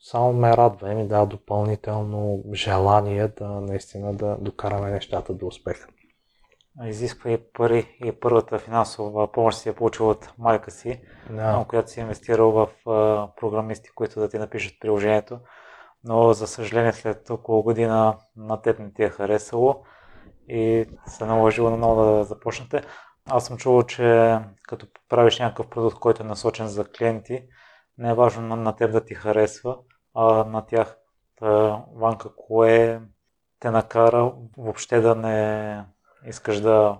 само 0.00 0.32
ме 0.32 0.56
радва 0.56 0.92
и 0.92 0.94
ми 0.94 1.08
дава 1.08 1.26
допълнително 1.26 2.42
желание 2.54 3.28
да 3.28 3.48
наистина 3.48 4.14
да 4.14 4.36
докараме 4.40 4.90
нещата 4.90 5.34
до 5.34 5.46
успеха. 5.46 5.88
Изисква 6.84 7.30
и 7.30 7.38
пари 7.52 7.98
и 8.04 8.12
първата 8.12 8.58
финансова 8.58 9.32
помощ 9.32 9.58
си 9.58 9.68
е 9.68 9.74
получил 9.74 10.10
от 10.10 10.32
майка 10.38 10.70
си, 10.70 11.02
да. 11.30 11.64
която 11.68 11.90
си 11.90 12.00
е 12.00 12.02
инвестирал 12.02 12.50
в 12.50 12.68
програмисти, 13.36 13.90
които 13.94 14.20
да 14.20 14.28
ти 14.28 14.38
напишат 14.38 14.80
приложението. 14.80 15.38
Но 16.04 16.32
за 16.32 16.46
съжаление 16.46 16.92
след 16.92 17.30
около 17.30 17.62
година 17.62 18.18
на 18.36 18.62
теб 18.62 18.78
не 18.78 18.92
ти 18.92 19.02
е 19.02 19.08
харесало 19.08 19.84
и 20.48 20.86
се 21.06 21.26
наложило 21.26 21.70
на 21.70 21.76
ново 21.76 22.04
да 22.04 22.24
започнете. 22.24 22.82
Аз 23.32 23.46
съм 23.46 23.56
чувал, 23.56 23.82
че 23.82 24.38
като 24.62 24.86
правиш 25.08 25.38
някакъв 25.38 25.70
продукт, 25.70 25.98
който 25.98 26.22
е 26.22 26.26
насочен 26.26 26.68
за 26.68 26.84
клиенти, 26.84 27.42
не 27.98 28.10
е 28.10 28.14
важно 28.14 28.56
на 28.56 28.76
теб 28.76 28.92
да 28.92 29.04
ти 29.04 29.14
харесва, 29.14 29.76
а, 30.14 30.44
на 30.44 30.66
тях. 30.66 30.96
Та, 31.36 31.82
Ванка, 31.94 32.28
кое 32.36 33.00
те 33.60 33.70
накара 33.70 34.32
въобще 34.58 35.00
да 35.00 35.14
не 35.14 35.84
искаш 36.26 36.60
да 36.60 36.98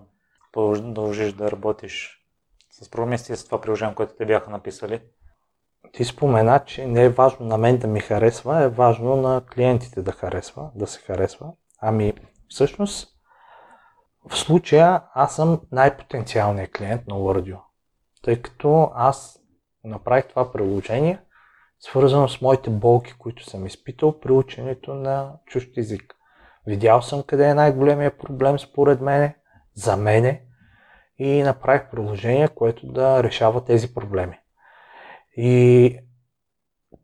продължиш 0.53 1.33
да 1.33 1.51
работиш 1.51 2.27
с 2.71 2.91
програмисти 2.91 3.37
с 3.37 3.45
това 3.45 3.61
приложение, 3.61 3.95
което 3.95 4.15
те 4.19 4.27
бяха 4.27 4.51
написали? 4.51 5.01
Ти 5.93 6.05
спомена, 6.05 6.61
че 6.67 6.87
не 6.87 7.05
е 7.05 7.09
важно 7.09 7.47
на 7.47 7.59
мен 7.59 7.79
да 7.79 7.87
ми 7.87 8.01
харесва, 8.01 8.63
е 8.63 8.69
важно 8.69 9.17
на 9.17 9.43
клиентите 9.55 10.03
да 10.03 10.13
харесва, 10.13 10.71
да 10.75 10.87
се 10.87 11.01
харесва. 11.01 11.53
Ами, 11.81 12.13
всъщност, 12.49 13.20
В 14.29 14.37
случая 14.37 15.03
аз 15.15 15.37
съм 15.37 15.61
най-потенциалният 15.73 16.73
клиент 16.73 17.07
на 17.07 17.15
Wordio, 17.15 17.59
тъй 18.23 18.43
като 18.43 18.91
аз 18.95 19.39
направих 19.85 20.29
това 20.29 20.53
приложение, 20.53 21.21
свързано 21.81 22.29
с 22.29 22.41
моите 22.41 22.71
болки, 22.71 23.13
които 23.19 23.45
съм 23.45 23.67
изпитал 23.67 24.21
при 24.21 24.33
ученето 24.33 24.95
на 24.95 25.33
чужд 25.47 25.77
език. 25.77 26.15
Видял 26.67 27.03
съм 27.03 27.23
къде 27.23 27.49
е 27.49 27.55
най-големия 27.55 28.19
проблем 28.19 28.59
според 28.59 29.01
мене, 29.01 29.37
за 29.75 29.97
мене 29.97 30.43
и 31.19 31.43
направих 31.43 31.91
приложение, 31.91 32.49
което 32.49 32.87
да 32.87 33.23
решава 33.23 33.65
тези 33.65 33.95
проблеми. 33.95 34.39
И 35.37 35.99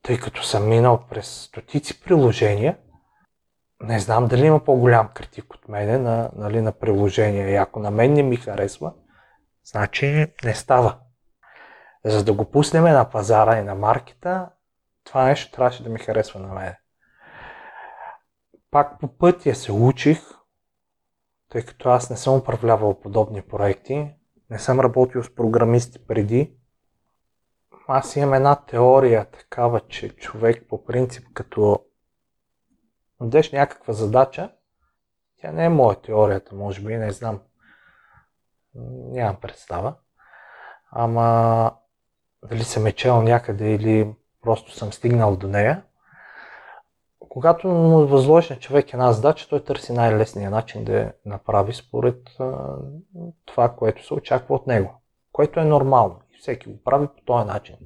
тъй 0.03 0.19
като 0.19 0.43
съм 0.43 0.69
минал 0.69 1.05
през 1.11 1.27
стотици 1.27 2.01
приложения, 2.01 2.79
не 3.87 4.01
знам 4.01 4.27
дали 4.27 4.47
има 4.47 4.65
по-голям 4.65 5.09
критик 5.15 5.55
от 5.55 5.69
мене 5.69 5.99
на, 5.99 6.31
нали, 6.37 6.61
на 6.61 6.73
приложение. 6.73 7.51
И 7.51 7.57
ако 7.57 7.81
на 7.81 7.91
мен 7.91 8.13
не 8.13 8.23
ми 8.23 8.37
харесва, 8.37 8.93
значи 9.65 10.27
не 10.45 10.55
става. 10.55 10.99
За 12.05 12.25
да 12.25 12.33
го 12.33 12.51
пуснем 12.51 12.85
на 12.85 13.11
пазара 13.11 13.59
и 13.59 13.65
на 13.65 13.75
маркета, 13.75 14.49
това 15.05 15.25
нещо 15.25 15.53
трябваше 15.53 15.83
да 15.83 15.91
ми 15.91 15.99
харесва 15.99 16.41
на 16.41 16.55
мен. 16.55 16.75
Пак 18.71 19.01
по 19.01 19.19
пътя 19.19 19.55
се 19.55 19.73
учих, 19.73 20.21
тъй 21.51 21.63
като 21.63 21.89
аз 21.89 22.11
не 22.11 22.17
съм 22.17 22.35
управлявал 22.35 23.01
подобни 23.01 23.43
проекти, 23.43 24.15
не 24.51 24.59
съм 24.59 24.81
работил 24.81 25.23
с 25.23 25.35
програмисти 25.35 26.07
преди. 26.07 26.57
Аз 27.89 28.17
имам 28.17 28.35
една 28.35 28.55
теория 28.55 29.25
такава, 29.25 29.81
че 29.81 30.17
човек 30.17 30.67
по 30.69 30.85
принцип 30.85 31.27
като 31.35 31.86
дадеш 33.21 33.53
някаква 33.53 33.93
задача, 33.93 34.51
тя 35.41 35.53
не 35.53 35.65
е 35.65 35.69
моя 35.69 35.97
теорията, 35.97 36.55
може 36.55 36.81
би, 36.81 36.97
не 36.97 37.11
знам. 37.11 37.41
Нямам 39.13 39.37
представа. 39.37 39.95
Ама 40.91 41.73
дали 42.49 42.65
съм 42.65 42.87
е 42.87 42.93
чел 42.93 43.23
някъде 43.23 43.75
или 43.75 44.15
просто 44.43 44.73
съм 44.73 44.93
стигнал 44.93 45.37
до 45.37 45.49
нея. 45.49 45.83
Когато 47.19 47.69
му 47.69 48.07
възложиш 48.07 48.51
на 48.51 48.57
човек 48.57 48.93
една 48.93 49.13
задача, 49.13 49.49
той 49.49 49.65
търси 49.65 49.93
най-лесния 49.93 50.51
начин 50.51 50.85
да 50.85 50.93
я 50.93 51.13
направи 51.25 51.75
според 51.75 52.41
а, 52.41 52.77
това, 53.45 53.69
което 53.69 54.07
се 54.07 54.15
очаква 54.15 54.55
от 54.55 54.67
него. 54.67 55.03
Което 55.33 55.61
е 55.61 55.65
нормално. 55.65 56.21
И 56.31 56.39
всеки 56.39 56.69
го 56.69 56.83
прави 56.83 57.07
по 57.07 57.23
този 57.25 57.47
начин. 57.47 57.77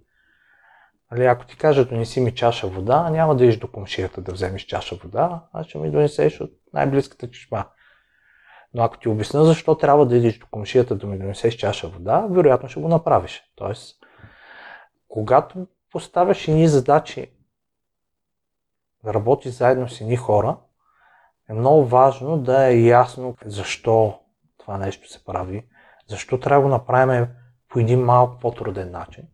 Нали, 1.11 1.25
ако 1.25 1.47
ти 1.47 1.57
кажа, 1.57 1.85
донеси 1.85 2.21
ми 2.21 2.35
чаша 2.35 2.67
вода, 2.67 3.11
няма 3.11 3.37
да 3.37 3.45
идиш 3.45 3.57
до 3.57 3.73
комшията 3.73 4.21
да 4.21 4.33
вземеш 4.33 4.63
чаша 4.63 4.97
вода, 4.97 5.45
а 5.53 5.65
ще 5.65 5.79
ми 5.79 5.91
донесеш 5.91 6.41
от 6.41 6.51
най-близката 6.73 7.31
чешма. 7.31 7.65
Но 8.75 8.83
ако 8.83 8.99
ти 8.99 9.09
обясня 9.09 9.45
защо 9.45 9.75
трябва 9.75 10.07
да 10.07 10.17
идиш 10.17 10.39
до 10.39 10.47
комшията 10.51 10.97
да 10.97 11.07
ми 11.07 11.19
донесеш 11.19 11.57
чаша 11.57 11.89
вода, 11.89 12.27
вероятно 12.31 12.69
ще 12.69 12.81
го 12.81 12.89
направиш. 12.89 13.43
Тоест, 13.57 13.97
когато 15.09 15.67
поставяш 15.93 16.49
едни 16.49 16.69
задачи 16.69 17.33
да 19.05 19.15
работиш 19.15 19.53
заедно 19.53 19.89
с 19.89 20.01
едни 20.01 20.17
хора, 20.17 20.57
е 21.51 21.53
много 21.53 21.85
важно 21.85 22.39
да 22.39 22.67
е 22.67 22.81
ясно 22.81 23.37
защо 23.45 24.21
това 24.59 24.79
нещо 24.79 25.09
се 25.09 25.25
прави, 25.25 25.67
защо 26.09 26.41
трябва 26.41 26.63
да 26.63 26.69
го 26.69 26.75
направим 26.75 27.29
по 27.69 27.79
един 27.79 28.05
малко 28.05 28.39
по-труден 28.39 28.91
начин. 28.91 29.25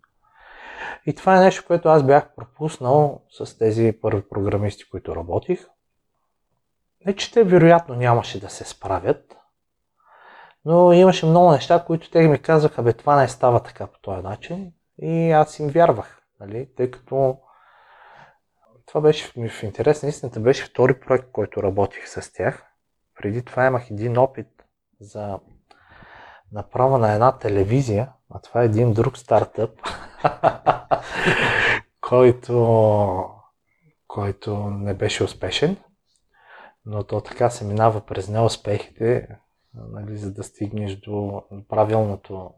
И 1.06 1.14
това 1.14 1.36
е 1.36 1.40
нещо, 1.40 1.64
което 1.66 1.88
аз 1.88 2.02
бях 2.02 2.34
пропуснал 2.34 3.22
с 3.30 3.58
тези 3.58 3.98
първи 4.02 4.28
програмисти, 4.28 4.90
които 4.90 5.16
работих. 5.16 5.66
Не, 7.06 7.16
че 7.16 7.32
те 7.32 7.44
вероятно 7.44 7.94
нямаше 7.94 8.40
да 8.40 8.50
се 8.50 8.64
справят, 8.64 9.36
но 10.64 10.92
имаше 10.92 11.26
много 11.26 11.50
неща, 11.50 11.84
които 11.86 12.10
те 12.10 12.28
ми 12.28 12.38
казаха, 12.38 12.82
бе 12.82 12.92
това 12.92 13.16
не 13.20 13.28
става 13.28 13.62
така 13.62 13.86
по 13.86 13.98
този 13.98 14.22
начин 14.22 14.72
и 15.02 15.30
аз 15.30 15.58
им 15.58 15.68
вярвах, 15.68 16.22
нали? 16.40 16.68
тъй 16.76 16.90
като 16.90 17.38
това 18.86 19.00
беше 19.00 19.32
в 19.48 19.62
интерес 19.62 20.02
на 20.02 20.08
истината, 20.08 20.40
беше 20.40 20.64
втори 20.64 21.00
проект, 21.00 21.32
който 21.32 21.62
работих 21.62 22.08
с 22.08 22.32
тях. 22.32 22.64
Преди 23.14 23.44
това 23.44 23.66
имах 23.66 23.90
един 23.90 24.18
опит 24.18 24.48
за 25.00 25.38
направа 26.52 26.98
на 26.98 27.12
една 27.12 27.38
телевизия, 27.38 28.12
а 28.30 28.40
това 28.40 28.62
е 28.62 28.64
един 28.64 28.92
друг 28.92 29.18
стартъп, 29.18 29.80
който, 32.00 33.30
който 34.08 34.56
не 34.70 34.94
беше 34.94 35.24
успешен, 35.24 35.76
но 36.86 37.04
то 37.04 37.20
така 37.20 37.50
се 37.50 37.64
минава 37.64 38.00
през 38.00 38.28
неуспехите, 38.28 39.28
нали, 39.74 40.16
за 40.16 40.32
да 40.32 40.44
стигнеш 40.44 40.96
до 40.96 41.42
правилното. 41.68 42.50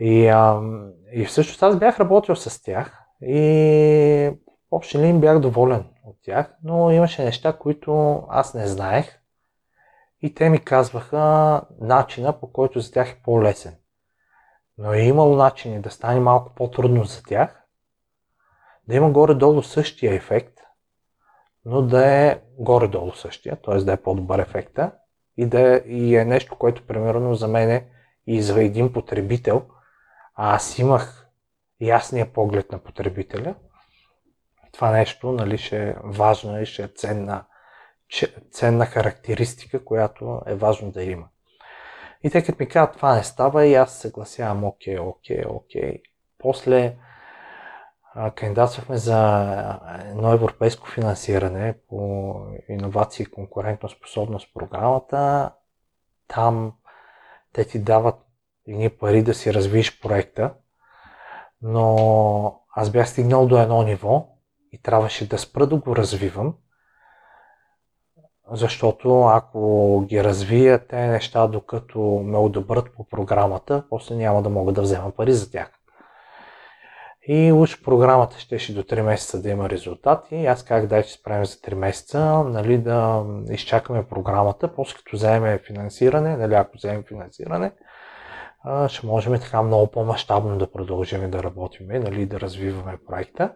И, 0.00 0.26
а, 0.28 0.60
и 1.12 1.24
всъщност 1.24 1.62
аз 1.62 1.78
бях 1.78 2.00
работил 2.00 2.36
с 2.36 2.62
тях 2.62 2.98
и 3.22 4.30
в 4.70 4.72
общи 4.72 4.98
линии 4.98 5.20
бях 5.20 5.38
доволен 5.38 5.84
от 6.04 6.16
тях, 6.22 6.54
но 6.64 6.90
имаше 6.90 7.24
неща, 7.24 7.52
които 7.52 8.22
аз 8.28 8.54
не 8.54 8.66
знаех 8.66 9.18
и 10.22 10.34
те 10.34 10.48
ми 10.48 10.64
казваха 10.64 11.62
начина 11.80 12.40
по 12.40 12.52
който 12.52 12.80
за 12.80 12.92
тях 12.92 13.10
е 13.10 13.22
по-лесен. 13.24 13.74
Но 14.78 14.92
е 14.92 15.00
имало 15.00 15.36
начини 15.36 15.80
да 15.80 15.90
стане 15.90 16.20
малко 16.20 16.54
по-трудно 16.54 17.04
за 17.04 17.22
тях, 17.22 17.62
да 18.88 18.94
има 18.94 19.10
горе-долу 19.10 19.62
същия 19.62 20.14
ефект, 20.14 20.58
но 21.64 21.82
да 21.82 22.06
е 22.06 22.40
горе-долу 22.58 23.12
същия, 23.12 23.56
т.е. 23.56 23.76
да 23.76 23.92
е 23.92 24.02
по-добър 24.02 24.38
ефекта 24.38 24.92
и 25.36 25.46
да 25.46 25.82
и 25.86 26.16
е 26.16 26.24
нещо, 26.24 26.58
което 26.58 26.86
примерно 26.86 27.34
за 27.34 27.48
мен 27.48 27.70
е 27.70 27.88
и 28.26 28.42
за 28.42 28.62
един 28.62 28.92
потребител, 28.92 29.66
а 30.34 30.54
аз 30.54 30.78
имах 30.78 31.28
ясния 31.80 32.32
поглед 32.32 32.72
на 32.72 32.78
потребителя, 32.78 33.54
това 34.72 34.90
нещо 34.90 35.32
нали, 35.32 35.58
ще 35.58 35.88
е 35.88 35.94
важно 36.04 36.60
и 36.60 36.66
ще 36.66 36.82
е 36.82 36.88
ценна, 36.88 37.44
ценна 38.50 38.86
характеристика, 38.86 39.84
която 39.84 40.42
е 40.46 40.54
важно 40.54 40.90
да 40.90 41.02
има. 41.02 41.28
И 42.24 42.30
те 42.30 42.42
като 42.44 42.56
ми 42.60 42.68
казват 42.68 42.96
това 42.96 43.14
не 43.14 43.24
става 43.24 43.66
и 43.66 43.74
аз 43.74 43.92
съгласявам, 43.92 44.64
окей, 44.64 44.98
окей, 44.98 45.44
окей. 45.48 46.02
После 46.38 46.96
кандидатствахме 48.34 48.96
за 48.96 49.80
едно 50.08 50.32
европейско 50.32 50.88
финансиране 50.88 51.74
по 51.88 52.34
иновации 52.68 53.22
и 53.22 53.30
конкурентно 53.30 53.88
способност 53.88 54.54
програмата. 54.54 55.52
Там 56.28 56.72
те 57.52 57.64
ти 57.64 57.78
дават 57.78 58.16
едни 58.66 58.90
пари 58.90 59.22
да 59.22 59.34
си 59.34 59.54
развиеш 59.54 60.00
проекта, 60.00 60.54
но 61.62 62.60
аз 62.74 62.90
бях 62.90 63.08
стигнал 63.08 63.46
до 63.46 63.58
едно 63.58 63.82
ниво 63.82 64.28
и 64.72 64.82
трябваше 64.82 65.28
да 65.28 65.38
спра 65.38 65.66
да 65.66 65.76
го 65.76 65.96
развивам, 65.96 66.54
защото 68.52 69.22
ако 69.24 70.04
ги 70.08 70.24
развия 70.24 70.86
те 70.86 71.06
неща, 71.06 71.46
докато 71.46 72.00
ме 72.24 72.38
одобрят 72.38 72.94
по 72.96 73.08
програмата, 73.08 73.84
после 73.90 74.14
няма 74.14 74.42
да 74.42 74.48
мога 74.48 74.72
да 74.72 74.82
взема 74.82 75.10
пари 75.10 75.32
за 75.32 75.50
тях. 75.50 75.70
И 77.28 77.52
уж 77.52 77.82
програмата 77.82 78.38
щеше 78.38 78.74
до 78.74 78.82
3 78.82 79.02
месеца 79.02 79.42
да 79.42 79.50
има 79.50 79.70
резултати. 79.70 80.46
Аз 80.46 80.64
как 80.64 80.86
дай, 80.86 81.02
че 81.02 81.12
справим 81.12 81.44
за 81.44 81.56
3 81.56 81.74
месеца, 81.74 82.44
нали, 82.44 82.78
да 82.78 83.24
изчакаме 83.50 84.06
програмата, 84.08 84.74
после 84.74 84.96
като 84.96 85.16
вземем 85.16 85.58
финансиране, 85.66 86.36
нали, 86.36 86.54
ако 86.54 86.76
вземем 86.76 87.04
финансиране, 87.08 87.72
ще 88.88 89.06
можем 89.06 89.40
така 89.40 89.62
много 89.62 89.90
по-масштабно 89.90 90.58
да 90.58 90.72
продължим 90.72 91.30
да 91.30 91.42
работим, 91.42 91.86
нали, 91.90 92.26
да 92.26 92.40
развиваме 92.40 92.98
проекта. 93.06 93.52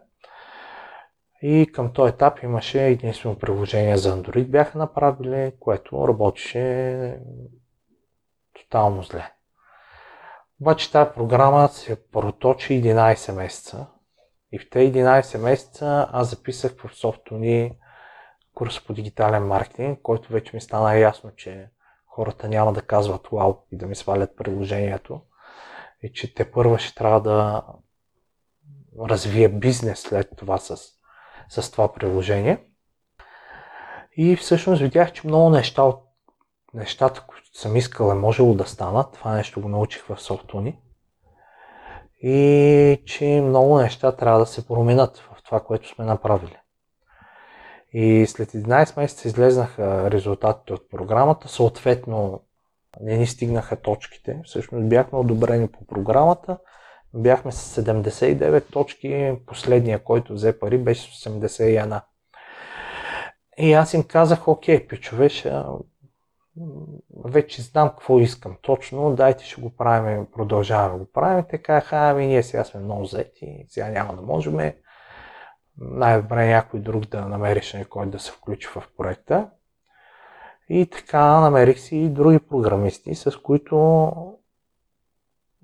И 1.49 1.73
към 1.73 1.93
този 1.93 2.13
етап 2.13 2.43
имаше 2.43 2.87
единствено 2.87 3.39
приложение 3.39 3.97
за 3.97 4.17
Android 4.17 4.47
бяха 4.47 4.79
направили, 4.79 5.53
което 5.61 6.09
работеше 6.09 7.21
тотално 8.53 9.03
зле. 9.03 9.33
Обаче 10.61 10.93
тази 10.93 11.11
програма 11.15 11.69
се 11.69 12.09
проточи 12.11 12.83
11 12.83 13.33
месеца. 13.33 13.87
И 14.53 14.59
в 14.59 14.71
тези 14.71 14.93
11 14.93 15.39
месеца 15.39 16.09
аз 16.13 16.31
записах 16.31 16.73
в 16.85 16.97
софто 16.97 17.35
ни 17.35 17.79
курс 18.55 18.85
по 18.87 18.93
дигитален 18.93 19.47
маркетинг, 19.47 19.99
който 20.03 20.33
вече 20.33 20.57
ми 20.57 20.61
стана 20.61 20.99
ясно, 20.99 21.31
че 21.37 21.71
хората 22.07 22.49
няма 22.49 22.73
да 22.73 22.83
казват 22.83 23.29
вау 23.33 23.55
и 23.73 23.77
да 23.77 23.87
ми 23.87 23.95
свалят 23.95 24.37
приложението. 24.37 25.21
И 26.03 26.13
че 26.13 26.35
те 26.35 26.51
първа 26.51 26.79
ще 26.79 26.95
трябва 26.95 27.21
да 27.21 27.63
развия 29.09 29.49
бизнес 29.49 30.01
след 30.01 30.31
това 30.37 30.59
с 30.59 30.96
с 31.49 31.71
това 31.71 31.93
приложение. 31.93 32.59
И 34.17 34.37
всъщност 34.37 34.83
видях, 34.83 35.13
че 35.13 35.27
много 35.27 35.51
неща 35.51 35.83
от 35.83 36.03
нещата, 36.75 37.25
които 37.27 37.59
съм 37.59 37.77
искал 37.77 38.11
е 38.11 38.15
можело 38.15 38.55
да 38.55 38.65
станат. 38.65 39.13
Това 39.13 39.35
нещо 39.35 39.61
го 39.61 39.69
научих 39.69 40.05
в 40.05 40.21
софтуни. 40.21 40.79
И 42.23 43.03
че 43.07 43.41
много 43.45 43.79
неща 43.79 44.17
трябва 44.17 44.39
да 44.39 44.47
се 44.47 44.67
променят 44.67 45.19
в 45.19 45.43
това, 45.43 45.61
което 45.61 45.89
сме 45.89 46.05
направили. 46.05 46.57
И 47.93 48.27
след 48.27 48.53
11 48.53 49.01
месеца 49.01 49.29
излезнаха 49.29 50.11
резултатите 50.11 50.73
от 50.73 50.91
програмата, 50.91 51.49
съответно 51.49 52.41
не 53.01 53.17
ни 53.17 53.27
стигнаха 53.27 53.81
точките. 53.81 54.41
Всъщност 54.45 54.89
бяхме 54.89 55.19
одобрени 55.19 55.69
по 55.69 55.87
програмата, 55.87 56.59
бяхме 57.17 57.53
с 57.53 57.83
79 57.83 58.71
точки, 58.73 59.35
последния, 59.47 60.05
който 60.05 60.33
взе 60.33 60.59
пари, 60.59 60.79
беше 60.79 61.21
с 61.21 61.29
81. 61.29 62.03
И 63.59 63.73
аз 63.73 63.95
им 63.95 64.03
казах, 64.03 64.49
окей, 64.49 64.87
пичове, 64.87 65.29
ще... 65.29 65.63
вече 67.25 67.63
знам 67.63 67.89
какво 67.89 68.19
искам 68.19 68.57
точно, 68.63 69.15
дайте 69.15 69.45
ще 69.45 69.61
го 69.61 69.77
правим, 69.77 70.27
продължаваме 70.33 70.99
го 70.99 71.13
правим. 71.13 71.45
Те 71.51 71.63
ами 71.91 72.27
ние 72.27 72.43
сега 72.43 72.65
сме 72.65 72.81
много 72.81 73.03
взети, 73.03 73.65
сега 73.69 73.89
няма 73.89 74.17
да 74.17 74.23
можем. 74.23 74.73
Най-добре 75.79 76.47
някой 76.47 76.81
друг 76.81 77.07
да 77.07 77.21
намериш 77.21 77.73
някой 77.73 78.07
да 78.07 78.19
се 78.19 78.33
включи 78.33 78.69
в 78.69 78.89
проекта. 78.97 79.51
И 80.69 80.87
така 80.87 81.41
намерих 81.41 81.79
си 81.79 81.97
и 81.97 82.09
други 82.09 82.39
програмисти, 82.39 83.15
с 83.15 83.37
които 83.37 84.36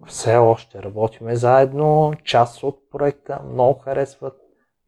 все 0.07 0.37
още 0.37 0.83
работиме 0.83 1.37
заедно, 1.37 2.13
част 2.25 2.63
от 2.63 2.91
проекта, 2.91 3.41
много 3.53 3.81
харесват 3.81 4.37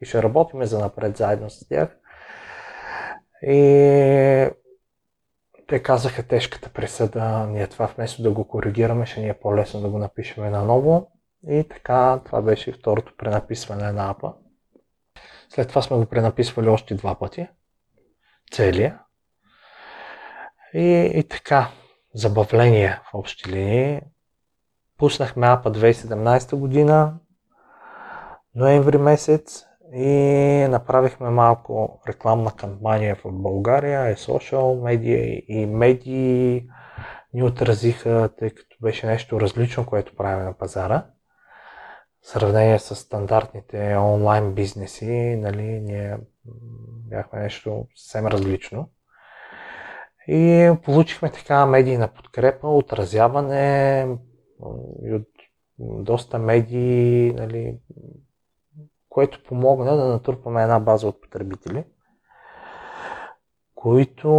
и 0.01 0.07
ще 0.07 0.23
работиме 0.23 0.67
за 0.67 0.79
напред 0.79 1.17
заедно 1.17 1.51
с 1.51 1.69
тях. 1.69 1.97
И 3.43 4.51
те 5.67 5.83
казаха 5.83 6.23
тежката 6.23 6.69
присъда, 6.69 7.47
ние 7.47 7.67
това 7.67 7.87
вместо 7.87 8.23
да 8.23 8.31
го 8.31 8.49
коригираме, 8.49 9.07
ще 9.07 9.21
ни 9.21 9.29
е 9.29 9.35
по-лесно 9.35 9.81
да 9.81 9.89
го 9.89 9.99
напишем 9.99 10.51
наново. 10.51 11.11
И 11.49 11.69
така, 11.69 12.21
това 12.25 12.43
беше 12.43 12.73
второто 12.73 13.17
пренаписване 13.17 13.93
на 13.93 14.11
апа. 14.11 14.33
След 15.49 15.69
това 15.69 15.83
сме 15.83 15.97
го 15.97 16.07
пренаписвали 16.07 16.69
още 16.69 16.95
два 16.95 17.19
пъти. 17.19 17.49
Целия. 18.53 18.99
И, 20.75 21.13
и 21.15 21.29
така, 21.29 21.71
забавление 22.15 23.01
в 23.05 23.15
общи 23.15 23.51
линии. 23.51 24.01
Пуснахме 24.99 25.47
апа 25.47 25.73
2017 25.73 26.57
година, 26.57 27.15
ноември 28.55 28.99
месец 28.99 29.65
и 29.95 30.67
направихме 30.71 31.31
малко 31.31 32.01
рекламна 32.09 32.53
кампания 32.53 33.17
в 33.17 33.33
България, 33.33 34.11
и 34.11 34.17
social 34.17 34.83
медии 34.83 35.43
и 35.49 35.67
медии 35.67 36.69
ни 37.35 37.43
отразиха, 37.43 38.31
тъй 38.39 38.51
като 38.51 38.77
беше 38.83 39.07
нещо 39.07 39.41
различно, 39.41 39.87
което 39.87 40.17
правим 40.17 40.45
на 40.45 40.53
пазара. 40.59 41.07
В 42.23 42.29
сравнение 42.29 42.79
с 42.79 42.97
стандартните 42.97 43.97
онлайн 43.97 44.55
бизнеси, 44.55 45.37
нали, 45.37 45.81
ние 45.81 46.17
бяхме 47.11 47.41
нещо 47.41 47.87
съвсем 47.95 48.27
различно. 48.27 48.89
И 50.29 50.73
получихме 50.85 51.31
така 51.31 51.67
медийна 51.67 52.09
подкрепа, 52.09 52.69
отразяване 52.69 54.07
и 55.03 55.15
от 55.15 55.29
доста 55.79 56.39
медии, 56.39 57.33
нали, 57.33 57.79
което 59.09 59.43
помогна 59.45 59.97
да 59.97 60.05
натрупаме 60.05 60.63
една 60.63 60.81
база 60.81 61.09
от 61.09 61.23
потребители, 61.23 61.85
които 63.75 64.31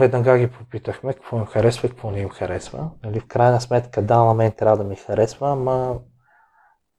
веднага 0.00 0.38
ги 0.38 0.50
попитахме 0.50 1.14
какво 1.14 1.38
им 1.38 1.46
харесва 1.46 1.86
и 1.86 1.90
какво 1.90 2.10
не 2.10 2.20
им 2.20 2.28
харесва. 2.28 2.90
Нали, 3.04 3.20
в 3.20 3.26
крайна 3.26 3.60
сметка, 3.60 4.02
да, 4.02 4.24
на 4.24 4.34
мен 4.34 4.52
трябва 4.52 4.76
да 4.76 4.84
ми 4.84 4.96
харесва, 4.96 5.50
ама 5.50 6.00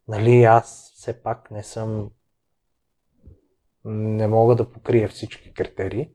нали, 0.07 0.43
аз 0.43 0.91
все 0.95 1.23
пак 1.23 1.51
не 1.51 1.63
съм 1.63 2.09
не 3.85 4.27
мога 4.27 4.55
да 4.55 4.71
покрия 4.71 5.09
всички 5.09 5.53
критерии. 5.53 6.09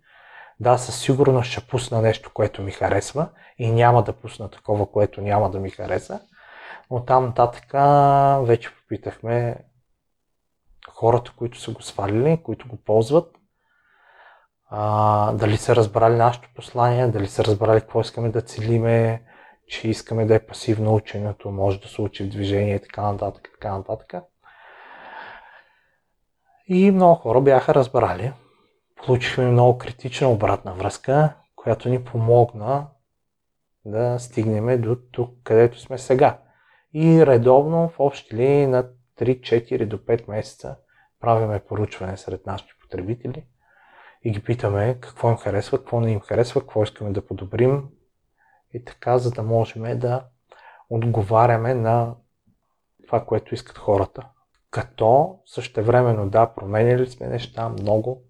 Да, 0.61 0.78
със 0.78 1.00
сигурност 1.00 1.50
ще 1.50 1.66
пусна 1.66 2.02
нещо, 2.02 2.30
което 2.34 2.62
ми 2.62 2.70
харесва 2.70 3.28
и 3.58 3.70
няма 3.70 4.04
да 4.04 4.12
пусна 4.12 4.50
такова, 4.50 4.90
което 4.90 5.20
няма 5.20 5.50
да 5.50 5.61
ми 5.61 5.70
хареса. 5.70 6.20
Но 6.91 7.05
там 7.05 7.24
нататък 7.24 7.72
вече 8.47 8.70
попитахме 8.74 9.57
хората, 10.91 11.32
които 11.36 11.61
са 11.61 11.72
го 11.72 11.82
свалили, 11.82 12.43
които 12.43 12.68
го 12.68 12.76
ползват, 12.76 13.36
а, 14.70 15.32
дали 15.32 15.57
са 15.57 15.76
разбрали 15.76 16.16
нашето 16.16 16.49
послание, 16.55 17.09
дали 17.09 17.26
са 17.26 17.45
разбрали 17.45 17.80
какво 17.80 18.01
искаме 18.01 18.28
да 18.28 18.41
целиме, 18.41 19.22
че 19.66 19.88
искаме 19.88 20.26
да 20.26 20.34
е 20.34 20.47
пасивно 20.47 20.95
ученето, 20.95 21.51
може 21.51 21.80
да 21.80 21.88
се 21.88 22.03
учи 22.03 22.24
в 22.24 22.28
движение 22.28 22.74
и 22.74 22.82
така 22.82 23.12
нататък, 23.12 23.49
така 23.53 23.76
нататък. 23.76 24.14
И 26.66 26.91
много 26.91 27.14
хора 27.14 27.41
бяха 27.41 27.74
разбрали. 27.74 28.32
Получихме 29.07 29.47
много 29.47 29.78
критична 29.78 30.28
обратна 30.28 30.72
връзка, 30.72 31.34
която 31.57 31.88
ни 31.88 32.05
помогна 32.05 32.86
да 33.84 34.18
стигнем 34.18 34.80
до 34.80 34.97
тук, 35.12 35.30
където 35.45 35.80
сме 35.80 35.99
сега. 35.99 36.38
И 36.95 37.26
редовно 37.26 37.88
в 37.88 38.01
общи 38.01 38.36
линии 38.36 38.66
на 38.66 38.88
3-4 39.18 39.86
до 39.86 39.99
5 39.99 40.28
месеца 40.28 40.76
правиме 41.20 41.61
поручване 41.61 42.16
сред 42.16 42.47
нашите 42.47 42.72
потребители 42.82 43.47
и 44.22 44.30
ги 44.30 44.43
питаме 44.43 44.99
какво 45.01 45.30
им 45.30 45.36
харесва, 45.36 45.78
какво 45.78 46.01
не 46.01 46.12
им 46.12 46.20
харесва, 46.20 46.61
какво 46.61 46.82
искаме 46.82 47.11
да 47.11 47.26
подобрим 47.26 47.88
и 48.74 48.84
така, 48.84 49.18
за 49.18 49.30
да 49.30 49.43
можем 49.43 49.99
да 49.99 50.24
отговаряме 50.91 51.74
на 51.74 52.14
това, 53.07 53.24
което 53.24 53.55
искат 53.55 53.78
хората. 53.78 54.28
Като 54.70 55.38
същевременно, 55.47 56.30
да, 56.30 56.55
променяли 56.55 57.07
сме 57.07 57.26
неща 57.26 57.68
много, 57.68 58.22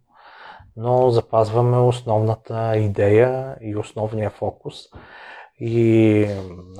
но 0.76 1.10
запазваме 1.10 1.76
основната 1.76 2.76
идея 2.76 3.56
и 3.60 3.76
основния 3.76 4.30
фокус. 4.30 4.76
И 5.60 6.26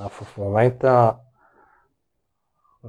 в 0.09 0.37
момента 0.37 1.15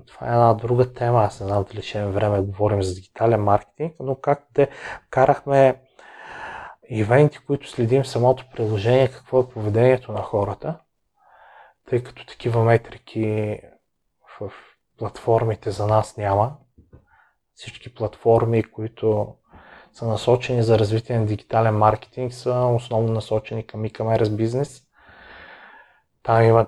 това 0.07 0.27
е 0.27 0.31
една 0.31 0.55
друга 0.55 0.93
тема. 0.93 1.23
Аз 1.23 1.41
не 1.41 1.47
знам 1.47 1.65
дали 1.65 1.83
ще 1.83 1.99
имаме 1.99 2.13
време 2.13 2.37
да 2.37 2.43
говорим 2.43 2.83
за 2.83 2.95
дигитален 2.95 3.43
маркетинг, 3.43 3.95
но 4.01 4.15
как 4.15 4.47
те 4.55 4.69
карахме 5.11 5.83
ивенти, 6.89 7.39
които 7.39 7.71
следим 7.71 8.05
самото 8.05 8.45
приложение, 8.55 9.11
какво 9.11 9.41
е 9.41 9.49
поведението 9.49 10.13
на 10.13 10.23
хората, 10.23 10.79
тъй 11.89 12.03
като 12.03 12.27
такива 12.27 12.65
метрики 12.65 13.59
в 14.41 14.53
платформите 14.99 15.71
за 15.71 15.87
нас 15.87 16.17
няма. 16.17 16.57
Всички 17.55 17.95
платформи, 17.95 18.63
които 18.63 19.35
са 19.93 20.07
насочени 20.07 20.63
за 20.63 20.79
развитие 20.79 21.19
на 21.19 21.27
дигитален 21.27 21.79
маркетинг, 21.79 22.33
са 22.33 22.55
основно 22.55 23.13
насочени 23.13 23.67
към 23.67 23.83
e-commerce 23.83 24.37
бизнес. 24.37 24.83
Там 26.23 26.43
има, 26.43 26.67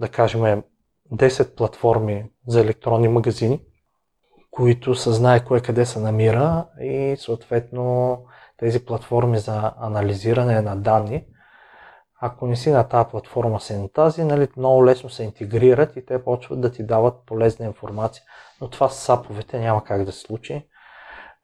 да 0.00 0.08
кажем, 0.08 0.62
10 1.12 1.54
платформи 1.56 2.30
за 2.46 2.60
електронни 2.60 3.08
магазини, 3.08 3.60
които 4.50 4.94
се 4.94 5.12
знае 5.12 5.44
кое 5.44 5.60
къде 5.60 5.86
се 5.86 6.00
намира 6.00 6.66
и 6.80 7.16
съответно 7.18 8.18
тези 8.56 8.84
платформи 8.84 9.38
за 9.38 9.72
анализиране 9.78 10.60
на 10.60 10.76
данни, 10.76 11.26
ако 12.20 12.46
не 12.46 12.56
си 12.56 12.70
на 12.70 12.88
тази 12.88 13.08
платформа, 13.10 13.60
си 13.60 13.76
на 13.76 13.88
тази, 13.88 14.24
нали, 14.24 14.48
много 14.56 14.86
лесно 14.86 15.10
се 15.10 15.24
интегрират 15.24 15.96
и 15.96 16.06
те 16.06 16.24
почват 16.24 16.60
да 16.60 16.72
ти 16.72 16.86
дават 16.86 17.14
полезна 17.26 17.66
информация. 17.66 18.22
Но 18.60 18.70
това 18.70 18.88
с 18.88 18.98
саповете 18.98 19.60
няма 19.60 19.84
как 19.84 20.04
да 20.04 20.12
се 20.12 20.20
случи. 20.20 20.68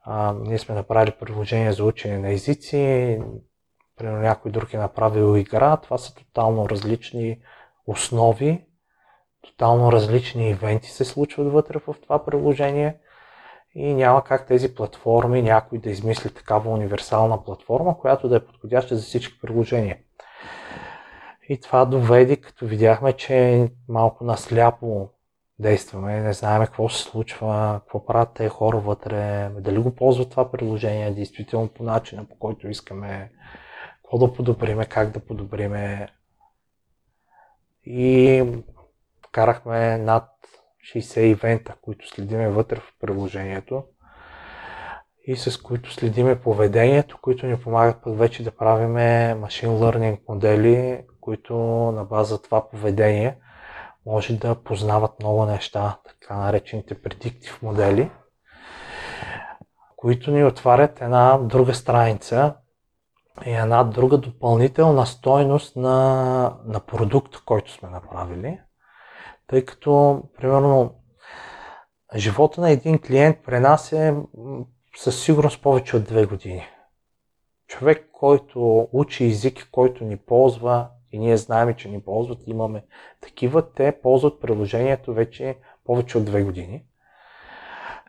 А, 0.04 0.34
ние 0.40 0.58
сме 0.58 0.74
направили 0.74 1.16
приложение 1.20 1.72
за 1.72 1.84
учене 1.84 2.18
на 2.18 2.32
езици, 2.32 3.22
примерно 3.96 4.20
някой 4.20 4.50
друг 4.50 4.74
е 4.74 4.78
направил 4.78 5.36
игра. 5.36 5.76
Това 5.76 5.98
са 5.98 6.14
тотално 6.14 6.68
различни 6.68 7.40
основи, 7.86 8.66
тотално 9.42 9.92
различни 9.92 10.50
ивенти 10.50 10.90
се 10.90 11.04
случват 11.04 11.52
вътре 11.52 11.78
в 11.78 11.94
това 12.02 12.24
приложение 12.24 12.96
и 13.74 13.94
няма 13.94 14.24
как 14.24 14.46
тези 14.46 14.74
платформи 14.74 15.42
някой 15.42 15.78
да 15.78 15.90
измисли 15.90 16.34
такава 16.34 16.70
универсална 16.70 17.44
платформа, 17.44 17.98
която 17.98 18.28
да 18.28 18.36
е 18.36 18.44
подходяща 18.44 18.96
за 18.96 19.02
всички 19.02 19.40
приложения. 19.40 19.98
И 21.48 21.60
това 21.60 21.84
доведе, 21.84 22.36
като 22.36 22.66
видяхме, 22.66 23.12
че 23.12 23.68
малко 23.88 24.24
насляпо 24.24 25.08
действаме, 25.58 26.20
не 26.20 26.32
знаем 26.32 26.64
какво 26.64 26.88
се 26.88 27.02
случва, 27.02 27.80
какво 27.80 28.06
правят 28.06 28.34
тези 28.34 28.48
хора 28.48 28.78
вътре, 28.78 29.48
дали 29.58 29.78
го 29.78 29.94
ползват 29.94 30.30
това 30.30 30.50
приложение 30.50 31.10
действително 31.10 31.68
по 31.68 31.82
начина, 31.82 32.24
по 32.24 32.38
който 32.38 32.68
искаме, 32.68 33.32
какво 33.94 34.18
да 34.18 34.32
подобриме, 34.32 34.84
как 34.86 35.10
да 35.10 35.20
подобриме. 35.20 36.08
И 37.84 38.44
Карахме 39.32 39.98
над 39.98 40.28
60 40.94 41.20
ивента, 41.20 41.74
които 41.82 42.08
следиме 42.08 42.48
вътре 42.48 42.76
в 42.76 42.92
приложението 43.00 43.84
и 45.26 45.36
с 45.36 45.62
които 45.62 45.92
следиме 45.92 46.40
поведението, 46.40 47.18
които 47.22 47.46
ни 47.46 47.60
помагат 47.60 48.02
пък 48.04 48.18
вече 48.18 48.44
да 48.44 48.56
правиме 48.56 49.34
машин 49.34 49.70
learning 49.70 50.18
модели, 50.28 51.04
които 51.20 51.54
на 51.94 52.04
база 52.04 52.42
това 52.42 52.68
поведение 52.68 53.38
може 54.06 54.36
да 54.36 54.54
познават 54.54 55.20
много 55.20 55.44
неща, 55.46 55.98
така 56.04 56.36
наречените 56.36 57.02
predictive 57.02 57.62
модели, 57.62 58.10
които 59.96 60.30
ни 60.30 60.44
отварят 60.44 61.00
една 61.00 61.38
друга 61.38 61.74
страница 61.74 62.54
и 63.46 63.50
една 63.50 63.84
друга 63.84 64.18
допълнителна 64.18 65.06
стойност 65.06 65.76
на, 65.76 66.56
на 66.64 66.80
продукт, 66.80 67.36
който 67.44 67.72
сме 67.72 67.88
направили. 67.88 68.60
Тъй 69.50 69.64
като, 69.64 70.22
примерно, 70.36 70.94
живота 72.16 72.60
на 72.60 72.70
един 72.70 72.98
клиент 72.98 73.38
при 73.46 73.60
нас 73.60 73.92
е 73.92 74.14
със 74.96 75.22
сигурност 75.22 75.62
повече 75.62 75.96
от 75.96 76.04
две 76.04 76.26
години. 76.26 76.66
Човек, 77.66 78.08
който 78.12 78.88
учи 78.92 79.24
език, 79.24 79.68
който 79.72 80.04
ни 80.04 80.16
ползва 80.16 80.88
и 81.12 81.18
ние 81.18 81.36
знаем, 81.36 81.74
че 81.74 81.88
ни 81.88 82.02
ползват, 82.02 82.38
имаме 82.46 82.84
такива, 83.20 83.72
те 83.72 84.00
ползват 84.02 84.40
приложението 84.40 85.14
вече 85.14 85.58
повече 85.84 86.18
от 86.18 86.24
две 86.24 86.42
години. 86.42 86.84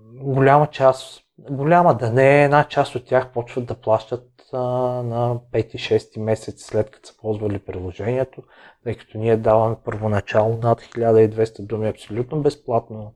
Голяма 0.02 0.68
част, 0.68 1.24
голяма 1.40 1.98
да 1.98 2.12
не 2.12 2.40
е, 2.40 2.44
една 2.44 2.64
част 2.64 2.96
от 2.96 3.06
тях 3.06 3.32
почват 3.32 3.66
да 3.66 3.76
плащат 3.76 4.31
на 4.54 5.40
5-6 5.54 6.20
месец 6.20 6.66
след 6.66 6.90
като 6.90 7.08
са 7.08 7.18
ползвали 7.18 7.60
приложението, 7.60 8.44
тъй 8.84 8.96
като 8.96 9.18
ние 9.18 9.38
даваме 9.38 9.76
първоначално 9.86 10.58
над 10.64 10.82
1200 10.82 11.62
думи 11.62 11.90
абсолютно 11.90 12.42
безплатно. 12.42 13.14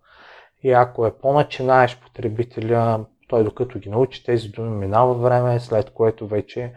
И 0.64 0.72
ако 0.72 1.06
е 1.06 1.18
по-начинаеш 1.18 2.00
потребителя, 2.00 3.06
той 3.28 3.44
докато 3.44 3.80
ги 3.80 3.90
научи 3.90 4.24
тези 4.26 4.50
думи 4.50 4.78
минава 4.78 5.14
време, 5.14 5.60
след 5.60 5.90
което 5.90 6.28
вече 6.28 6.74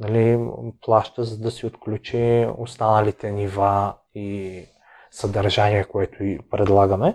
нали, 0.00 0.48
плаща, 0.82 1.24
за 1.24 1.38
да 1.38 1.50
си 1.50 1.66
отключи 1.66 2.48
останалите 2.58 3.30
нива 3.30 3.94
и 4.14 4.62
съдържание, 5.10 5.84
което 5.84 6.24
и 6.24 6.38
предлагаме. 6.50 7.14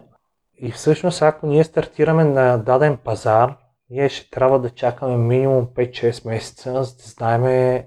И 0.57 0.71
всъщност, 0.71 1.21
ако 1.21 1.47
ние 1.47 1.63
стартираме 1.63 2.23
на 2.23 2.57
даден 2.57 2.97
пазар, 2.97 3.57
ние 3.89 4.09
ще 4.09 4.29
трябва 4.29 4.59
да 4.59 4.69
чакаме 4.69 5.17
минимум 5.17 5.67
5-6 5.67 6.27
месеца, 6.27 6.83
за 6.83 6.95
да 6.95 7.03
знаем 7.03 7.83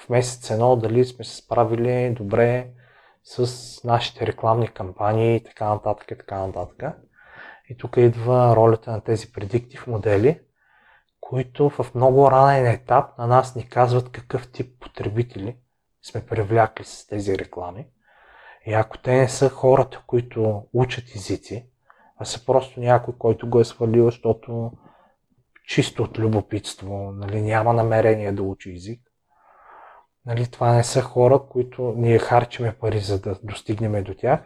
в 0.00 0.08
месец 0.08 0.50
едно 0.50 0.76
дали 0.76 1.04
сме 1.04 1.24
се 1.24 1.36
справили 1.36 2.14
добре 2.14 2.70
с 3.24 3.84
нашите 3.84 4.26
рекламни 4.26 4.68
кампании 4.68 5.36
и 5.36 5.44
така 5.44 5.68
нататък 5.68 6.10
и 6.10 6.18
така 6.18 6.46
нататък. 6.46 6.96
И 7.68 7.76
тук 7.76 7.96
идва 7.96 8.56
ролята 8.56 8.90
на 8.90 9.00
тези 9.00 9.32
предиктив 9.32 9.86
модели, 9.86 10.40
които 11.20 11.70
в 11.70 11.94
много 11.94 12.30
ранен 12.30 12.66
етап 12.66 13.18
на 13.18 13.26
нас 13.26 13.56
ни 13.56 13.68
казват 13.68 14.12
какъв 14.12 14.52
тип 14.52 14.80
потребители 14.80 15.56
сме 16.02 16.26
привлякли 16.26 16.84
с 16.84 17.06
тези 17.06 17.38
реклами. 17.38 17.86
И 18.66 18.72
ако 18.72 18.98
те 18.98 19.14
не 19.14 19.28
са 19.28 19.48
хората, 19.48 20.02
които 20.06 20.62
учат 20.72 21.04
езици, 21.16 21.68
а 22.16 22.24
са 22.24 22.44
просто 22.44 22.80
някой, 22.80 23.14
който 23.18 23.50
го 23.50 23.60
е 23.60 23.64
свалил, 23.64 24.04
защото 24.04 24.72
чисто 25.68 26.02
от 26.02 26.18
любопитство, 26.18 27.12
нали, 27.12 27.42
няма 27.42 27.72
намерение 27.72 28.32
да 28.32 28.42
учи 28.42 28.72
език. 28.74 29.00
Нали, 30.26 30.46
това 30.46 30.74
не 30.74 30.84
са 30.84 31.02
хора, 31.02 31.40
които 31.50 31.94
ние 31.96 32.18
харчиме 32.18 32.76
пари, 32.80 32.98
за 32.98 33.20
да 33.20 33.38
достигнем 33.42 34.04
до 34.04 34.14
тях 34.14 34.40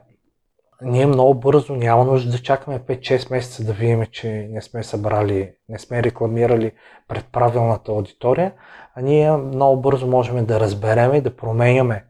ние 0.82 1.06
много 1.06 1.34
бързо 1.34 1.76
няма 1.76 2.04
нужда 2.04 2.30
да 2.30 2.38
чакаме 2.38 2.78
5-6 2.78 3.30
месеца 3.30 3.64
да 3.64 3.72
видим, 3.72 4.06
че 4.10 4.48
не 4.50 4.62
сме 4.62 4.82
събрали, 4.82 5.52
не 5.68 5.78
сме 5.78 6.02
рекламирали 6.02 6.72
пред 7.08 7.26
правилната 7.32 7.92
аудитория, 7.92 8.52
а 8.94 9.00
ние 9.00 9.32
много 9.32 9.80
бързо 9.80 10.06
можем 10.06 10.46
да 10.46 10.60
разберем 10.60 11.14
и 11.14 11.20
да 11.20 11.36
променяме 11.36 12.04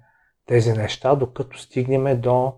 тези 0.46 0.72
неща, 0.72 1.14
докато 1.14 1.58
стигнем 1.58 2.20
до, 2.20 2.52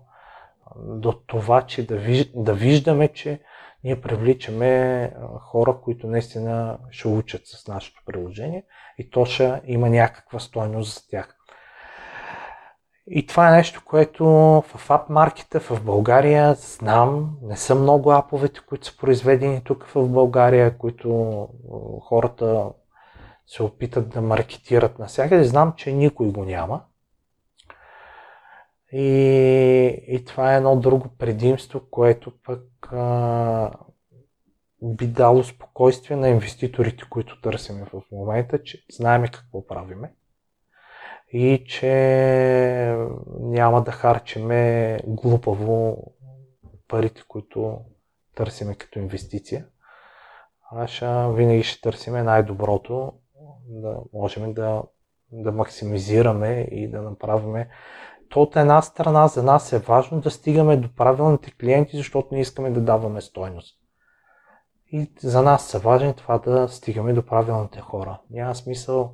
до 0.75 1.13
това, 1.27 1.61
че 1.61 1.87
да, 1.87 1.95
виж, 1.95 2.31
да 2.35 2.53
виждаме, 2.53 3.07
че 3.07 3.39
ние 3.83 4.01
привличаме 4.01 5.13
хора, 5.39 5.77
които 5.83 6.07
наистина 6.07 6.77
ще 6.91 7.07
учат 7.07 7.41
с 7.45 7.67
нашето 7.67 8.01
приложение 8.05 8.63
и 8.97 9.09
то 9.09 9.25
ще 9.25 9.61
има 9.65 9.89
някаква 9.89 10.39
стойност 10.39 10.93
за 10.93 11.07
тях. 11.09 11.37
И 13.07 13.27
това 13.27 13.49
е 13.49 13.55
нещо, 13.55 13.81
което 13.85 14.25
в 14.67 14.89
ап 14.89 15.09
в 15.59 15.83
България 15.83 16.53
знам. 16.53 17.37
Не 17.41 17.57
са 17.57 17.75
много 17.75 18.11
аповете, 18.11 18.59
които 18.69 18.85
са 18.85 18.97
произведени 18.97 19.63
тук 19.63 19.85
в 19.85 20.07
България, 20.07 20.77
които 20.77 21.47
хората 22.01 22.69
се 23.47 23.63
опитат 23.63 24.09
да 24.09 24.21
маркетират 24.21 24.99
навсякъде. 24.99 25.43
Знам, 25.43 25.73
че 25.77 25.91
никой 25.91 26.31
го 26.31 26.45
няма. 26.45 26.81
И, 28.91 30.03
и 30.07 30.25
това 30.25 30.53
е 30.53 30.57
едно 30.57 30.75
друго 30.75 31.09
предимство, 31.17 31.81
което 31.91 32.33
пък 32.43 32.89
а, 32.91 33.71
би 34.81 35.07
дало 35.07 35.43
спокойствие 35.43 36.17
на 36.17 36.29
инвеститорите, 36.29 37.03
които 37.09 37.41
търсиме 37.41 37.85
в 37.93 38.01
момента, 38.11 38.63
че 38.63 38.85
знаеме 38.91 39.27
какво 39.27 39.67
правиме 39.67 40.13
и 41.33 41.63
че 41.67 42.97
няма 43.39 43.83
да 43.83 43.91
харчиме 43.91 44.99
глупаво 45.07 46.03
парите, 46.87 47.21
които 47.27 47.81
търсиме 48.35 48.75
като 48.75 48.99
инвестиция. 48.99 49.65
А 50.71 51.27
винаги 51.27 51.63
ще 51.63 51.81
търсиме 51.81 52.23
най-доброто, 52.23 53.13
да 53.67 53.97
можем 54.13 54.53
да, 54.53 54.83
да 55.31 55.51
максимизираме 55.51 56.67
и 56.71 56.87
да 56.87 57.01
направим. 57.01 57.65
То 58.31 58.41
от 58.41 58.55
една 58.55 58.81
страна 58.81 59.27
за 59.27 59.43
нас 59.43 59.73
е 59.73 59.79
важно 59.79 60.21
да 60.21 60.31
стигаме 60.31 60.77
до 60.77 60.95
правилните 60.95 61.51
клиенти, 61.51 61.97
защото 61.97 62.27
не 62.31 62.41
искаме 62.41 62.69
да 62.69 62.81
даваме 62.81 63.21
стойност. 63.21 63.77
И 64.91 65.11
за 65.19 65.41
нас 65.41 65.65
са 65.65 65.79
важни 65.79 66.13
това 66.13 66.37
да 66.37 66.67
стигаме 66.67 67.13
до 67.13 67.25
правилните 67.25 67.79
хора. 67.81 68.19
Няма 68.29 68.55
смисъл 68.55 69.13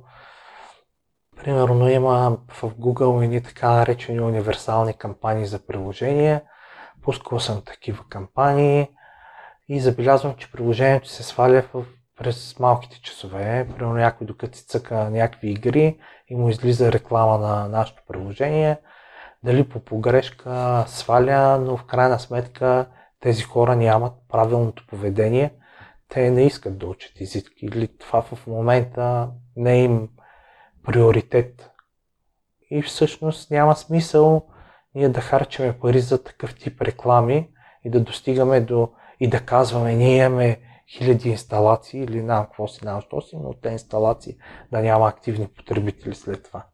Примерно 1.38 1.88
има 1.88 2.38
в 2.48 2.62
Google 2.62 3.24
едни 3.24 3.42
така 3.42 3.70
наречени 3.70 4.20
универсални 4.20 4.94
кампании 4.94 5.46
за 5.46 5.66
приложения. 5.66 6.42
Пускал 7.02 7.40
съм 7.40 7.62
такива 7.62 8.04
кампании 8.08 8.88
и 9.68 9.80
забелязвам, 9.80 10.34
че 10.34 10.52
приложението 10.52 11.08
се 11.08 11.22
сваля 11.22 11.62
в, 11.74 11.84
през 12.18 12.58
малките 12.58 13.00
часове. 13.00 13.66
Примерно 13.68 13.94
някой 13.94 14.26
докато 14.26 14.58
си 14.58 14.66
цъка 14.66 15.10
някакви 15.10 15.50
игри 15.50 15.98
и 16.28 16.36
му 16.36 16.48
излиза 16.48 16.92
реклама 16.92 17.38
на 17.38 17.68
нашето 17.68 18.02
приложение. 18.08 18.76
Дали 19.44 19.68
по 19.68 19.80
погрешка 19.80 20.84
сваля, 20.88 21.58
но 21.58 21.76
в 21.76 21.84
крайна 21.84 22.18
сметка 22.18 22.86
тези 23.20 23.42
хора 23.42 23.76
нямат 23.76 24.12
правилното 24.28 24.86
поведение. 24.86 25.54
Те 26.08 26.30
не 26.30 26.46
искат 26.46 26.78
да 26.78 26.86
учат 26.86 27.20
език 27.20 27.48
или 27.62 27.98
това 27.98 28.22
в 28.22 28.46
момента 28.46 29.30
не 29.56 29.82
им 29.82 30.08
приоритет. 30.84 31.70
И 32.70 32.82
всъщност 32.82 33.50
няма 33.50 33.76
смисъл 33.76 34.46
ние 34.94 35.08
да 35.08 35.20
харчаме 35.20 35.78
пари 35.78 36.00
за 36.00 36.24
такъв 36.24 36.58
тип 36.58 36.82
реклами 36.82 37.50
и 37.84 37.90
да 37.90 38.00
достигаме 38.00 38.60
до 38.60 38.92
и 39.20 39.28
да 39.28 39.40
казваме, 39.40 39.94
ние 39.94 40.16
имаме 40.16 40.60
хиляди 40.88 41.28
инсталации 41.28 42.00
или 42.00 42.20
знам 42.20 42.44
какво 42.44 42.68
си, 42.68 42.78
знам 42.82 43.00
що 43.00 43.20
си, 43.20 43.36
но 43.36 43.54
те 43.54 43.68
инсталации 43.68 44.36
да 44.72 44.80
няма 44.80 45.08
активни 45.08 45.48
потребители 45.48 46.14
след 46.14 46.44
това. 46.44 46.66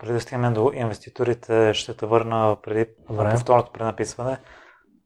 Преди 0.00 0.12
да 0.12 0.20
стигнем 0.20 0.54
до 0.54 0.72
инвеститорите, 0.74 1.74
ще 1.74 1.96
те 1.96 2.06
върна 2.06 2.56
преди 2.62 2.86
повторното 3.06 3.72
пренаписване. 3.72 4.38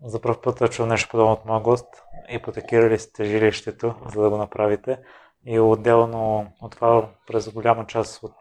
За 0.03 0.21
първ 0.21 0.41
път 0.43 0.71
чувам 0.71 0.89
нещо 0.89 1.09
подобно 1.11 1.33
от 1.33 1.45
моя 1.45 1.61
гост. 1.61 1.87
Ипотекирали 2.29 2.99
сте 2.99 3.25
жилището, 3.25 3.95
за 4.15 4.23
да 4.23 4.31
го 4.31 4.37
направите. 4.37 4.99
И 5.47 5.61
отделно 5.61 6.53
от 6.61 6.73
това, 6.73 7.09
през 7.27 7.53
голяма 7.53 7.87
част 7.87 8.23
от 8.23 8.35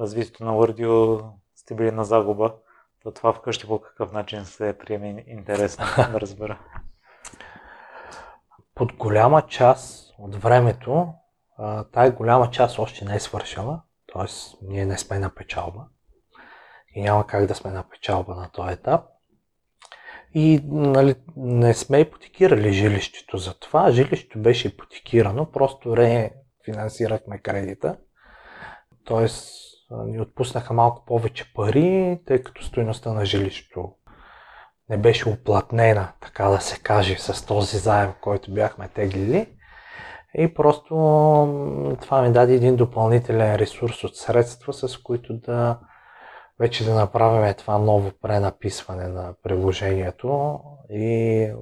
развитието 0.00 0.44
на 0.44 0.52
Wordio 0.52 1.24
сте 1.56 1.74
били 1.74 1.90
на 1.90 2.04
загуба. 2.04 2.54
То 3.02 3.12
това 3.12 3.32
вкъщи 3.32 3.66
по 3.66 3.80
какъв 3.80 4.12
начин 4.12 4.44
се 4.44 4.78
приеме 4.78 5.24
интересно 5.26 5.84
да 6.12 6.20
разбера. 6.20 6.58
Под 8.74 8.92
голяма 8.92 9.42
част 9.42 10.14
от 10.18 10.34
времето, 10.34 11.12
тая 11.92 12.12
голяма 12.12 12.50
част 12.50 12.78
още 12.78 13.04
не 13.04 13.14
е 13.14 13.20
свършила, 13.20 13.82
т.е. 14.12 14.26
ние 14.62 14.86
не 14.86 14.98
сме 14.98 15.18
на 15.18 15.34
печалба 15.34 15.84
и 16.94 17.02
няма 17.02 17.26
как 17.26 17.46
да 17.46 17.54
сме 17.54 17.70
на 17.70 17.82
печалба 17.82 18.34
на 18.34 18.50
този 18.50 18.72
етап. 18.72 19.04
И 20.34 20.60
нали, 20.64 21.14
не 21.36 21.74
сме 21.74 22.00
ипотекирали 22.00 22.72
жилището 22.72 23.38
за 23.38 23.58
това. 23.58 23.90
Жилището 23.90 24.38
беше 24.38 24.68
ипотекирано, 24.68 25.50
просто 25.50 25.96
рефинансирахме 25.96 27.38
кредита. 27.38 27.96
Тоест 29.04 29.48
ни 29.90 30.20
отпуснаха 30.20 30.74
малко 30.74 31.04
повече 31.04 31.52
пари, 31.54 32.20
тъй 32.26 32.42
като 32.42 32.64
стоеността 32.64 33.12
на 33.12 33.24
жилището 33.24 33.94
не 34.88 34.96
беше 34.96 35.28
оплатнена, 35.28 36.12
така 36.20 36.48
да 36.48 36.60
се 36.60 36.80
каже, 36.80 37.18
с 37.18 37.46
този 37.46 37.78
заем, 37.78 38.12
който 38.20 38.54
бяхме 38.54 38.88
теглили. 38.88 39.56
И 40.34 40.54
просто 40.54 40.94
това 42.00 42.22
ми 42.22 42.32
даде 42.32 42.54
един 42.54 42.76
допълнителен 42.76 43.56
ресурс 43.56 44.04
от 44.04 44.16
средства, 44.16 44.72
с 44.72 44.98
които 44.98 45.34
да 45.34 45.78
вече 46.58 46.84
да 46.84 46.94
направим 46.94 47.54
това 47.54 47.78
ново 47.78 48.10
пренаписване 48.22 49.08
на 49.08 49.34
приложението 49.42 50.60
и, 50.90 51.52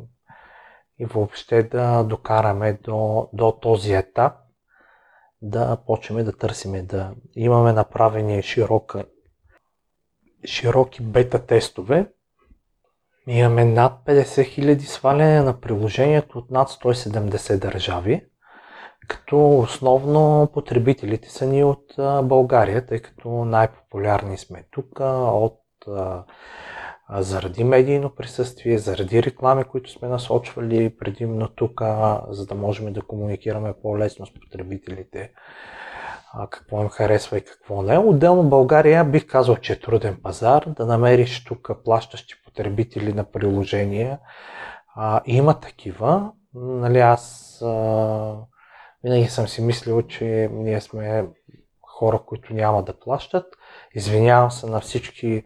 и 0.98 1.04
въобще 1.04 1.62
да 1.62 2.04
докараме 2.04 2.72
до, 2.72 3.28
до 3.32 3.52
този 3.52 3.92
етап, 3.92 4.32
да 5.42 5.76
почнем 5.86 6.24
да 6.24 6.36
търсиме, 6.36 6.82
да 6.82 7.14
имаме 7.36 7.72
направени 7.72 8.42
широка, 8.42 9.04
широки 10.44 11.02
бета 11.02 11.46
тестове. 11.46 12.12
Имаме 13.26 13.64
над 13.64 13.92
50 14.06 14.22
000 14.24 14.78
сваляне 14.78 15.40
на 15.40 15.60
приложението 15.60 16.38
от 16.38 16.50
над 16.50 16.68
170 16.68 17.58
държави, 17.58 18.29
като 19.10 19.58
основно 19.58 20.48
потребителите 20.52 21.30
са 21.30 21.46
ни 21.46 21.64
от 21.64 21.84
България, 22.22 22.86
тъй 22.86 22.98
като 22.98 23.28
най-популярни 23.28 24.38
сме 24.38 24.64
тук 24.70 25.00
от 25.00 25.60
заради 27.10 27.64
медийно 27.64 28.14
присъствие, 28.14 28.78
заради 28.78 29.22
реклами, 29.22 29.64
които 29.64 29.90
сме 29.90 30.08
насочвали 30.08 30.96
предимно 30.98 31.48
тук, 31.48 31.80
за 32.28 32.46
да 32.46 32.54
можем 32.54 32.92
да 32.92 33.02
комуникираме 33.02 33.74
по-лесно 33.82 34.26
с 34.26 34.34
потребителите 34.34 35.30
какво 36.50 36.82
им 36.82 36.88
харесва 36.88 37.38
и 37.38 37.44
какво 37.44 37.82
не. 37.82 37.98
Отделно 37.98 38.48
България 38.48 39.04
бих 39.04 39.26
казал, 39.26 39.56
че 39.56 39.72
е 39.72 39.80
труден 39.80 40.20
пазар, 40.22 40.64
да 40.66 40.86
намериш 40.86 41.44
тук 41.44 41.70
плащащи 41.84 42.34
потребители 42.44 43.12
на 43.12 43.24
приложения. 43.24 44.18
А, 44.96 45.20
има 45.26 45.60
такива. 45.60 46.32
Нали, 46.54 46.98
аз 46.98 47.58
а, 47.62 48.36
винаги 49.04 49.28
съм 49.28 49.48
си 49.48 49.62
мислил, 49.62 50.02
че 50.02 50.50
ние 50.52 50.80
сме 50.80 51.26
хора, 51.82 52.20
които 52.26 52.54
няма 52.54 52.82
да 52.82 53.00
плащат. 53.00 53.46
Извинявам 53.94 54.50
се 54.50 54.66
на 54.66 54.80
всички 54.80 55.44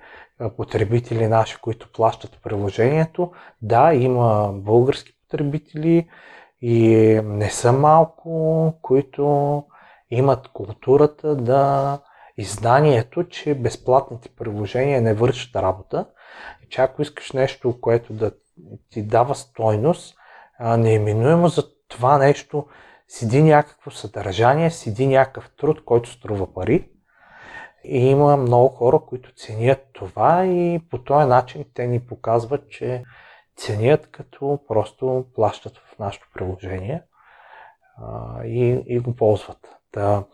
потребители 0.56 1.28
наши, 1.28 1.56
които 1.60 1.92
плащат 1.92 2.38
приложението. 2.42 3.32
Да, 3.62 3.94
има 3.94 4.52
български 4.54 5.12
потребители 5.22 6.08
и 6.60 6.86
не 7.24 7.50
са 7.50 7.72
малко, 7.72 8.72
които 8.82 9.64
имат 10.10 10.48
културата 10.48 11.36
да 11.36 11.98
изданието, 12.36 13.28
че 13.28 13.54
безплатните 13.54 14.28
приложения 14.28 15.02
не 15.02 15.14
вършат 15.14 15.56
работа. 15.56 16.06
И 16.64 16.68
че 16.68 16.82
ако 16.82 17.02
искаш 17.02 17.32
нещо, 17.32 17.80
което 17.80 18.12
да 18.12 18.32
ти 18.90 19.02
дава 19.02 19.34
стойност, 19.34 20.16
неименуемо 20.60 21.48
за 21.48 21.62
това 21.88 22.18
нещо 22.18 22.66
седи 23.08 23.42
някакво 23.42 23.90
съдържание, 23.90 24.70
седи 24.70 25.06
някакъв 25.06 25.50
труд, 25.56 25.84
който 25.84 26.10
струва 26.10 26.54
пари. 26.54 26.90
И 27.84 27.98
има 27.98 28.36
много 28.36 28.68
хора, 28.68 29.00
които 29.06 29.34
ценят 29.34 29.86
това 29.92 30.46
и 30.46 30.80
по 30.90 31.04
този 31.04 31.28
начин 31.28 31.64
те 31.74 31.86
ни 31.86 32.06
показват, 32.06 32.70
че 32.70 33.02
ценят 33.56 34.10
като 34.10 34.58
просто 34.68 35.26
плащат 35.34 35.78
в 35.78 35.98
нашето 35.98 36.28
приложение 36.34 37.02
а, 37.96 38.44
и, 38.44 38.84
и 38.86 38.98
го 38.98 39.16
ползват. 39.16 39.76
Да, 39.92 40.24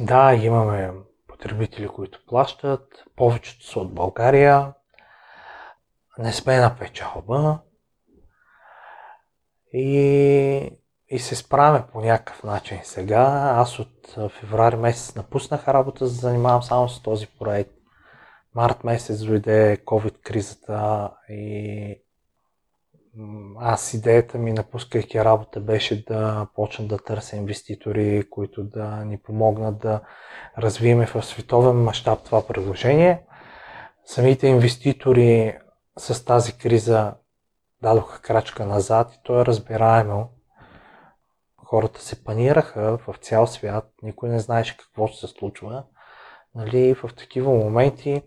да, 0.00 0.34
имаме 0.34 0.92
потребители, 1.28 1.88
които 1.88 2.26
плащат, 2.26 3.04
повечето 3.16 3.66
са 3.66 3.80
от 3.80 3.94
България, 3.94 4.72
не 6.18 6.32
сме 6.32 6.58
на 6.58 6.76
печалба. 6.78 7.58
И 9.72 10.75
и 11.16 11.18
се 11.18 11.36
справяме 11.36 11.84
по 11.92 12.00
някакъв 12.00 12.42
начин 12.42 12.78
сега. 12.82 13.52
Аз 13.56 13.78
от 13.78 14.16
феврари 14.30 14.76
месец 14.76 15.14
напуснах 15.14 15.68
работа, 15.68 16.06
за 16.06 16.14
да 16.14 16.20
занимавам 16.20 16.62
само 16.62 16.88
с 16.88 17.02
този 17.02 17.26
проект. 17.26 17.70
Март 18.54 18.84
месец 18.84 19.24
дойде 19.24 19.76
COVID-кризата 19.86 21.10
и 21.28 22.02
аз 23.58 23.94
идеята 23.94 24.38
ми, 24.38 24.52
напускайки 24.52 25.24
работа, 25.24 25.60
беше 25.60 26.04
да 26.04 26.46
почна 26.54 26.86
да 26.86 26.98
търся 26.98 27.36
инвеститори, 27.36 28.24
които 28.30 28.64
да 28.64 29.04
ни 29.04 29.18
помогнат 29.18 29.78
да 29.78 30.00
развиеме 30.58 31.06
в 31.06 31.22
световен 31.22 31.76
мащаб 31.76 32.24
това 32.24 32.46
предложение. 32.46 33.22
Самите 34.04 34.46
инвеститори 34.46 35.58
с 35.98 36.24
тази 36.24 36.58
криза 36.58 37.14
дадоха 37.82 38.22
крачка 38.22 38.66
назад 38.66 39.12
и 39.14 39.20
то 39.22 39.40
е 39.40 39.46
разбираемо 39.46 40.35
хората 41.66 42.00
се 42.02 42.24
панираха 42.24 42.98
в 43.06 43.14
цял 43.20 43.46
свят, 43.46 43.92
никой 44.02 44.28
не 44.28 44.38
знаеше 44.38 44.76
какво 44.76 45.06
ще 45.06 45.26
се 45.26 45.26
случва. 45.26 45.84
Нали, 46.54 46.94
в 46.94 47.10
такива 47.16 47.54
моменти 47.54 48.22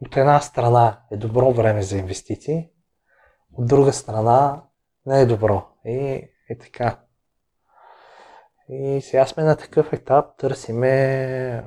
от 0.00 0.16
една 0.16 0.40
страна 0.40 1.00
е 1.10 1.16
добро 1.16 1.52
време 1.52 1.82
за 1.82 1.98
инвестиции, 1.98 2.68
от 3.52 3.68
друга 3.68 3.92
страна 3.92 4.62
не 5.06 5.20
е 5.20 5.26
добро. 5.26 5.66
И 5.84 6.28
е 6.50 6.58
така. 6.60 7.00
И 8.68 9.00
сега 9.02 9.26
сме 9.26 9.42
на 9.42 9.56
такъв 9.56 9.92
етап, 9.92 10.36
търсиме, 10.38 11.64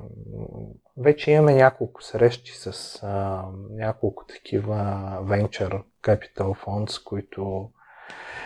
вече 0.97 1.32
имаме 1.32 1.55
няколко 1.55 2.03
срещи 2.03 2.51
с 2.51 2.99
а, 3.03 3.45
няколко 3.69 4.26
такива 4.26 4.76
venture 5.24 5.84
capital 6.03 6.65
funds, 6.65 7.03
които 7.03 7.72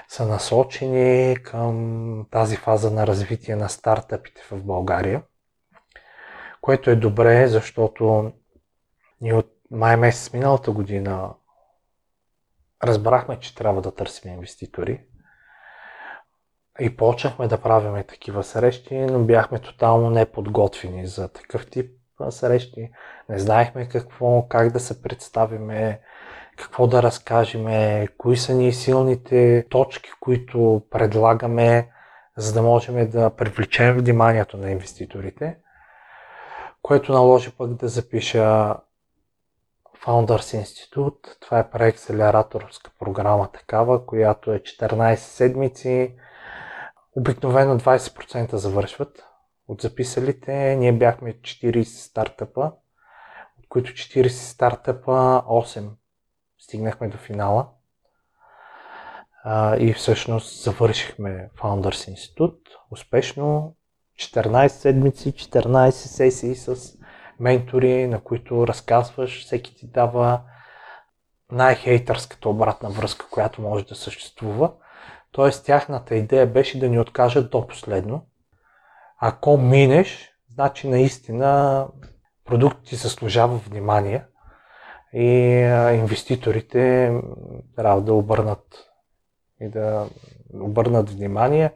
са 0.07 0.26
насочени 0.26 1.38
към 1.43 2.28
тази 2.32 2.55
фаза 2.55 2.91
на 2.91 3.07
развитие 3.07 3.55
на 3.55 3.70
стартъпите 3.70 4.41
в 4.51 4.63
България, 4.63 5.24
което 6.61 6.89
е 6.89 6.95
добре, 6.95 7.47
защото 7.47 8.32
ние 9.22 9.34
от 9.34 9.51
май 9.72 9.97
месец 9.97 10.34
миналата 10.34 10.72
година 10.72 11.34
разбрахме, 12.84 13.39
че 13.39 13.55
трябва 13.55 13.82
да 13.82 13.95
търсим 13.95 14.34
инвеститори 14.34 15.01
и 16.80 16.97
почнахме 16.97 17.47
да 17.47 17.61
правиме 17.61 18.03
такива 18.03 18.43
срещи, 18.43 18.95
но 18.95 19.20
бяхме 19.20 19.59
тотално 19.59 20.09
неподготвени 20.09 21.07
за 21.07 21.28
такъв 21.28 21.70
тип 21.70 21.91
срещи. 22.30 22.91
Не 23.30 23.39
знаехме 23.39 23.89
какво, 23.89 24.47
как 24.47 24.72
да 24.72 24.80
се 24.80 25.01
представиме, 25.01 26.01
какво 26.58 26.88
да 26.88 27.03
разкажем, 27.03 27.66
кои 28.18 28.38
са 28.38 28.53
ни 28.53 28.74
силните 28.74 29.66
точки, 29.70 30.10
които 30.20 30.82
предлагаме, 30.91 31.89
за 32.38 32.53
да 32.53 32.62
можем 32.62 33.10
да 33.10 33.30
привлечем 33.30 33.97
вниманието 33.97 34.58
на 34.58 34.72
инвеститорите, 34.72 35.58
което 36.82 37.12
наложи 37.12 37.51
пък 37.51 37.74
да 37.74 37.88
запиша 37.88 38.76
Founders 40.06 40.64
Institute. 40.64 41.39
Това 41.41 41.60
е 41.60 41.70
преакселераторска 41.70 42.91
програма 42.99 43.51
такава, 43.51 44.06
която 44.06 44.51
е 44.53 44.60
14 44.60 45.16
седмици. 45.16 46.16
Обикновено 47.16 47.80
20% 47.80 48.56
завършват 48.56 49.24
от 49.68 49.82
записалите. 49.82 50.76
Ние 50.76 50.93
бяхме 50.93 51.34
40 51.34 51.84
стартъпа, 51.84 52.72
от 53.60 53.70
които 53.70 53.91
40 53.91 54.28
стартъпа 54.28 55.43
8 55.47 55.89
стигнахме 56.66 57.07
до 57.07 57.18
финала 57.18 57.68
а, 59.43 59.78
и 59.78 59.93
всъщност 59.93 60.63
завършихме 60.63 61.49
Founders 61.57 62.16
Institute 62.16 62.70
успешно. 62.91 63.76
14 64.20 64.68
седмици, 64.68 65.34
14 65.34 65.89
сесии 65.89 66.55
с 66.55 66.97
ментори, 67.39 68.07
на 68.07 68.20
които 68.20 68.68
разказваш, 68.68 69.45
всеки 69.45 69.76
ти 69.76 69.88
дава 69.88 70.41
най-хейтърската 71.51 72.49
обратна 72.49 72.89
връзка, 72.89 73.26
която 73.32 73.61
може 73.61 73.86
да 73.86 73.95
съществува. 73.95 74.72
Тоест, 75.32 75.66
тяхната 75.66 76.16
идея 76.16 76.47
беше 76.47 76.80
да 76.80 76.89
ни 76.89 76.99
откажат 76.99 77.51
до 77.51 77.68
последно. 77.68 78.26
Ако 79.20 79.57
минеш, 79.57 80.32
значи 80.49 80.88
наистина 80.88 81.88
продуктът 82.45 82.84
ти 82.84 82.95
заслужава 82.95 83.57
внимание 83.57 84.26
и 85.16 85.28
инвеститорите 85.95 87.13
трябва 87.76 88.01
да 88.01 88.13
обърнат 88.13 88.91
и 89.61 89.70
да 89.70 90.09
обърнат 90.53 91.09
внимание 91.09 91.74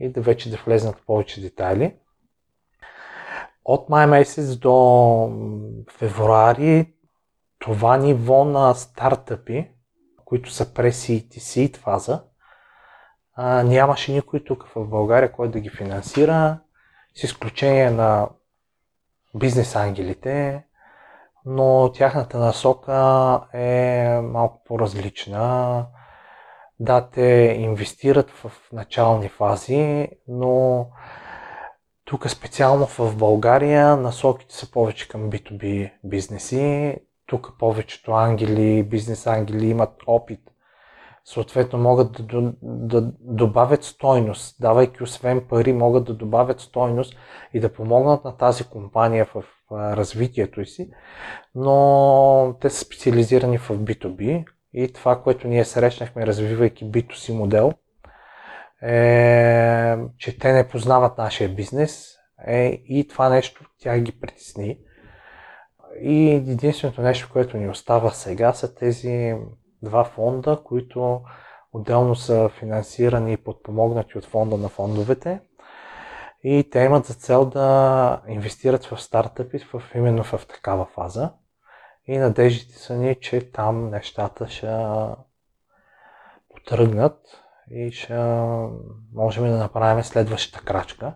и 0.00 0.08
да 0.08 0.20
вече 0.20 0.50
да 0.50 0.56
влезнат 0.56 1.02
повече 1.06 1.40
детайли. 1.40 1.96
От 3.64 3.88
май 3.88 4.06
месец 4.06 4.56
до 4.56 4.74
февруари 5.90 6.94
това 7.58 7.96
ниво 7.96 8.44
на 8.44 8.74
стартъпи, 8.74 9.70
които 10.24 10.50
са 10.50 10.74
през 10.74 11.06
seed 11.06 11.76
фаза, 11.76 12.24
нямаше 13.64 14.12
никой 14.12 14.44
тук 14.44 14.66
в 14.74 14.86
България, 14.86 15.32
който 15.32 15.52
да 15.52 15.60
ги 15.60 15.70
финансира, 15.70 16.60
с 17.14 17.22
изключение 17.22 17.90
на 17.90 18.28
бизнес 19.34 19.76
ангелите, 19.76 20.64
но 21.44 21.92
тяхната 21.92 22.38
насока 22.38 23.40
е 23.52 24.20
малко 24.22 24.62
по-различна. 24.64 25.86
Да, 26.80 27.10
те 27.10 27.56
инвестират 27.58 28.30
в 28.30 28.52
начални 28.72 29.28
фази, 29.28 30.08
но 30.28 30.86
тук 32.04 32.30
специално 32.30 32.86
в 32.86 33.16
България 33.16 33.96
насоките 33.96 34.54
са 34.54 34.70
повече 34.70 35.08
към 35.08 35.30
B2B 35.30 35.92
бизнеси. 36.04 36.96
Тук 37.26 37.52
повечето 37.58 38.12
ангели, 38.12 38.82
бизнес 38.82 39.26
ангели 39.26 39.66
имат 39.66 39.94
опит 40.06 40.40
съответно 41.24 41.78
могат 41.78 42.26
да, 42.26 42.52
да 42.62 43.12
добавят 43.20 43.84
стойност, 43.84 44.56
давайки 44.60 45.02
освен 45.02 45.46
пари, 45.48 45.72
могат 45.72 46.04
да 46.04 46.14
добавят 46.14 46.60
стойност 46.60 47.16
и 47.54 47.60
да 47.60 47.72
помогнат 47.72 48.24
на 48.24 48.36
тази 48.36 48.64
компания 48.64 49.24
в 49.24 49.44
развитието 49.74 50.64
си, 50.64 50.90
но 51.54 52.56
те 52.60 52.70
са 52.70 52.84
специализирани 52.84 53.58
в 53.58 53.68
B2B 53.68 54.44
и 54.72 54.92
това, 54.92 55.22
което 55.22 55.48
ние 55.48 55.64
срещнахме, 55.64 56.26
развивайки 56.26 56.84
B2C 56.84 57.32
модел, 57.32 57.72
е, 58.82 59.96
че 60.18 60.38
те 60.38 60.52
не 60.52 60.68
познават 60.68 61.18
нашия 61.18 61.48
бизнес 61.48 62.14
е, 62.46 62.82
и 62.88 63.08
това 63.08 63.28
нещо 63.28 63.64
тя 63.78 63.98
ги 63.98 64.12
притесни. 64.20 64.78
И 66.00 66.30
единственото 66.30 67.02
нещо, 67.02 67.28
което 67.32 67.56
ни 67.56 67.68
остава 67.68 68.10
сега 68.10 68.52
са 68.52 68.74
тези 68.74 69.34
два 69.82 70.04
фонда, 70.04 70.60
които 70.64 71.22
отделно 71.72 72.14
са 72.14 72.50
финансирани 72.58 73.32
и 73.32 73.36
подпомогнати 73.36 74.18
от 74.18 74.24
фонда 74.24 74.56
на 74.56 74.68
фондовете. 74.68 75.40
И 76.46 76.70
те 76.70 76.80
имат 76.84 77.06
за 77.06 77.14
цел 77.14 77.44
да 77.44 78.22
инвестират 78.28 78.84
в 78.84 79.02
стартъпи 79.02 79.58
в, 79.58 79.82
именно 79.94 80.24
в 80.24 80.46
такава 80.46 80.86
фаза. 80.86 81.32
И 82.06 82.18
надеждите 82.18 82.78
са 82.78 82.96
ни, 82.96 83.16
че 83.20 83.52
там 83.52 83.90
нещата 83.90 84.48
ще 84.48 84.86
потръгнат 86.48 87.18
и 87.70 87.92
ще 87.92 88.14
можем 89.14 89.44
да 89.44 89.58
направим 89.58 90.04
следващата 90.04 90.64
крачка. 90.64 91.14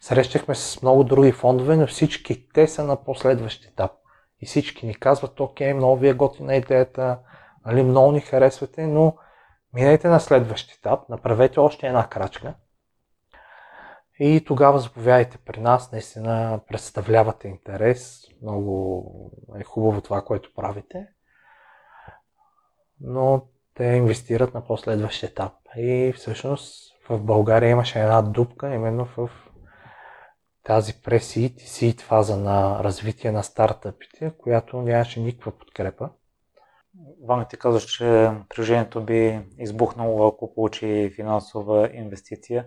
Срещахме 0.00 0.54
с 0.54 0.82
много 0.82 1.04
други 1.04 1.32
фондове, 1.32 1.76
но 1.76 1.86
всички 1.86 2.48
те 2.48 2.68
са 2.68 2.84
на 2.84 3.04
последващ 3.04 3.64
етап. 3.64 3.92
И 4.40 4.46
всички 4.46 4.86
ни 4.86 4.94
казват, 4.94 5.40
окей, 5.40 5.74
много 5.74 5.96
ви 5.96 6.08
е 6.08 6.14
готина 6.14 6.56
идеята, 6.56 7.18
нали, 7.66 7.82
много 7.82 8.12
ни 8.12 8.20
харесвате, 8.20 8.86
но 8.86 9.16
минете 9.74 10.08
на 10.08 10.20
следващ 10.20 10.72
етап, 10.78 11.08
направете 11.08 11.60
още 11.60 11.86
една 11.86 12.08
крачка 12.08 12.54
и 14.18 14.44
тогава 14.46 14.78
заповядайте 14.78 15.38
при 15.38 15.60
нас, 15.60 15.92
наистина 15.92 16.60
представлявате 16.68 17.48
интерес, 17.48 18.22
много 18.42 19.30
е 19.60 19.64
хубаво 19.64 20.00
това, 20.00 20.24
което 20.24 20.54
правите, 20.54 21.06
но 23.00 23.42
те 23.74 23.84
инвестират 23.84 24.54
на 24.54 24.66
последващ 24.66 25.22
етап. 25.22 25.52
И 25.76 26.12
всъщност 26.16 26.94
в 27.08 27.18
България 27.18 27.70
имаше 27.70 28.00
една 28.00 28.22
дупка 28.22 28.74
именно 28.74 29.04
в 29.16 29.30
тази 30.64 31.02
пресид 31.02 31.62
и 31.62 31.66
сид 31.66 32.00
фаза 32.00 32.36
на 32.36 32.84
развитие 32.84 33.32
на 33.32 33.42
стартъпите, 33.42 34.32
която 34.38 34.82
нямаше 34.82 35.20
никаква 35.20 35.52
подкрепа. 35.52 36.10
Ванга 37.24 37.44
ти 37.44 37.56
казваш, 37.56 37.84
че 37.84 38.30
приложението 38.48 39.04
би 39.04 39.40
избухнало, 39.58 40.26
ако 40.26 40.54
получи 40.54 41.12
финансова 41.16 41.90
инвестиция. 41.94 42.66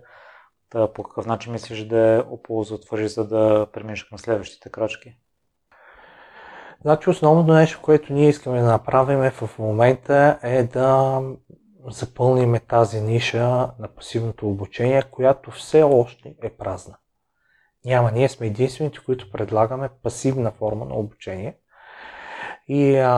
Та 0.70 0.94
по 0.94 1.04
какъв 1.04 1.26
начин 1.26 1.54
мислиш 1.54 1.86
да 1.86 2.26
оползотвориш, 2.30 3.12
за 3.12 3.28
да 3.28 3.68
преминеш 3.74 4.04
към 4.04 4.18
следващите 4.18 4.70
крачки? 4.70 5.18
Значи 6.82 7.10
основното 7.10 7.54
нещо, 7.54 7.80
което 7.82 8.14
ние 8.14 8.30
искаме 8.30 8.62
да 8.62 8.68
направим 8.68 9.24
е 9.24 9.32
в 9.32 9.60
момента 9.60 10.40
е 10.44 10.64
да 10.64 11.22
запълним 11.88 12.56
тази 12.68 13.02
ниша 13.02 13.72
на 13.80 13.88
пасивното 13.96 14.50
обучение, 14.50 15.02
която 15.02 15.52
все 15.52 15.84
още 15.84 16.36
е 16.44 16.50
празна. 16.50 16.98
Няма. 17.86 18.12
Ние 18.12 18.30
сме 18.30 18.48
единствените, 18.48 19.00
които 19.06 19.32
предлагаме 19.32 19.90
пасивна 20.04 20.52
форма 20.52 20.86
на 20.86 20.96
обучение. 20.96 21.58
И 22.68 22.98
а, 22.98 23.12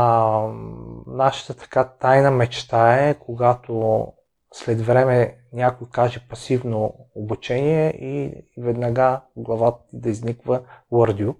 нашата 1.07 1.53
така 1.53 1.83
тайна 1.83 2.31
мечта 2.31 2.95
е, 2.95 3.13
когато 3.13 4.07
след 4.53 4.81
време 4.81 5.38
някой 5.53 5.89
каже 5.89 6.27
пасивно 6.29 6.93
обучение 7.15 7.89
и 7.89 8.43
веднага 8.57 9.21
главата 9.35 9.83
да 9.93 10.09
изниква 10.09 10.61
Wordю. 10.91 11.35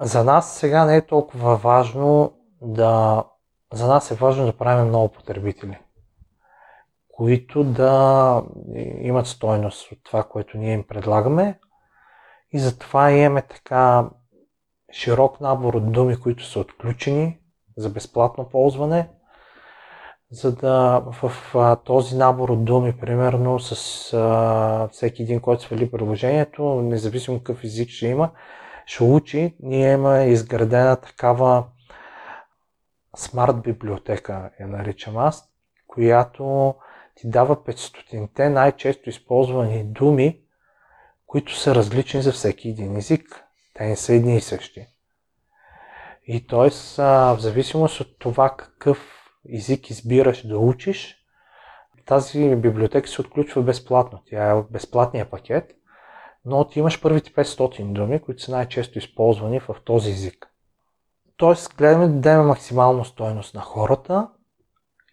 За 0.00 0.24
нас 0.24 0.56
сега 0.58 0.84
не 0.84 0.96
е 0.96 1.06
толкова 1.06 1.56
важно 1.56 2.32
да... 2.62 3.24
За 3.72 3.86
нас 3.86 4.10
е 4.10 4.14
важно 4.14 4.46
да 4.46 4.56
правим 4.56 4.88
много 4.88 5.08
потребители, 5.08 5.78
които 7.08 7.64
да 7.64 8.42
имат 9.00 9.26
стойност 9.26 9.92
от 9.92 9.98
това, 10.04 10.24
което 10.24 10.58
ние 10.58 10.72
им 10.72 10.86
предлагаме, 10.86 11.60
и 12.52 12.58
затова 12.58 13.10
имаме 13.10 13.42
така 13.42 14.10
широк 14.92 15.40
набор 15.40 15.74
от 15.74 15.92
думи, 15.92 16.20
които 16.20 16.44
са 16.44 16.60
отключени 16.60 17.38
за 17.76 17.90
безплатно 17.90 18.48
ползване, 18.48 19.10
за 20.34 20.54
да 20.54 21.02
в, 21.06 21.28
в 21.28 21.76
този 21.84 22.16
набор 22.16 22.48
от 22.48 22.64
думи, 22.64 22.92
примерно 23.00 23.60
с 23.60 24.12
а, 24.12 24.88
всеки 24.92 25.22
един, 25.22 25.40
който 25.40 25.62
свали 25.62 25.90
приложението, 25.90 26.62
независимо 26.64 27.38
какъв 27.38 27.64
език 27.64 27.90
ще 27.90 28.06
има, 28.06 28.30
ще 28.86 29.04
учи. 29.04 29.56
Ние 29.60 29.92
имаме 29.92 30.24
изградена 30.24 30.96
такава 30.96 31.64
смарт 33.16 33.62
библиотека, 33.62 34.50
я 34.60 34.68
наричам 34.68 35.16
аз, 35.16 35.48
която 35.86 36.74
ти 37.14 37.28
дава 37.28 37.56
500-те 37.56 38.48
най-често 38.48 39.08
използвани 39.08 39.84
думи, 39.84 40.40
които 41.26 41.56
са 41.56 41.74
различни 41.74 42.22
за 42.22 42.32
всеки 42.32 42.68
един 42.68 42.96
език. 42.96 43.44
Те 43.74 43.86
не 43.86 43.96
са 43.96 44.14
едни 44.14 44.36
и 44.36 44.40
същи. 44.40 44.86
И 46.26 46.46
т.е. 46.46 46.70
в 47.02 47.36
зависимост 47.38 48.00
от 48.00 48.18
това 48.18 48.54
какъв 48.56 49.23
език 49.52 49.90
избираш 49.90 50.46
да 50.46 50.58
учиш, 50.58 51.16
тази 52.06 52.56
библиотека 52.56 53.08
се 53.08 53.20
отключва 53.20 53.62
безплатно. 53.62 54.22
Тя 54.26 54.50
е 54.50 54.62
безплатния 54.70 55.30
пакет, 55.30 55.70
но 56.44 56.64
ти 56.64 56.78
имаш 56.78 57.00
първите 57.00 57.32
500 57.32 57.92
думи, 57.92 58.20
които 58.20 58.42
са 58.42 58.52
най-често 58.52 58.98
използвани 58.98 59.60
в 59.60 59.76
този 59.84 60.10
език. 60.10 60.46
Тоест, 61.36 61.74
гледаме 61.76 62.06
да 62.06 62.12
дадем 62.12 62.46
максимална 62.46 63.04
стойност 63.04 63.54
на 63.54 63.60
хората 63.60 64.28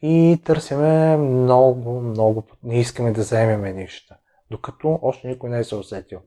и 0.02 0.42
търсиме 0.46 1.18
много, 1.18 2.02
много, 2.02 2.44
не 2.64 2.80
искаме 2.80 3.12
да 3.12 3.22
вземеме 3.22 3.74
нищо 3.74 4.16
докато 4.52 5.00
още 5.02 5.28
никой 5.28 5.50
не 5.50 5.60
е 5.60 5.64
се 5.64 5.76
усетил. 5.76 6.20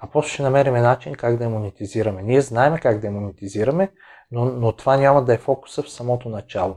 А 0.00 0.06
после 0.12 0.30
ще 0.30 0.42
намерим 0.42 0.74
начин 0.74 1.14
как 1.14 1.36
да 1.36 1.44
я 1.44 1.50
монетизираме. 1.50 2.22
Ние 2.22 2.40
знаем 2.40 2.78
как 2.82 3.00
да 3.00 3.10
монетизираме, 3.10 3.92
но, 4.30 4.44
но 4.44 4.72
това 4.72 4.96
няма 4.96 5.24
да 5.24 5.34
е 5.34 5.38
фокуса 5.38 5.82
в 5.82 5.90
самото 5.90 6.28
начало. 6.28 6.76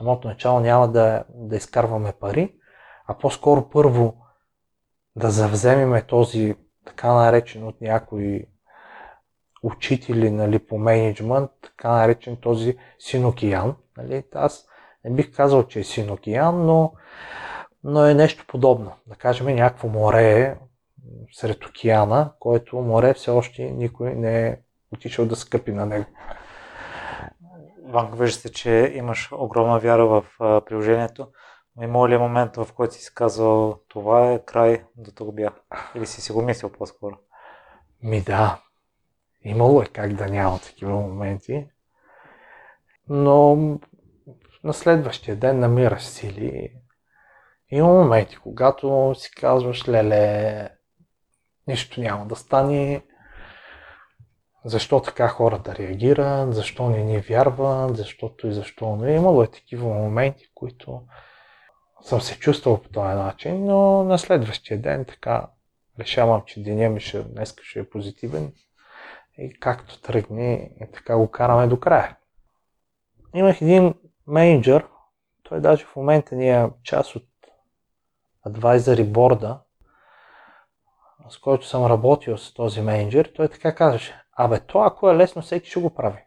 Самото 0.00 0.28
начало 0.28 0.60
няма 0.60 0.88
да, 0.88 1.24
да 1.28 1.56
изкарваме 1.56 2.12
пари, 2.20 2.54
а 3.06 3.18
по-скоро 3.18 3.70
първо 3.70 4.16
да 5.16 5.30
завземеме 5.30 6.02
този 6.02 6.54
така 6.86 7.12
наречен 7.12 7.66
от 7.66 7.80
някои 7.80 8.46
учители 9.62 10.30
нали, 10.30 10.58
по 10.58 10.78
менеджмент, 10.78 11.50
така 11.62 11.90
наречен 11.90 12.36
този 12.36 12.76
синокиян. 12.98 13.76
Нали? 13.96 14.24
Аз 14.34 14.66
не 15.04 15.10
бих 15.10 15.36
казал, 15.36 15.66
че 15.66 15.80
е 15.80 15.84
синокиян, 15.84 16.66
но 16.66 16.92
но 17.84 18.06
е 18.06 18.14
нещо 18.14 18.44
подобно. 18.48 18.92
Да 19.06 19.16
кажем 19.16 19.46
някакво 19.46 19.88
море 19.88 20.56
сред 21.32 21.64
океана, 21.64 22.32
който 22.38 22.76
море 22.76 23.14
все 23.14 23.30
още 23.30 23.62
никой 23.70 24.14
не 24.14 24.48
е 24.48 24.58
отишъл 24.92 25.26
да 25.26 25.36
скъпи 25.36 25.72
на 25.72 25.86
него. 25.86 26.06
Ванка, 27.90 28.16
вижда 28.16 28.40
се, 28.40 28.52
че 28.52 28.92
имаш 28.94 29.32
огромна 29.32 29.78
вяра 29.78 30.06
в 30.06 30.24
приложението. 30.38 31.28
Но 31.76 31.82
има 31.82 32.08
ли 32.08 32.18
момент, 32.18 32.56
в 32.56 32.68
който 32.74 32.94
си 32.94 33.14
казал, 33.14 33.80
това 33.88 34.32
е 34.32 34.44
край, 34.44 34.84
до 34.96 35.10
тук 35.10 35.34
бях? 35.34 35.52
Или 35.94 36.06
си 36.06 36.20
си 36.20 36.32
го 36.32 36.42
мислил 36.42 36.72
по-скоро? 36.72 37.18
Ми 38.02 38.20
да. 38.20 38.62
Имало 39.42 39.82
е 39.82 39.86
как 39.86 40.14
да 40.14 40.26
няма 40.26 40.58
такива 40.58 40.92
моменти. 40.92 41.66
Но 43.08 43.56
на 44.64 44.72
следващия 44.72 45.36
ден 45.36 45.58
намираш 45.58 46.02
сили 46.02 46.72
има 47.70 47.88
моменти, 47.88 48.36
когато 48.36 49.14
си 49.14 49.30
казваш, 49.34 49.88
леле, 49.88 50.68
нищо 51.66 52.00
няма 52.00 52.26
да 52.26 52.36
стане, 52.36 53.02
защо 54.64 55.00
така 55.00 55.28
хората 55.28 55.74
реагират, 55.74 56.54
защо 56.54 56.88
не 56.88 57.04
ни 57.04 57.18
вярват, 57.18 57.96
защото 57.96 58.46
и 58.46 58.52
защо 58.52 58.96
не. 58.96 59.14
Имало 59.14 59.42
е 59.42 59.46
такива 59.46 59.88
моменти, 59.88 60.50
които 60.54 61.02
съм 62.02 62.20
се 62.20 62.38
чувствал 62.38 62.82
по 62.82 62.88
този 62.88 63.14
начин, 63.14 63.64
но 63.64 64.04
на 64.04 64.18
следващия 64.18 64.80
ден 64.80 65.04
така 65.04 65.46
решавам, 65.98 66.42
че 66.46 66.62
деня 66.62 66.88
ми 66.88 67.00
ще, 67.00 67.22
днес 67.22 67.54
ще 67.62 67.78
е 67.78 67.90
позитивен 67.90 68.52
и 69.38 69.60
както 69.60 70.00
тръгне, 70.02 70.70
така 70.92 71.16
го 71.16 71.30
караме 71.30 71.66
до 71.66 71.80
края. 71.80 72.16
Имах 73.34 73.62
един 73.62 73.94
менеджер, 74.26 74.86
той 75.42 75.60
даже 75.60 75.84
в 75.84 75.96
момента 75.96 76.34
ни 76.34 76.50
е 76.50 76.68
част 76.82 77.16
от 77.16 77.26
advisory 78.46 79.04
борда, 79.04 79.60
с 81.28 81.38
който 81.38 81.66
съм 81.66 81.86
работил 81.86 82.38
с 82.38 82.54
този 82.54 82.80
менеджер, 82.80 83.32
той 83.36 83.48
така 83.48 83.74
казваше, 83.74 84.19
абе, 84.44 84.60
то 84.60 84.80
ако 84.80 85.10
е 85.10 85.16
лесно, 85.16 85.42
всеки 85.42 85.70
ще 85.70 85.80
го 85.80 85.90
прави. 85.90 86.24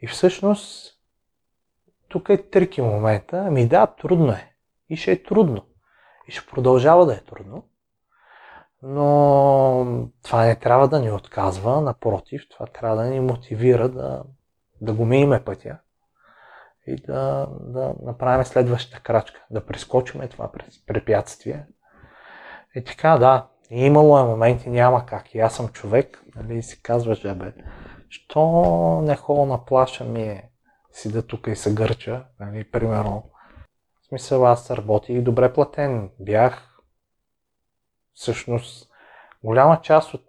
И 0.00 0.06
всъщност, 0.06 0.98
тук 2.08 2.28
е 2.28 2.50
трики 2.50 2.82
момента, 2.82 3.44
ами 3.46 3.68
да, 3.68 3.86
трудно 3.86 4.32
е. 4.32 4.52
И 4.88 4.96
ще 4.96 5.12
е 5.12 5.22
трудно. 5.22 5.66
И 6.28 6.32
ще 6.32 6.46
продължава 6.46 7.06
да 7.06 7.14
е 7.14 7.20
трудно. 7.20 7.64
Но 8.82 10.08
това 10.22 10.44
не 10.44 10.56
трябва 10.56 10.88
да 10.88 11.00
ни 11.00 11.12
отказва, 11.12 11.80
напротив, 11.80 12.42
това 12.50 12.66
трябва 12.66 12.96
да 12.96 13.04
ни 13.04 13.20
мотивира 13.20 13.88
да, 13.88 14.22
да 14.80 14.92
го 14.92 15.04
минеме 15.04 15.44
пътя 15.44 15.78
и 16.86 16.96
да, 16.96 17.48
да 17.60 17.94
направим 18.02 18.44
следващата 18.44 19.02
крачка, 19.02 19.44
да 19.50 19.66
прескочиме 19.66 20.28
това 20.28 20.50
препятствие. 20.86 21.66
И 22.74 22.84
така, 22.84 23.18
да, 23.18 23.46
имало 23.78 24.18
е 24.18 24.24
моменти, 24.24 24.70
няма 24.70 25.06
как. 25.06 25.34
И 25.34 25.38
аз 25.38 25.56
съм 25.56 25.68
човек, 25.68 26.24
нали, 26.36 26.58
и 26.58 26.62
си 26.62 26.82
казваш, 26.82 27.22
бе, 27.22 27.52
що 28.08 28.40
не 29.04 29.16
хора 29.16 29.46
на 29.46 29.64
плаша 29.64 30.04
ми 30.04 30.22
е 30.22 30.50
си 30.92 31.12
да 31.12 31.26
тук 31.26 31.46
и 31.46 31.56
се 31.56 31.74
гърча, 31.74 32.24
нали, 32.40 32.70
примерно. 32.70 33.30
В 34.02 34.06
смисъл, 34.06 34.46
аз 34.46 34.70
работих 34.70 35.22
добре 35.22 35.52
платен. 35.52 36.10
Бях 36.20 36.78
всъщност 38.14 38.90
голяма 39.44 39.80
част 39.80 40.14
от, 40.14 40.24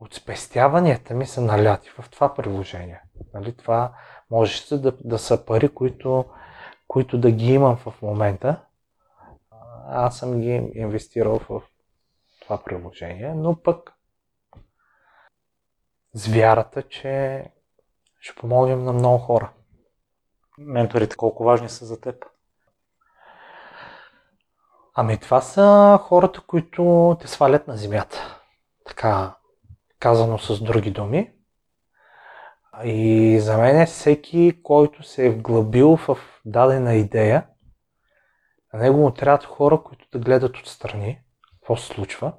от 0.00 0.14
спестяванията 0.14 1.14
ми 1.14 1.26
са 1.26 1.40
наляти 1.40 1.90
в 1.90 2.10
това 2.10 2.34
приложение. 2.34 3.00
Нали, 3.34 3.56
това 3.56 3.92
може 4.30 4.76
да, 4.76 4.92
да 5.04 5.18
са 5.18 5.44
пари, 5.46 5.68
които, 5.68 6.24
които 6.88 7.18
да 7.18 7.30
ги 7.30 7.52
имам 7.52 7.76
в 7.76 8.02
момента. 8.02 8.62
Аз 9.88 10.18
съм 10.18 10.40
ги 10.40 10.70
инвестирал 10.74 11.38
в 11.38 11.62
това 12.46 12.64
приложение, 12.64 13.34
но 13.34 13.62
пък 13.62 13.92
с 16.14 16.26
вярата, 16.26 16.82
че 16.82 17.44
ще 18.20 18.40
помогнем 18.40 18.84
на 18.84 18.92
много 18.92 19.18
хора. 19.18 19.52
Менторите 20.58 21.16
колко 21.16 21.44
важни 21.44 21.68
са 21.68 21.86
за 21.86 22.00
теб? 22.00 22.24
Ами 24.94 25.20
това 25.20 25.40
са 25.40 25.98
хората, 26.02 26.40
които 26.40 27.16
те 27.20 27.28
свалят 27.28 27.68
на 27.68 27.76
земята. 27.76 28.40
Така 28.86 29.36
казано 29.98 30.38
с 30.38 30.64
други 30.64 30.90
думи. 30.90 31.32
И 32.84 33.38
за 33.40 33.58
мен 33.58 33.80
е 33.80 33.86
всеки, 33.86 34.60
който 34.62 35.02
се 35.02 35.26
е 35.26 35.30
вглъбил 35.30 35.96
в 35.96 36.18
дадена 36.44 36.94
идея, 36.94 37.46
на 38.72 38.80
него 38.80 38.98
му 38.98 39.14
трябват 39.14 39.44
хора, 39.44 39.82
които 39.82 40.08
да 40.12 40.18
гледат 40.18 40.56
отстрани 40.56 41.25
какво 41.66 41.76
се 41.76 41.86
случва 41.86 42.32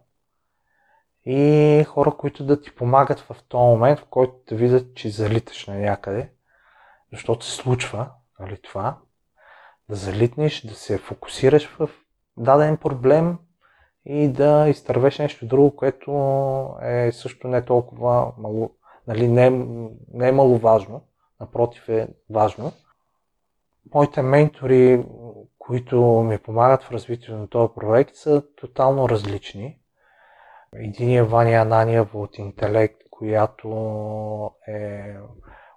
и 1.25 1.83
хора, 1.87 2.11
които 2.11 2.45
да 2.45 2.61
ти 2.61 2.75
помагат 2.75 3.19
в 3.19 3.35
този 3.47 3.61
момент, 3.61 3.99
в 3.99 4.05
който 4.05 4.35
да 4.49 4.55
видят, 4.55 4.95
че 4.95 5.09
залиташ 5.09 5.67
на 5.67 5.75
някъде, 5.75 6.29
защото 7.11 7.45
се 7.45 7.55
случва 7.55 8.09
нали, 8.39 8.57
това, 8.61 8.97
да 9.89 9.95
залитнеш, 9.95 10.61
да 10.61 10.73
се 10.73 10.97
фокусираш 10.97 11.67
в 11.67 11.89
даден 12.37 12.77
проблем 12.77 13.37
и 14.05 14.27
да 14.27 14.69
изтървеш 14.69 15.19
нещо 15.19 15.47
друго, 15.47 15.75
което 15.75 16.11
е 16.81 17.11
също 17.11 17.47
не 17.47 17.65
толкова 17.65 18.31
мало, 18.37 18.71
нали, 19.07 19.27
не, 19.27 19.49
не 20.13 20.27
е 20.27 20.31
маловажно, 20.31 21.01
напротив 21.39 21.89
е 21.89 22.07
важно. 22.29 22.71
Моите 23.93 24.21
ментори, 24.21 25.05
които 25.67 26.01
ми 26.01 26.37
помагат 26.37 26.83
в 26.83 26.91
развитието 26.91 27.37
на 27.37 27.47
този 27.47 27.73
проект, 27.75 28.15
са 28.15 28.43
тотално 28.55 29.09
различни. 29.09 29.79
Един 30.75 31.17
е 31.17 31.23
Ваня 31.23 31.51
Ананиев 31.51 32.15
от 32.15 32.37
Интелект, 32.37 33.01
която 33.11 33.69
е 34.67 35.15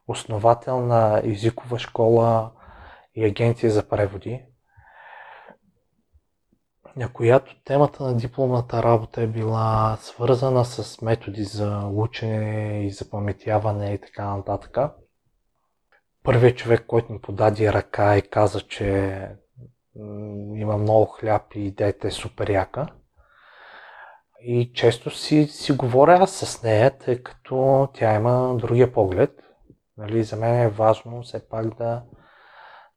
основател 0.08 0.80
на 0.80 1.20
езикова 1.24 1.78
школа 1.78 2.52
и 3.14 3.24
агенция 3.24 3.70
за 3.70 3.88
преводи, 3.88 4.44
на 6.96 7.12
която 7.12 7.62
темата 7.64 8.02
на 8.02 8.16
дипломната 8.16 8.82
работа 8.82 9.22
е 9.22 9.26
била 9.26 9.96
свързана 10.00 10.64
с 10.64 11.02
методи 11.02 11.44
за 11.44 11.90
учене 11.94 12.86
и 12.86 12.90
за 12.90 13.10
паметяване 13.10 13.94
и 13.94 14.00
така 14.00 14.36
нататък. 14.36 14.78
Първият 16.22 16.58
човек, 16.58 16.84
който 16.86 17.12
ми 17.12 17.20
подаде 17.20 17.72
ръка 17.72 18.16
и 18.16 18.22
каза, 18.22 18.60
че 18.60 19.39
има 20.54 20.76
много 20.76 21.06
хляб 21.06 21.54
и 21.54 21.60
идеята 21.60 22.08
е 22.08 22.10
супер 22.10 22.50
яка. 22.50 22.86
И 24.42 24.72
често 24.72 25.10
си, 25.10 25.46
си 25.46 25.72
говоря 25.72 26.18
аз 26.20 26.30
с 26.30 26.62
нея, 26.62 26.98
тъй 26.98 27.22
като 27.22 27.88
тя 27.94 28.14
има 28.14 28.56
другия 28.56 28.92
поглед. 28.92 29.30
Нали, 29.96 30.24
за 30.24 30.36
мен 30.36 30.62
е 30.62 30.68
важно 30.68 31.22
все 31.22 31.48
пак 31.48 31.74
да, 31.74 32.02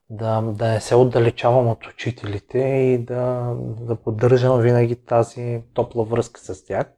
да, 0.09 0.41
да 0.41 0.67
не 0.67 0.81
се 0.81 0.95
отдалечавам 0.95 1.67
от 1.67 1.87
учителите 1.87 2.59
и 2.59 2.97
да, 2.97 3.53
да 3.59 3.95
поддържам 3.95 4.61
винаги 4.61 5.05
тази 5.05 5.63
топла 5.73 6.05
връзка 6.05 6.39
с 6.39 6.65
тях, 6.65 6.91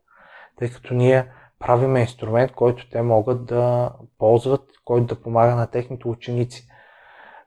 тъй 0.60 0.72
като 0.72 0.94
ние 0.94 1.32
правиме 1.60 2.00
инструмент, 2.00 2.52
който 2.52 2.90
те 2.90 3.02
могат 3.02 3.46
да 3.46 3.92
ползват, 4.20 4.62
който 4.86 5.16
да 5.16 5.22
помага 5.22 5.56
на 5.56 5.68
техните 5.68 6.08
ученици. 6.08 6.68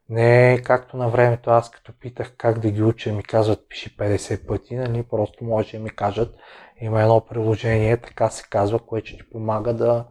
Не 0.08 0.62
както 0.64 0.96
на 0.96 1.08
времето 1.08 1.50
аз 1.50 1.70
като 1.70 1.92
питах 2.00 2.34
как 2.36 2.58
да 2.58 2.70
ги 2.70 2.82
уча, 2.82 3.12
ми 3.12 3.22
казват 3.22 3.68
пиши 3.68 3.96
50 3.96 4.46
пъти, 4.46 4.76
нали? 4.76 5.02
просто 5.02 5.44
може 5.44 5.76
да 5.76 5.82
ми 5.82 5.90
кажат 5.90 6.34
има 6.80 7.02
едно 7.02 7.20
приложение, 7.20 7.96
така 7.96 8.30
се 8.30 8.48
казва, 8.50 8.78
което 8.78 9.16
ти 9.16 9.30
помага 9.30 9.74
да, 9.74 10.04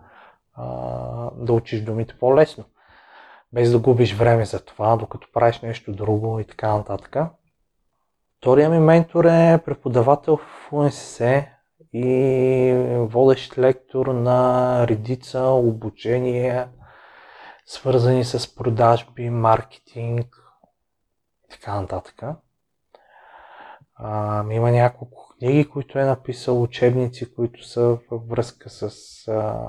да 1.36 1.53
учиш 1.53 1.82
думите 1.82 2.15
по-лесно 2.19 2.65
без 3.53 3.72
да 3.72 3.80
губиш 3.80 4.14
време 4.14 4.45
за 4.45 4.65
това, 4.65 4.95
докато 4.95 5.28
правиш 5.34 5.61
нещо 5.61 5.91
друго 5.91 6.40
и 6.40 6.44
така 6.44 6.78
нататък. 6.78 7.18
Втория 8.38 8.69
ми 8.69 8.80
ментор 8.80 9.26
е 9.26 9.60
преподавател 9.65 10.38
в 10.38 10.74
УНСС 10.74 11.45
и 11.94 12.98
водещ 12.98 13.57
лектор 13.57 14.06
на 14.06 14.88
редица 14.88 15.41
обучения, 15.41 16.69
свързани 17.68 18.26
с 18.26 18.56
продажби, 18.56 19.30
маркетинг 19.30 20.26
и 21.45 21.49
така 21.52 21.81
нататък. 21.81 22.23
А, 23.95 24.44
има 24.52 24.72
няколко 24.72 25.35
книги, 25.39 25.69
които 25.69 25.99
е 25.99 26.06
написал, 26.06 26.61
учебници, 26.61 27.34
които 27.34 27.68
са 27.68 27.98
във 28.11 28.27
връзка 28.27 28.69
с 28.69 28.91
а, 29.27 29.65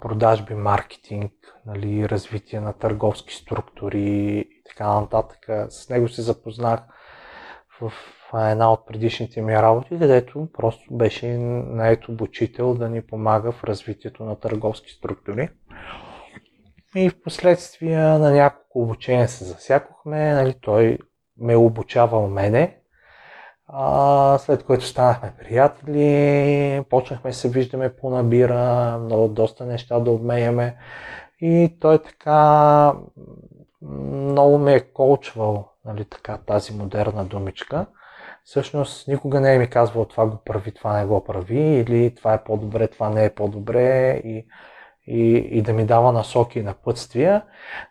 продажби, 0.00 0.54
маркетинг, 0.54 1.32
нали, 1.66 2.08
развитие 2.08 2.60
на 2.60 2.72
търговски 2.72 3.34
структури 3.34 4.00
и 4.00 4.62
така 4.68 5.00
нататък. 5.00 5.38
С 5.68 5.88
него 5.88 6.08
се 6.08 6.22
запознах 6.22 6.80
в 7.80 7.92
една 8.34 8.72
от 8.72 8.86
предишните 8.86 9.42
ми 9.42 9.54
работи, 9.54 9.98
където 9.98 10.48
просто 10.52 10.96
беше 10.96 11.26
наето 11.38 12.12
обучител 12.12 12.74
да 12.74 12.88
ни 12.88 13.06
помага 13.06 13.52
в 13.52 13.64
развитието 13.64 14.24
на 14.24 14.40
търговски 14.40 14.90
структури. 14.90 15.48
И 16.94 17.10
в 17.10 17.22
последствие 17.22 17.98
на 17.98 18.30
няколко 18.30 18.82
обучения 18.82 19.28
се 19.28 19.44
засякохме, 19.44 20.34
нали, 20.34 20.54
той 20.60 20.98
ме 21.38 21.52
е 21.52 21.56
обучавал 21.56 22.28
мене, 22.28 22.78
а, 23.68 24.38
след 24.38 24.64
което 24.64 24.84
станахме 24.84 25.32
приятели, 25.38 26.84
почнахме 26.90 27.32
се 27.32 27.48
виждаме 27.48 27.96
по 27.96 28.10
набира, 28.10 28.98
много 28.98 29.28
доста 29.28 29.66
неща 29.66 30.00
да 30.00 30.10
обменяме. 30.10 30.76
И 31.40 31.76
той 31.80 32.02
така 32.02 32.92
много 33.82 34.58
ме 34.58 34.74
е 34.74 34.92
колчвал 34.92 35.68
нали, 35.84 36.04
така, 36.04 36.38
тази 36.46 36.74
модерна 36.74 37.24
думичка. 37.24 37.86
Всъщност 38.44 39.08
никога 39.08 39.40
не 39.40 39.54
е 39.54 39.58
ми 39.58 39.70
казвал 39.70 40.04
това 40.04 40.26
го 40.26 40.36
прави, 40.44 40.72
това 40.72 40.98
не 40.98 41.06
го 41.06 41.24
прави, 41.24 41.60
или 41.60 42.14
това 42.14 42.34
е 42.34 42.44
по-добре, 42.44 42.88
това 42.88 43.10
не 43.10 43.24
е 43.24 43.34
по-добре 43.34 44.20
и, 44.24 44.46
и, 45.06 45.36
и 45.36 45.62
да 45.62 45.72
ми 45.72 45.86
дава 45.86 46.12
насоки 46.12 46.58
и 46.58 46.62
напътствия. 46.62 47.42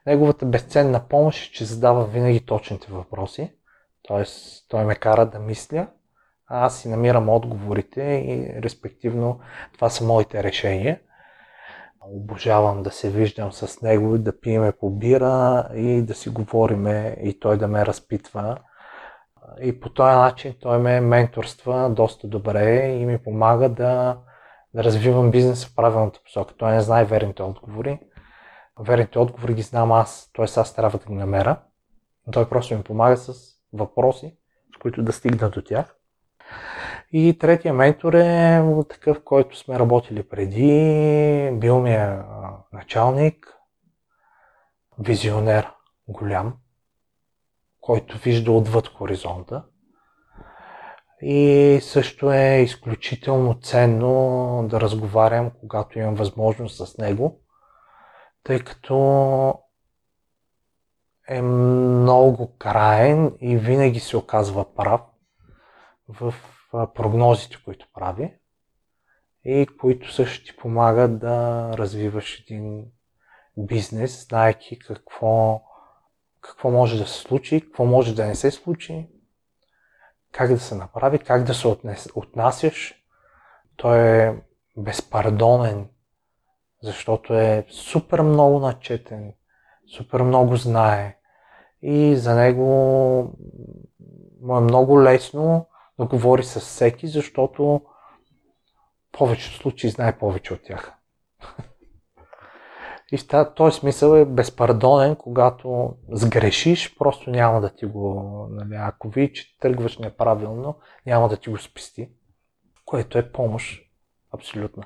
Неговата 0.05 0.45
безценна 0.45 1.07
помощ 1.09 1.49
е, 1.49 1.51
че 1.51 1.65
задава 1.65 2.05
винаги 2.05 2.45
точните 2.45 2.87
въпроси. 2.91 3.53
Тоест, 4.03 4.65
той 4.69 4.85
ме 4.85 4.95
кара 4.95 5.25
да 5.25 5.39
мисля, 5.39 5.87
а 6.47 6.65
аз 6.65 6.81
си 6.81 6.89
намирам 6.89 7.29
отговорите 7.29 8.01
и 8.01 8.61
респективно 8.61 9.39
това 9.73 9.89
са 9.89 10.03
моите 10.03 10.43
решения. 10.43 10.99
Обожавам 12.01 12.83
да 12.83 12.91
се 12.91 13.09
виждам 13.09 13.51
с 13.51 13.81
него, 13.81 14.17
да 14.17 14.39
пиеме 14.39 14.71
по 14.71 14.89
бира 14.89 15.67
и 15.75 16.01
да 16.01 16.13
си 16.13 16.29
говориме 16.29 17.17
и 17.23 17.39
той 17.39 17.57
да 17.57 17.67
ме 17.67 17.85
разпитва. 17.85 18.57
И 19.61 19.79
по 19.79 19.89
този 19.89 20.15
начин 20.15 20.55
той 20.61 20.79
ме 20.79 21.01
менторства 21.01 21.89
доста 21.89 22.27
добре 22.27 22.87
и 22.87 23.05
ми 23.05 23.17
помага 23.17 23.69
да, 23.69 24.17
да 24.75 24.83
развивам 24.83 25.31
бизнес 25.31 25.65
в 25.65 25.75
правилната 25.75 26.19
посока. 26.23 26.53
Той 26.57 26.71
не 26.71 26.81
знае 26.81 27.05
верните 27.05 27.43
отговори. 27.43 27.99
Верните 28.79 29.19
отговори 29.19 29.53
ги 29.53 29.61
знам 29.61 29.91
аз, 29.91 30.31
т.е. 30.33 30.43
аз 30.43 30.75
трябва 30.75 30.99
да 30.99 31.05
ги 31.05 31.13
намеря. 31.13 31.57
Той 32.31 32.49
просто 32.49 32.77
ми 32.77 32.83
помага 32.83 33.17
с 33.17 33.33
въпроси, 33.73 34.37
с 34.75 34.79
които 34.79 35.03
да 35.03 35.13
стигна 35.13 35.49
до 35.49 35.61
тях. 35.61 35.95
И 37.11 37.37
третия 37.39 37.73
ментор 37.73 38.13
е 38.13 38.63
такъв, 38.89 39.23
който 39.23 39.57
сме 39.57 39.79
работили 39.79 40.29
преди. 40.29 41.49
Бил 41.53 41.79
ми 41.79 41.91
е 41.91 42.19
началник, 42.73 43.57
визионер 44.99 45.71
голям, 46.07 46.53
който 47.81 48.17
вижда 48.17 48.51
отвъд 48.51 48.87
хоризонта. 48.87 49.63
И 51.27 51.79
също 51.81 52.31
е 52.31 52.61
изключително 52.63 53.59
ценно 53.61 54.67
да 54.69 54.81
разговарям, 54.81 55.51
когато 55.59 55.99
имам 55.99 56.15
възможност 56.15 56.87
с 56.87 56.97
него, 56.97 57.39
тъй 58.43 58.59
като 58.59 59.53
е 61.27 61.41
много 61.41 62.57
краен 62.57 63.37
и 63.41 63.57
винаги 63.57 63.99
се 63.99 64.17
оказва 64.17 64.75
прав 64.75 65.01
в 66.09 66.33
прогнозите, 66.71 67.57
които 67.65 67.87
прави 67.93 68.33
и 69.45 69.67
които 69.79 70.13
също 70.13 70.45
ти 70.45 70.57
помагат 70.57 71.19
да 71.19 71.69
развиваш 71.77 72.39
един 72.39 72.85
бизнес, 73.57 74.27
знаеки 74.27 74.79
какво, 74.79 75.61
какво 76.41 76.71
може 76.71 76.97
да 76.97 77.07
се 77.07 77.19
случи, 77.19 77.61
какво 77.61 77.85
може 77.85 78.15
да 78.15 78.25
не 78.25 78.35
се 78.35 78.51
случи, 78.51 79.09
как 80.35 80.53
да 80.53 80.59
се 80.59 80.75
направи, 80.75 81.19
как 81.19 81.43
да 81.43 81.53
се 81.53 81.67
отнес, 81.67 82.07
отнасяш. 82.15 82.95
Той 83.75 83.99
е 83.99 84.35
безпардонен, 84.77 85.89
защото 86.83 87.33
е 87.33 87.65
супер 87.69 88.21
много 88.21 88.59
начетен, 88.59 89.33
супер 89.97 90.21
много 90.21 90.55
знае 90.55 91.17
и 91.81 92.15
за 92.15 92.35
него 92.35 92.65
му 94.41 94.57
е 94.57 94.61
много 94.61 95.01
лесно 95.01 95.67
да 95.99 96.05
говори 96.05 96.43
с 96.43 96.59
всеки, 96.59 97.07
защото 97.07 97.63
в 97.63 97.81
повечето 99.11 99.57
случаи 99.57 99.89
знае 99.89 100.17
повече 100.17 100.53
от 100.53 100.63
тях. 100.63 100.93
И 103.11 103.17
в 103.17 103.53
този 103.55 103.79
смисъл 103.79 104.15
е 104.15 104.25
безпардонен, 104.25 105.15
когато 105.15 105.95
сгрешиш, 106.11 106.97
просто 106.97 107.29
няма 107.29 107.61
да 107.61 107.69
ти 107.69 107.85
го, 107.85 108.47
нали, 108.51 108.75
ако 108.75 109.09
ви, 109.09 109.33
че 109.33 109.57
тръгваш 109.59 109.97
неправилно, 109.97 110.75
няма 111.05 111.29
да 111.29 111.37
ти 111.37 111.49
го 111.49 111.57
спести, 111.57 112.09
което 112.85 113.17
е 113.17 113.31
помощ 113.31 113.81
абсолютно. 114.33 114.83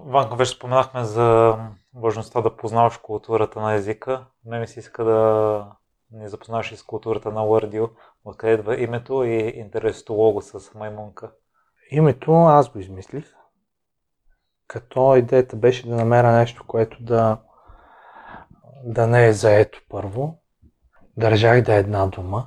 Ванка, 0.00 0.36
вече 0.36 0.50
споменахме 0.50 1.04
за 1.04 1.56
важността 1.94 2.40
да 2.40 2.56
познаваш 2.56 2.96
културата 2.96 3.60
на 3.60 3.74
езика. 3.74 4.26
Ме 4.44 4.58
ми 4.58 4.66
се 4.66 4.80
иска 4.80 5.04
да 5.04 5.72
ни 6.10 6.28
запознаваш 6.28 6.72
и 6.72 6.76
с 6.76 6.82
културата 6.82 7.32
на 7.32 7.40
Wordio, 7.40 7.90
откъде 8.24 8.52
идва 8.52 8.82
името 8.82 9.24
и 9.24 9.36
интересното 9.56 10.12
лого 10.12 10.42
с 10.42 10.74
маймунка. 10.74 11.32
Името 11.90 12.32
аз 12.32 12.68
го 12.68 12.78
измислих, 12.78 13.34
като 14.66 15.16
идеята 15.16 15.56
беше 15.56 15.88
да 15.88 15.96
намеря 15.96 16.32
нещо, 16.32 16.64
което 16.66 17.02
да 17.02 17.38
да 18.84 19.06
не 19.06 19.26
е 19.26 19.32
заето 19.32 19.80
първо. 19.88 20.38
Държах 21.16 21.62
да 21.62 21.74
е 21.74 21.78
една 21.78 22.06
дума, 22.06 22.46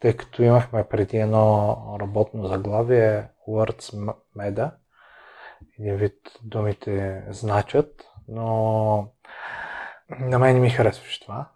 тъй 0.00 0.16
като 0.16 0.42
имахме 0.42 0.84
преди 0.84 1.16
едно 1.16 1.76
работно 2.00 2.46
заглавие 2.46 3.28
Words 3.48 4.14
Meda. 4.36 4.70
Един 5.78 5.96
вид 5.96 6.14
думите 6.42 7.24
значат, 7.30 8.04
но 8.28 9.08
на 10.10 10.38
мен 10.38 10.54
не 10.54 10.60
ми 10.60 10.70
харесваше 10.70 11.20
това. 11.20 11.48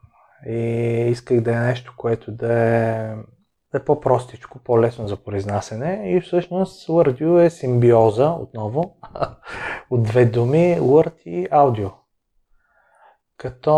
И 0.47 0.59
исках 1.11 1.41
да 1.41 1.57
е 1.57 1.61
нещо, 1.61 1.95
което 1.97 2.33
да 2.33 2.53
е, 2.53 3.15
да 3.73 3.79
е 3.79 3.85
по-простичко, 3.85 4.59
по-лесно 4.59 5.09
за 5.09 5.17
произнасяне. 5.17 6.03
И 6.05 6.21
всъщност 6.21 6.89
Wordview 6.89 7.45
е 7.45 7.51
симбиоза, 7.51 8.31
отново, 8.31 8.97
от 9.91 10.03
две 10.03 10.25
думи, 10.25 10.77
Word 10.81 11.23
и 11.23 11.49
аудио. 11.51 12.00
Като 13.41 13.75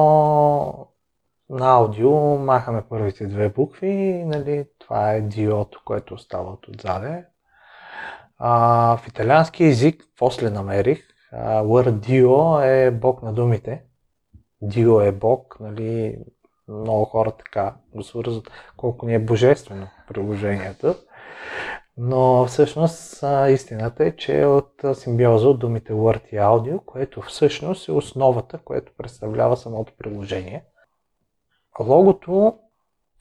на 1.50 1.66
аудио 1.66 2.10
махаме 2.38 2.82
първите 2.88 3.26
две 3.26 3.48
букви, 3.48 4.24
нали, 4.26 4.64
това 4.78 5.12
е 5.12 5.20
диото, 5.20 5.80
което 5.84 6.14
остава 6.14 6.50
от 6.50 6.68
отзаде. 6.68 7.24
А, 8.38 8.96
в 8.96 9.08
италиански 9.08 9.64
язик, 9.64 10.04
после 10.18 10.50
намерих, 10.50 11.02
word 11.34 11.90
Dio 11.90 12.64
е 12.64 12.90
бог 12.90 13.22
на 13.22 13.32
думите. 13.32 13.82
Dio 14.62 15.08
е 15.08 15.12
бог, 15.12 15.56
нали, 15.60 16.18
много 16.68 17.04
хора 17.04 17.30
така 17.30 17.74
го 17.94 18.02
свързват, 18.02 18.50
колко 18.76 19.06
ни 19.06 19.14
е 19.14 19.18
божествено 19.18 19.88
приложението. 20.08 20.94
Но 21.96 22.46
всъщност 22.46 23.24
истината 23.48 24.04
е, 24.04 24.16
че 24.16 24.40
е 24.40 24.46
от 24.46 24.84
симбиоза 24.94 25.48
от 25.48 25.58
думите 25.58 25.92
Word 25.92 26.28
и 26.32 26.36
Audio, 26.36 26.84
което 26.84 27.22
всъщност 27.22 27.88
е 27.88 27.92
основата, 27.92 28.58
което 28.58 28.92
представлява 28.96 29.56
самото 29.56 29.92
приложение. 29.98 30.64
Логото, 31.80 32.58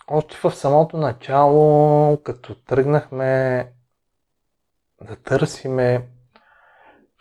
още 0.07 0.37
в 0.43 0.51
самото 0.51 0.97
начало, 0.97 2.17
като 2.23 2.55
тръгнахме 2.55 3.67
да 5.01 5.15
търсиме 5.15 6.07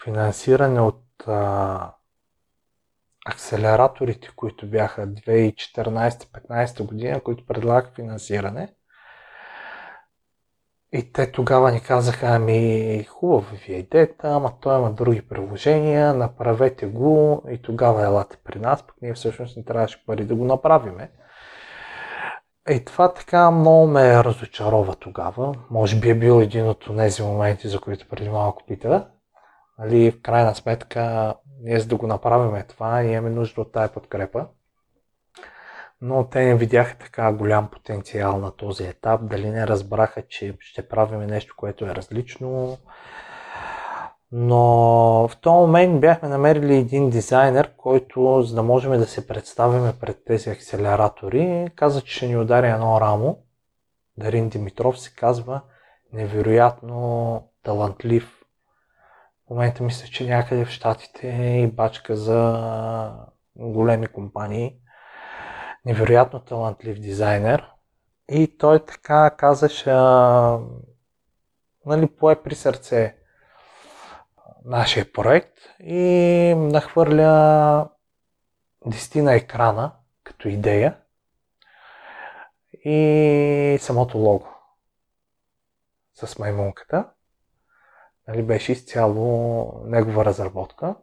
финансиране 0.05 0.81
от 0.81 1.05
а, 1.27 1.95
акселераторите, 3.27 4.31
които 4.37 4.71
бяха 4.71 5.07
2014-15 5.07 6.87
година, 6.87 7.21
които 7.21 7.47
предлагах 7.47 7.95
финансиране, 7.95 8.75
и 10.93 11.13
те 11.13 11.33
тогава 11.33 11.73
ни 11.73 11.81
казаха, 11.81 12.27
ами 12.27 13.05
хубаво 13.05 13.57
ви 13.67 13.75
е 13.75 13.79
идеята, 13.79 14.29
ама 14.29 14.53
той 14.61 14.79
има 14.79 14.91
други 14.93 15.23
приложения, 15.29 16.15
направете 16.15 16.87
го 16.87 17.43
и 17.51 17.63
тогава 17.63 18.03
елате 18.03 18.37
при 18.45 18.59
нас, 18.59 18.83
пък 18.83 18.97
ние 19.03 19.15
всъщност 19.15 19.57
не 19.57 19.65
трябваше 19.65 20.07
пари 20.07 20.25
да 20.25 20.35
го 20.35 20.45
направиме. 20.45 21.11
И 22.71 22.85
това 22.85 23.15
така 23.15 23.51
много 23.51 23.87
ме 23.87 24.25
разочарова 24.25 24.95
тогава. 24.95 25.55
Може 25.71 26.01
би 26.01 26.11
е 26.11 26.15
бил 26.15 26.41
един 26.41 26.69
от 26.69 26.89
тези 26.97 27.23
моменти, 27.23 27.69
за 27.69 27.81
които 27.81 28.09
преди 28.09 28.29
малко 28.29 28.63
пита. 28.69 29.09
Нали, 29.79 30.11
в 30.11 30.23
крайна 30.23 30.55
сметка, 30.55 31.35
ние 31.63 31.81
за 31.81 31.89
да 31.89 31.97
го 31.97 32.07
направим 32.07 32.63
това, 32.69 33.03
имаме 33.03 33.31
нужда 33.31 33.61
от 33.61 33.73
тая 33.73 33.89
подкрепа 33.89 34.47
но 36.03 36.29
те 36.29 36.45
не 36.45 36.55
видяха 36.55 36.99
така 36.99 37.33
голям 37.33 37.69
потенциал 37.71 38.39
на 38.39 38.51
този 38.51 38.85
етап, 38.85 39.21
дали 39.25 39.51
не 39.51 39.67
разбраха, 39.67 40.23
че 40.23 40.57
ще 40.61 40.89
правим 40.89 41.21
нещо, 41.21 41.55
което 41.57 41.85
е 41.85 41.95
различно. 41.95 42.79
Но 44.33 44.59
в 45.29 45.37
този 45.41 45.55
момент 45.55 46.01
бяхме 46.01 46.29
намерили 46.29 46.77
един 46.77 47.11
дизайнер, 47.11 47.73
който, 47.77 48.43
за 48.43 48.55
да 48.55 48.63
можем 48.63 48.93
да 48.93 49.07
се 49.07 49.27
представим 49.27 49.93
пред 50.01 50.25
тези 50.25 50.51
акселератори, 50.51 51.69
каза, 51.77 52.01
че 52.01 52.15
ще 52.15 52.27
ни 52.27 52.37
удари 52.37 52.69
едно 52.69 53.01
рамо. 53.01 53.39
Дарин 54.19 54.49
Димитров 54.49 55.01
се 55.01 55.15
казва 55.15 55.61
невероятно 56.13 57.43
талантлив. 57.63 58.37
В 59.47 59.51
момента 59.51 59.83
мисля, 59.83 60.07
че 60.07 60.27
някъде 60.27 60.65
в 60.65 60.71
Штатите 60.71 61.29
е 61.29 61.63
и 61.63 61.67
бачка 61.67 62.17
за 62.17 62.63
големи 63.57 64.07
компании 64.07 64.77
невероятно 65.85 66.41
талантлив 66.41 66.99
дизайнер. 66.99 67.67
И 68.29 68.59
той 68.59 68.85
така 68.85 69.31
казаше, 69.31 69.91
нали, 71.87 72.07
пое 72.19 72.43
при 72.43 72.55
сърце 72.55 73.17
нашия 74.65 75.13
проект 75.13 75.59
и 75.81 76.55
нахвърля 76.57 77.89
десетина 78.87 79.35
екрана 79.35 79.93
като 80.25 80.49
идея 80.49 80.97
и 82.85 83.79
самото 83.81 84.19
лого 84.19 84.49
с 86.15 86.39
маймунката. 86.39 87.11
Нали, 88.29 88.43
беше 88.43 88.73
изцяло 88.73 89.73
негова 89.85 90.25
разработка. 90.25 90.95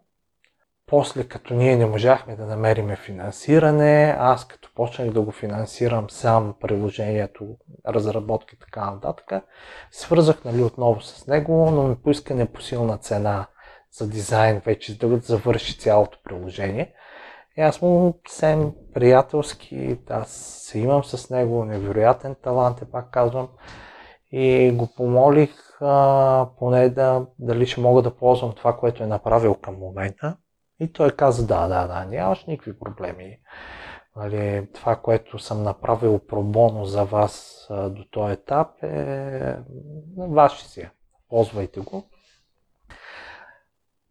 После, 0.89 1.27
като 1.27 1.53
ние 1.53 1.75
не 1.75 1.85
можахме 1.85 2.35
да 2.35 2.45
намериме 2.45 2.95
финансиране, 2.95 4.15
аз 4.19 4.47
като 4.47 4.69
почнах 4.75 5.09
да 5.09 5.21
го 5.21 5.31
финансирам 5.31 6.09
сам 6.09 6.55
приложението, 6.61 7.57
разработки 7.87 8.55
и 8.55 8.59
така 8.59 8.91
нататък, 8.91 9.43
свързах 9.91 10.43
нали, 10.45 10.63
отново 10.63 11.01
с 11.01 11.27
него, 11.27 11.71
но 11.71 11.83
ми 11.83 11.95
поиска 11.95 12.35
непосилна 12.35 12.97
цена 12.97 13.47
за 13.91 14.09
дизайн 14.09 14.61
вече, 14.65 14.91
за 14.91 15.07
да 15.09 15.17
завърши 15.17 15.79
цялото 15.79 16.17
приложение. 16.23 16.93
И 17.57 17.61
аз 17.61 17.81
му 17.81 18.19
съвсем 18.27 18.71
приятелски, 18.93 19.99
аз 20.09 20.31
се 20.67 20.79
имам 20.79 21.03
с 21.03 21.29
него, 21.29 21.65
невероятен 21.65 22.35
талант 22.43 22.81
е, 22.81 22.91
пак 22.91 23.11
казвам, 23.11 23.49
и 24.31 24.71
го 24.71 24.87
помолих 24.95 25.81
а, 25.81 26.47
поне 26.59 26.89
да, 26.89 27.25
дали 27.39 27.65
ще 27.65 27.81
мога 27.81 28.01
да 28.01 28.15
ползвам 28.15 28.53
това, 28.53 28.77
което 28.77 29.03
е 29.03 29.07
направил 29.07 29.55
към 29.55 29.75
момента 29.75 30.37
и 30.79 30.93
той 30.93 31.11
каза, 31.11 31.47
да, 31.47 31.67
да, 31.67 31.87
да, 31.87 32.05
нямаш 32.05 32.45
никакви 32.45 32.79
проблеми. 32.79 33.39
Нали, 34.15 34.67
това, 34.73 34.95
което 34.95 35.39
съм 35.39 35.63
направил 35.63 36.19
пробоно 36.19 36.85
за 36.85 37.03
вас 37.03 37.67
до 37.69 38.05
този 38.11 38.33
етап 38.33 38.83
е 38.83 39.55
ваше 40.17 40.67
си. 40.67 40.89
Ползвайте 41.29 41.79
го. 41.79 42.09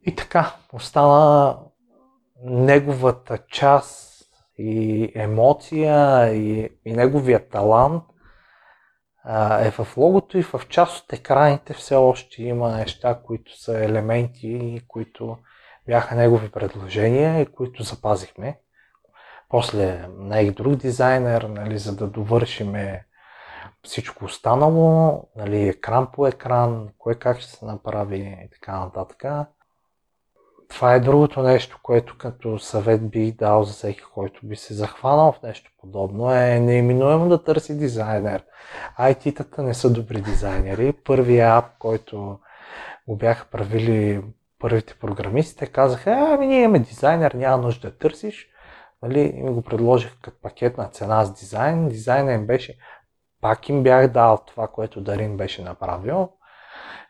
И 0.06 0.16
така, 0.16 0.54
остана 0.72 1.58
неговата 2.42 3.38
част 3.38 4.24
и 4.58 5.12
емоция 5.14 6.28
и, 6.34 6.68
и 6.84 6.92
неговия 6.92 7.48
талант 7.48 8.04
е 9.60 9.70
в 9.70 9.96
логото 9.96 10.38
и 10.38 10.42
в 10.42 10.60
част 10.68 11.04
от 11.04 11.12
екраните 11.12 11.74
все 11.74 11.94
още 11.94 12.42
има 12.42 12.76
неща, 12.76 13.20
които 13.24 13.60
са 13.60 13.84
елементи, 13.84 14.80
които 14.88 15.38
бяха 15.86 16.14
негови 16.14 16.48
предложения 16.48 17.40
и 17.40 17.46
които 17.46 17.82
запазихме. 17.82 18.60
После 19.48 20.08
наех 20.08 20.50
друг 20.50 20.74
дизайнер, 20.74 21.42
нали, 21.42 21.78
за 21.78 21.96
да 21.96 22.06
довършиме 22.06 23.06
всичко 23.82 24.24
останало, 24.24 25.22
нали, 25.36 25.68
екран 25.68 26.08
по 26.12 26.26
екран, 26.26 26.88
кое 26.98 27.14
как 27.14 27.40
ще 27.40 27.50
се 27.50 27.64
направи 27.64 28.38
и 28.44 28.50
така 28.50 28.78
нататък. 28.78 29.24
Това 30.68 30.94
е 30.94 31.00
другото 31.00 31.42
нещо, 31.42 31.80
което 31.82 32.18
като 32.18 32.58
съвет 32.58 33.10
би 33.10 33.32
дал 33.32 33.62
за 33.62 33.72
всеки, 33.72 34.02
който 34.14 34.46
би 34.46 34.56
се 34.56 34.74
захванал 34.74 35.32
в 35.32 35.42
нещо 35.42 35.70
подобно, 35.80 36.34
е 36.34 36.60
неименуемо 36.60 37.28
да 37.28 37.44
търси 37.44 37.78
дизайнер. 37.78 38.44
IT-тата 38.98 39.58
не 39.58 39.74
са 39.74 39.92
добри 39.92 40.20
дизайнери. 40.20 40.92
Първият 40.92 41.64
ап, 41.64 41.78
който 41.78 42.38
го 43.08 43.16
бяха 43.16 43.46
правили 43.50 44.22
първите 44.58 44.94
програмисти, 45.00 45.56
те 45.56 45.66
казаха, 45.66 46.10
«Е, 46.10 46.14
ами 46.14 46.46
ние 46.46 46.62
имаме 46.62 46.78
дизайнер, 46.78 47.32
няма 47.32 47.62
нужда 47.62 47.90
да 47.90 47.98
търсиш. 47.98 48.48
Нали, 49.02 49.20
и 49.20 49.42
ми 49.42 49.50
го 49.50 49.62
предложих 49.62 50.20
като 50.22 50.40
пакетна 50.42 50.88
цена 50.88 51.24
с 51.24 51.32
дизайн. 51.32 51.88
Дизайнът 51.88 52.34
им 52.34 52.46
беше, 52.46 52.78
пак 53.40 53.68
им 53.68 53.82
бях 53.82 54.08
дал 54.08 54.38
това, 54.46 54.68
което 54.68 55.00
Дарин 55.00 55.36
беше 55.36 55.62
направил. 55.62 56.28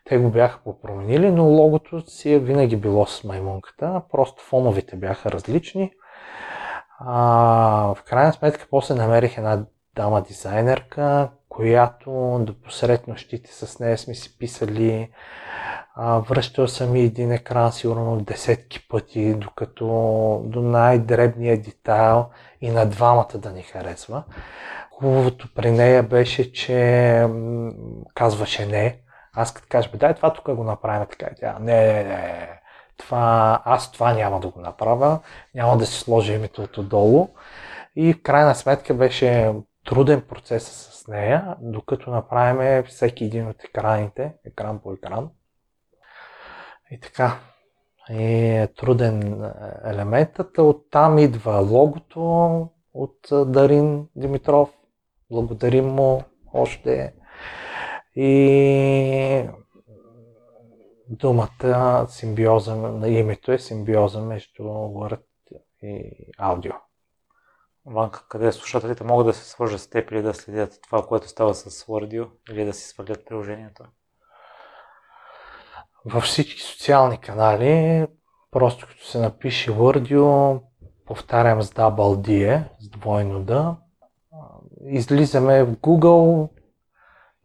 Те 0.05 0.17
го 0.17 0.29
бяха 0.29 0.59
попроменили, 0.63 1.31
но 1.31 1.43
логото 1.43 2.01
си 2.09 2.33
е 2.33 2.39
винаги 2.39 2.75
било 2.75 3.05
с 3.05 3.23
маймунката, 3.23 4.01
просто 4.11 4.43
фоновите 4.43 4.95
бяха 4.95 5.31
различни. 5.31 5.91
А, 6.99 7.93
в 7.95 8.03
крайна 8.03 8.33
сметка 8.33 8.67
после 8.69 8.95
намерих 8.95 9.37
една 9.37 9.65
дама 9.97 10.21
дизайнерка, 10.21 11.29
която 11.49 12.39
до 12.41 12.61
посред 12.61 13.07
нощите 13.07 13.53
с 13.53 13.79
нея 13.79 13.97
сме 13.97 14.15
си 14.15 14.37
писали. 14.37 15.09
А, 15.95 16.19
връщал 16.19 16.67
съм 16.67 16.95
и 16.95 17.01
един 17.01 17.31
екран 17.31 17.71
сигурно 17.71 18.17
десетки 18.17 18.87
пъти, 18.87 19.33
докато 19.33 19.85
до 20.45 20.61
най-дребния 20.61 21.61
детайл 21.61 22.25
и 22.61 22.69
на 22.69 22.85
двамата 22.85 23.37
да 23.37 23.51
ни 23.51 23.61
харесва. 23.61 24.23
Хубавото 24.91 25.47
при 25.55 25.71
нея 25.71 26.03
беше, 26.03 26.51
че 26.51 27.27
казваше 28.15 28.65
не. 28.65 28.99
Аз 29.33 29.53
като 29.53 29.67
кажа, 29.69 29.89
дай 29.93 30.13
това 30.13 30.33
тук 30.33 30.55
го 30.55 30.63
направим 30.63 31.07
така 31.09 31.27
тя, 31.39 31.57
не, 31.59 31.93
не, 31.93 32.03
не, 32.03 32.49
това, 32.97 33.61
аз 33.65 33.91
това 33.91 34.13
няма 34.13 34.39
да 34.39 34.47
го 34.47 34.59
направя, 34.61 35.19
няма 35.55 35.77
да 35.77 35.85
си 35.85 35.99
сложа 35.99 36.33
името 36.33 36.83
долу. 36.83 37.29
И 37.95 38.13
в 38.13 38.21
крайна 38.21 38.55
сметка 38.55 38.93
беше 38.93 39.53
труден 39.87 40.21
процес 40.21 40.63
с 40.63 41.07
нея, 41.07 41.55
докато 41.61 42.09
направим 42.09 42.83
всеки 42.83 43.23
един 43.23 43.47
от 43.47 43.63
екраните, 43.63 44.33
екран 44.45 44.79
по 44.79 44.93
екран. 44.93 45.29
И 46.91 46.99
така, 46.99 47.39
е 48.09 48.67
труден 48.67 49.43
елементът. 49.85 50.57
Оттам 50.57 51.17
идва 51.17 51.59
логото 51.71 52.21
от 52.93 53.19
Дарин 53.31 54.07
Димитров. 54.15 54.73
Благодарим 55.31 55.85
му 55.85 56.21
още. 56.53 57.13
И 58.15 59.49
думата 61.09 62.05
симбиоза 62.09 62.75
на 62.75 63.09
името 63.09 63.51
е 63.51 63.59
симбиоза 63.59 64.21
между 64.21 64.63
Word 64.63 65.21
и 65.81 66.11
аудио. 66.37 66.73
Ванка, 67.89 68.25
къде 68.29 68.51
слушателите 68.51 69.03
могат 69.03 69.27
да 69.27 69.33
се 69.33 69.49
свържат 69.49 69.81
с 69.81 69.89
теб 69.89 70.11
или 70.11 70.21
да 70.21 70.33
следят 70.33 70.79
това, 70.83 71.05
което 71.07 71.27
става 71.27 71.55
с 71.55 71.85
Word 71.85 72.29
или 72.51 72.65
да 72.65 72.73
си 72.73 72.87
свалят 72.87 73.25
приложението? 73.25 73.83
Във 76.05 76.23
всички 76.23 76.61
социални 76.61 77.17
канали, 77.17 78.07
просто 78.51 78.87
като 78.87 79.05
се 79.05 79.19
напише 79.19 79.71
Word, 79.71 80.61
повтарям 81.05 81.61
с 81.61 81.69
double 81.69 82.27
D, 82.27 82.63
с 82.79 82.89
двойно 82.89 83.45
D, 83.45 83.75
излизаме 84.85 85.63
в 85.63 85.75
Google, 85.75 86.49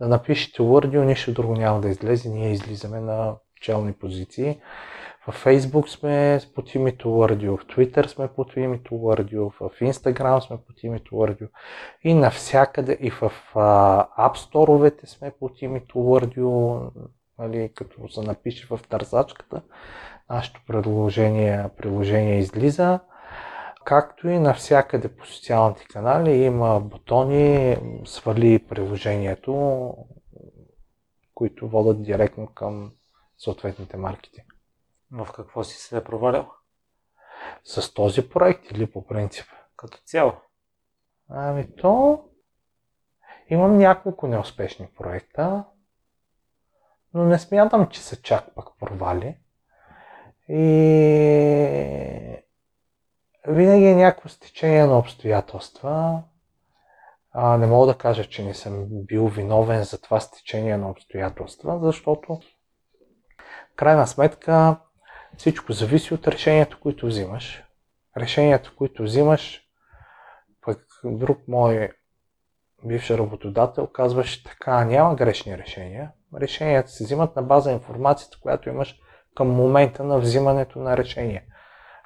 да 0.00 0.08
напишете 0.08 0.62
Word, 0.62 1.04
нищо 1.04 1.32
друго 1.32 1.52
няма 1.52 1.80
да 1.80 1.88
излезе, 1.88 2.28
ние 2.28 2.52
излизаме 2.52 3.00
на 3.00 3.36
челни 3.60 3.92
позиции. 3.92 4.60
В 5.28 5.44
Facebook 5.44 5.88
сме 5.88 6.40
под 6.54 6.74
името 6.74 7.08
Wordio, 7.08 7.56
в 7.56 7.66
Twitter 7.66 8.06
сме 8.06 8.28
под 8.28 8.56
името 8.56 8.94
Wordio, 8.94 9.50
в 9.50 9.80
Instagram 9.80 10.40
сме 10.40 10.56
под 10.56 10.82
името 10.82 11.14
Wordio 11.14 11.48
и 12.02 12.14
навсякъде 12.14 12.98
и 13.00 13.10
в 13.10 13.32
App 13.54 14.36
Store-овете 14.36 15.06
сме 15.06 15.32
под 15.40 15.62
името 15.62 15.98
Wordio, 15.98 16.90
нали, 17.38 17.72
като 17.74 18.08
се 18.08 18.20
напише 18.20 18.66
в 18.66 18.80
търсачката, 18.88 19.62
нашето 20.30 20.60
предложение, 20.66 21.68
приложение 21.76 22.38
излиза. 22.38 23.00
Както 23.84 24.28
и 24.28 24.38
навсякъде 24.38 25.08
по 25.08 25.26
социалните 25.26 25.84
канали 25.84 26.30
има 26.30 26.80
бутони, 26.80 27.76
свали 28.04 28.58
приложението, 28.58 29.94
които 31.34 31.68
водят 31.68 32.02
директно 32.02 32.46
към 32.46 32.90
съответните 33.38 33.96
маркети. 33.96 34.42
В 35.12 35.28
какво 35.32 35.64
си 35.64 35.76
се 35.76 35.96
е 35.96 36.04
провалял? 36.04 36.50
С 37.64 37.94
този 37.94 38.28
проект 38.28 38.70
или 38.70 38.90
по 38.90 39.06
принцип? 39.06 39.46
Като 39.76 39.98
цяло. 40.04 40.32
Ами 41.28 41.76
то... 41.76 42.24
Имам 43.48 43.78
няколко 43.78 44.26
неуспешни 44.26 44.88
проекта, 44.98 45.64
но 47.14 47.24
не 47.24 47.38
смятам, 47.38 47.88
че 47.88 48.02
са 48.02 48.22
чак 48.22 48.54
пък 48.54 48.68
провали. 48.80 49.36
И 50.48 50.62
винаги 53.48 53.84
е 53.84 53.96
някакво 53.96 54.28
стечение 54.28 54.86
на 54.86 54.98
обстоятелства. 54.98 56.22
А, 57.32 57.56
не 57.56 57.66
мога 57.66 57.86
да 57.86 57.98
кажа, 57.98 58.24
че 58.24 58.44
не 58.44 58.54
съм 58.54 58.86
бил 58.88 59.26
виновен 59.26 59.82
за 59.82 60.00
това 60.00 60.20
стечение 60.20 60.76
на 60.76 60.90
обстоятелства, 60.90 61.78
защото 61.82 62.40
крайна 63.76 64.06
сметка 64.06 64.76
всичко 65.36 65.72
зависи 65.72 66.14
от 66.14 66.28
решението, 66.28 66.78
които 66.80 67.06
взимаш. 67.06 67.64
Решението, 68.16 68.74
които 68.76 69.02
взимаш, 69.02 69.62
пък 70.60 70.78
друг 71.04 71.38
мой 71.48 71.90
бивш 72.84 73.10
работодател 73.10 73.86
казваше 73.86 74.44
така, 74.44 74.84
няма 74.84 75.14
грешни 75.14 75.58
решения. 75.58 76.12
Решенията 76.40 76.90
се 76.90 77.04
взимат 77.04 77.36
на 77.36 77.42
база 77.42 77.72
информацията, 77.72 78.38
която 78.40 78.68
имаш 78.68 78.96
към 79.34 79.48
момента 79.48 80.04
на 80.04 80.18
взимането 80.18 80.78
на 80.78 80.96
решение. 80.96 81.46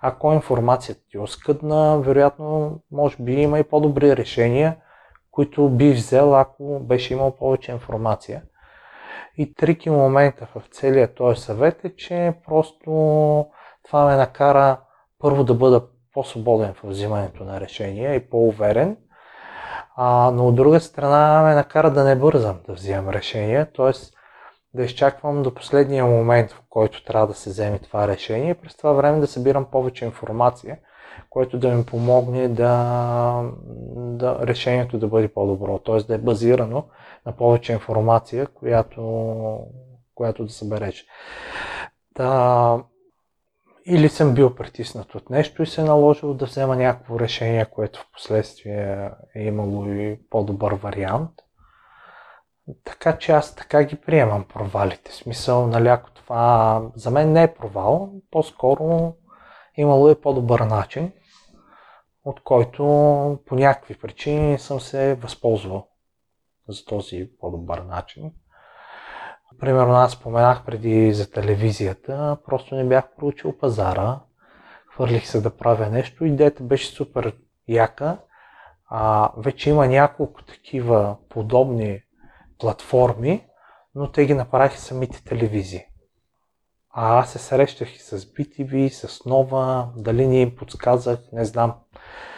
Ако 0.03 0.33
информацията 0.33 1.01
ти 1.11 1.17
е 1.17 1.21
оскъдна, 1.21 2.01
вероятно, 2.01 2.81
може 2.91 3.17
би 3.21 3.33
има 3.33 3.59
и 3.59 3.65
по-добри 3.65 4.17
решения, 4.17 4.77
които 5.31 5.69
би 5.69 5.93
взел, 5.93 6.37
ако 6.37 6.81
беше 6.81 7.15
имал 7.15 7.37
повече 7.37 7.73
информация. 7.73 8.43
И 9.37 9.55
трики 9.55 9.91
момента 9.91 10.49
в 10.55 10.63
целия 10.71 11.15
този 11.15 11.41
съвет 11.41 11.85
е, 11.85 11.97
че 11.97 12.35
просто 12.47 12.91
това 13.85 14.05
ме 14.05 14.17
накара 14.17 14.81
първо 15.19 15.45
да 15.45 15.55
бъда 15.55 15.87
по-свободен 16.13 16.75
в 16.75 16.89
взимането 16.89 17.45
на 17.45 17.61
решения 17.61 18.15
и 18.15 18.31
по-уверен, 18.31 18.97
а, 19.97 20.31
но 20.35 20.49
от 20.49 20.55
друга 20.55 20.81
страна 20.81 21.43
ме 21.43 21.55
накара 21.55 21.91
да 21.91 22.05
не 22.05 22.17
бързам 22.17 22.59
да 22.67 22.73
взимам 22.73 23.09
решение, 23.09 23.67
т.е. 23.77 23.93
да 24.75 24.85
изчаквам 24.85 25.43
до 25.43 25.55
последния 25.55 26.05
момент, 26.05 26.53
в 26.53 26.63
който 26.71 27.05
трябва 27.05 27.27
да 27.27 27.35
се 27.35 27.51
вземе 27.51 27.79
това 27.79 28.09
решение 28.09 28.51
и 28.51 28.55
през 28.55 28.77
това 28.77 28.93
време 28.93 29.21
да 29.21 29.27
събирам 29.27 29.71
повече 29.71 30.05
информация, 30.05 30.79
което 31.31 31.59
да 31.59 31.75
ми 31.75 31.85
помогне 31.85 32.49
да, 32.49 33.51
да 33.97 34.47
решението 34.47 34.99
да 34.99 35.09
бъде 35.09 35.29
по-добро, 35.29 35.79
т.е. 35.79 35.97
да 35.97 36.15
е 36.15 36.19
базирано 36.19 36.85
на 37.27 37.33
повече 37.33 37.73
информация, 37.73 38.47
която, 38.47 39.59
която 40.15 40.45
да 40.45 40.53
събереш. 40.53 41.07
Да, 42.17 42.79
или 43.87 44.09
съм 44.09 44.35
бил 44.35 44.55
притиснат 44.55 45.15
от 45.15 45.31
нещо 45.31 45.63
и 45.63 45.67
се 45.67 45.81
е 45.81 45.85
наложил 45.85 46.35
да 46.35 46.45
взема 46.45 46.77
някакво 46.77 47.21
решение, 47.21 47.65
което 47.65 48.01
в 48.01 48.13
последствие 48.13 49.11
е 49.35 49.43
имало 49.43 49.87
и 49.87 50.21
по-добър 50.31 50.73
вариант. 50.73 51.31
Така 52.85 53.19
че 53.19 53.33
аз 53.33 53.55
така 53.55 53.85
ги 53.85 53.97
приемам 53.97 54.45
провалите. 54.45 55.11
В 55.11 55.15
смисъл, 55.15 55.71
ако 55.75 56.11
това 56.11 56.83
за 56.95 57.11
мен 57.11 57.33
не 57.33 57.43
е 57.43 57.55
провал, 57.55 58.13
по-скоро 58.31 59.15
имало 59.77 60.09
е 60.09 60.21
по-добър 60.21 60.61
начин, 60.61 61.13
от 62.25 62.41
който 62.41 62.83
по 63.47 63.55
някакви 63.55 63.99
причини 63.99 64.59
съм 64.59 64.81
се 64.81 65.15
възползвал 65.15 65.89
за 66.69 66.85
този 66.85 67.31
по-добър 67.41 67.79
начин. 67.79 68.33
Примерно 69.61 69.93
аз 69.93 70.13
споменах 70.13 70.65
преди 70.65 71.13
за 71.13 71.31
телевизията, 71.31 72.37
просто 72.47 72.75
не 72.75 72.85
бях 72.85 73.05
проучил 73.17 73.59
пазара, 73.59 74.21
хвърлих 74.87 75.27
се 75.27 75.41
да 75.41 75.57
правя 75.57 75.91
нещо, 75.91 76.25
идеята 76.25 76.63
беше 76.63 76.87
супер 76.87 77.37
яка. 77.69 78.19
А, 78.89 79.33
вече 79.37 79.71
има 79.71 79.87
няколко 79.87 80.45
такива 80.45 81.17
подобни 81.29 82.03
платформи, 82.59 83.47
но 83.95 84.13
те 84.13 84.27
ги 84.27 84.35
направиха 84.35 84.79
самите 84.79 85.25
телевизии. 85.25 85.85
А 86.99 87.19
аз 87.19 87.33
се 87.33 87.39
срещах 87.39 87.97
и 87.97 87.99
с 87.99 88.19
BTV, 88.19 88.89
с 88.89 89.25
Нова, 89.25 89.89
дали 89.97 90.27
ни 90.27 90.43
им 90.43 90.57
подсказах, 90.57 91.19
не 91.33 91.45
знам 91.45 91.75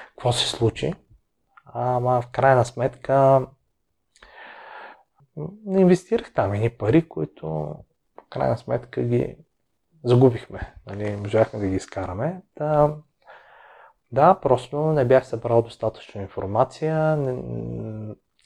какво 0.09 0.33
се 0.33 0.49
случи. 0.49 0.95
Ама 1.65 2.23
в 2.23 2.27
крайна 2.27 2.65
сметка 2.65 3.47
не 5.67 5.81
инвестирах 5.81 6.33
там 6.35 6.53
едни 6.53 6.71
пари, 6.71 7.09
които 7.09 7.47
в 7.47 8.29
крайна 8.31 8.59
сметка 8.59 9.03
ги 9.03 9.37
загубихме. 10.05 10.75
Нали, 10.87 11.17
можахме 11.17 11.59
да 11.61 11.67
ги 11.67 11.77
изкараме. 11.77 12.43
Да, 12.57 12.97
да, 14.13 14.35
просто 14.43 14.79
не 14.79 15.05
бях 15.05 15.27
събрал 15.27 15.63
достатъчно 15.63 16.21
информация. 16.21 17.19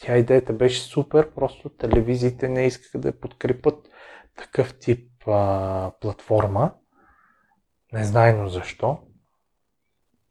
Тя 0.00 0.16
идеята 0.16 0.52
беше 0.52 0.82
супер, 0.82 1.30
просто 1.30 1.68
телевизиите 1.68 2.48
не 2.48 2.66
искаха 2.66 2.98
да 2.98 3.20
подкрепят 3.20 3.88
такъв 4.36 4.78
тип 4.78 5.11
а, 5.26 5.92
платформа. 6.00 6.74
Незнайно 7.92 8.48
защо. 8.48 8.98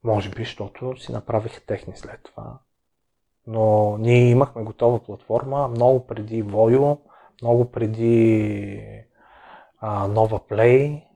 Може 0.03 0.29
би, 0.29 0.43
защото 0.43 0.97
си 0.97 1.11
направиха 1.11 1.65
техни 1.65 1.93
след 1.95 2.23
това. 2.23 2.59
Но 3.47 3.97
ние 3.97 4.29
имахме 4.29 4.63
готова 4.63 4.99
платформа 4.99 5.67
много 5.67 6.07
преди 6.07 6.43
Voyo, 6.43 6.99
много 7.41 7.71
преди 7.71 8.83
а, 9.79 10.07
Nova 10.07 10.49
Play 10.49 11.07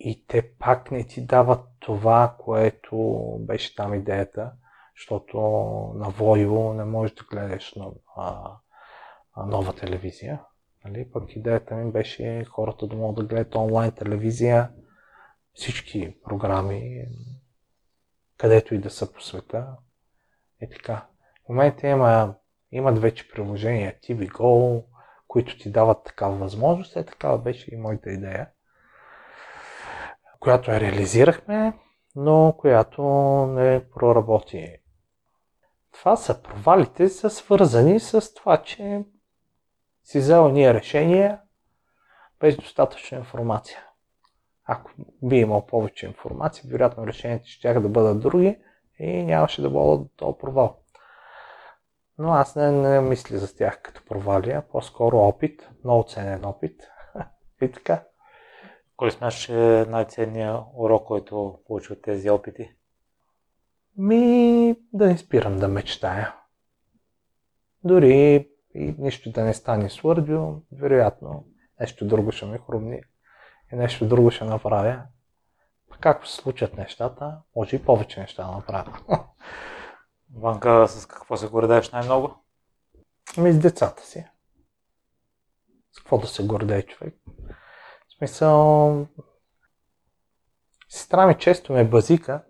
и 0.00 0.26
те 0.26 0.52
пак 0.58 0.90
не 0.90 1.04
ти 1.06 1.26
дават 1.26 1.60
това, 1.80 2.34
което 2.38 2.96
беше 3.40 3.74
там 3.74 3.94
идеята, 3.94 4.52
защото 4.96 5.38
на 5.94 6.12
Voyo 6.12 6.72
не 6.72 6.84
можеш 6.84 7.14
да 7.16 7.24
гледаш 7.30 7.74
на, 7.74 7.86
а, 8.16 8.56
нова 9.46 9.72
телевизия. 9.72 10.40
Нали? 10.88 11.10
Пък 11.12 11.36
идеята 11.36 11.74
ми 11.74 11.92
беше 11.92 12.44
хората 12.44 12.86
да 12.86 12.96
могат 12.96 13.16
да 13.16 13.34
гледат 13.34 13.54
онлайн 13.54 13.92
телевизия, 13.92 14.70
всички 15.54 16.16
програми, 16.24 17.06
където 18.36 18.74
и 18.74 18.78
да 18.78 18.90
са 18.90 19.12
по 19.12 19.22
света. 19.22 19.66
И 20.62 20.68
така. 20.68 21.06
В 21.44 21.48
момента 21.48 21.86
има, 21.86 22.34
имат 22.72 22.98
вече 22.98 23.30
приложения 23.30 23.94
TV 24.02 24.30
Go, 24.30 24.84
които 25.28 25.58
ти 25.58 25.72
дават 25.72 26.04
такава 26.04 26.36
възможност. 26.36 26.96
Е, 26.96 27.04
такава 27.04 27.38
беше 27.38 27.74
и 27.74 27.76
моята 27.76 28.10
идея, 28.10 28.48
която 30.40 30.70
я 30.70 30.80
реализирахме, 30.80 31.72
но 32.16 32.54
която 32.58 33.02
не 33.46 33.90
проработи. 33.90 34.76
Това 35.92 36.16
са 36.16 36.42
провалите, 36.42 37.08
са 37.08 37.30
свързани 37.30 38.00
с 38.00 38.34
това, 38.34 38.62
че 38.62 39.04
си 40.08 40.18
взел 40.18 40.48
ние 40.48 40.74
решения 40.74 41.40
без 42.40 42.56
достатъчна 42.56 43.18
информация. 43.18 43.78
Ако 44.64 44.90
би 45.22 45.36
имал 45.36 45.66
повече 45.66 46.06
информация, 46.06 46.64
вероятно 46.70 47.06
решенията 47.06 47.46
ще 47.46 47.74
да 47.74 47.88
бъдат 47.88 48.20
други 48.20 48.58
и 48.98 49.22
нямаше 49.22 49.62
да 49.62 49.70
бъдат 49.70 50.10
този 50.16 50.38
провал. 50.38 50.78
Но 52.18 52.32
аз 52.32 52.56
не, 52.56 52.70
не 52.70 53.00
мисля 53.00 53.38
за 53.38 53.56
тях 53.56 53.82
като 53.82 54.04
провали, 54.04 54.50
а 54.50 54.62
по-скоро 54.62 55.18
опит, 55.18 55.68
много 55.84 56.04
ценен 56.08 56.44
опит. 56.44 56.82
и 57.62 57.72
така. 57.72 58.04
Кой 58.96 59.10
смяташ, 59.10 59.44
че 59.44 59.80
е 59.80 59.84
най-ценният 59.84 60.64
урок, 60.74 61.06
който 61.06 61.58
получи 61.66 61.92
от 61.92 62.02
тези 62.02 62.30
опити? 62.30 62.70
Ми, 63.96 64.76
да 64.92 65.06
не 65.06 65.18
спирам 65.18 65.58
да 65.58 65.68
мечтая. 65.68 66.34
Дори 67.84 68.48
и 68.74 68.94
нищо 68.98 69.30
да 69.30 69.44
не 69.44 69.54
стане 69.54 69.90
с 69.90 70.00
Wordview, 70.00 70.60
вероятно 70.72 71.44
нещо 71.80 72.06
друго 72.06 72.32
ще 72.32 72.46
ме 72.46 72.58
хрумни 72.58 73.00
и 73.72 73.76
нещо 73.76 74.08
друго 74.08 74.30
ще 74.30 74.44
направя. 74.44 75.02
Както 76.00 76.28
се 76.28 76.36
случат 76.36 76.76
нещата, 76.76 77.38
може 77.56 77.76
и 77.76 77.84
повече 77.84 78.20
неща 78.20 78.44
да 78.44 78.50
направя. 78.50 78.98
Ванка, 80.34 80.88
с 80.88 81.06
какво 81.06 81.36
се 81.36 81.48
гордееш 81.48 81.90
най-много? 81.90 82.44
Ами 83.38 83.52
с 83.52 83.58
децата 83.58 84.02
си. 84.02 84.26
С 85.92 85.98
какво 85.98 86.18
да 86.18 86.26
се 86.26 86.46
гордее 86.46 86.82
човек? 86.82 87.14
В 88.08 88.18
смисъл... 88.18 89.06
Сестра 90.88 91.26
ми 91.26 91.38
често 91.38 91.72
ме 91.72 91.88
базика, 91.88 92.44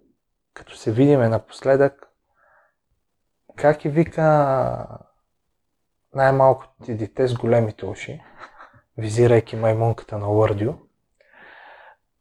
като 0.55 0.77
се 0.77 0.93
видиме 0.93 1.29
напоследък, 1.29 2.09
как 3.57 3.85
и 3.85 3.89
вика 3.89 4.99
най-малко 6.19 6.67
ти 6.85 6.95
дете 6.95 7.29
с 7.29 7.35
големите 7.35 7.87
уши, 7.87 8.21
визирайки 8.97 9.57
маймунката 9.57 10.19
на 10.19 10.27
Лърдио. 10.27 10.75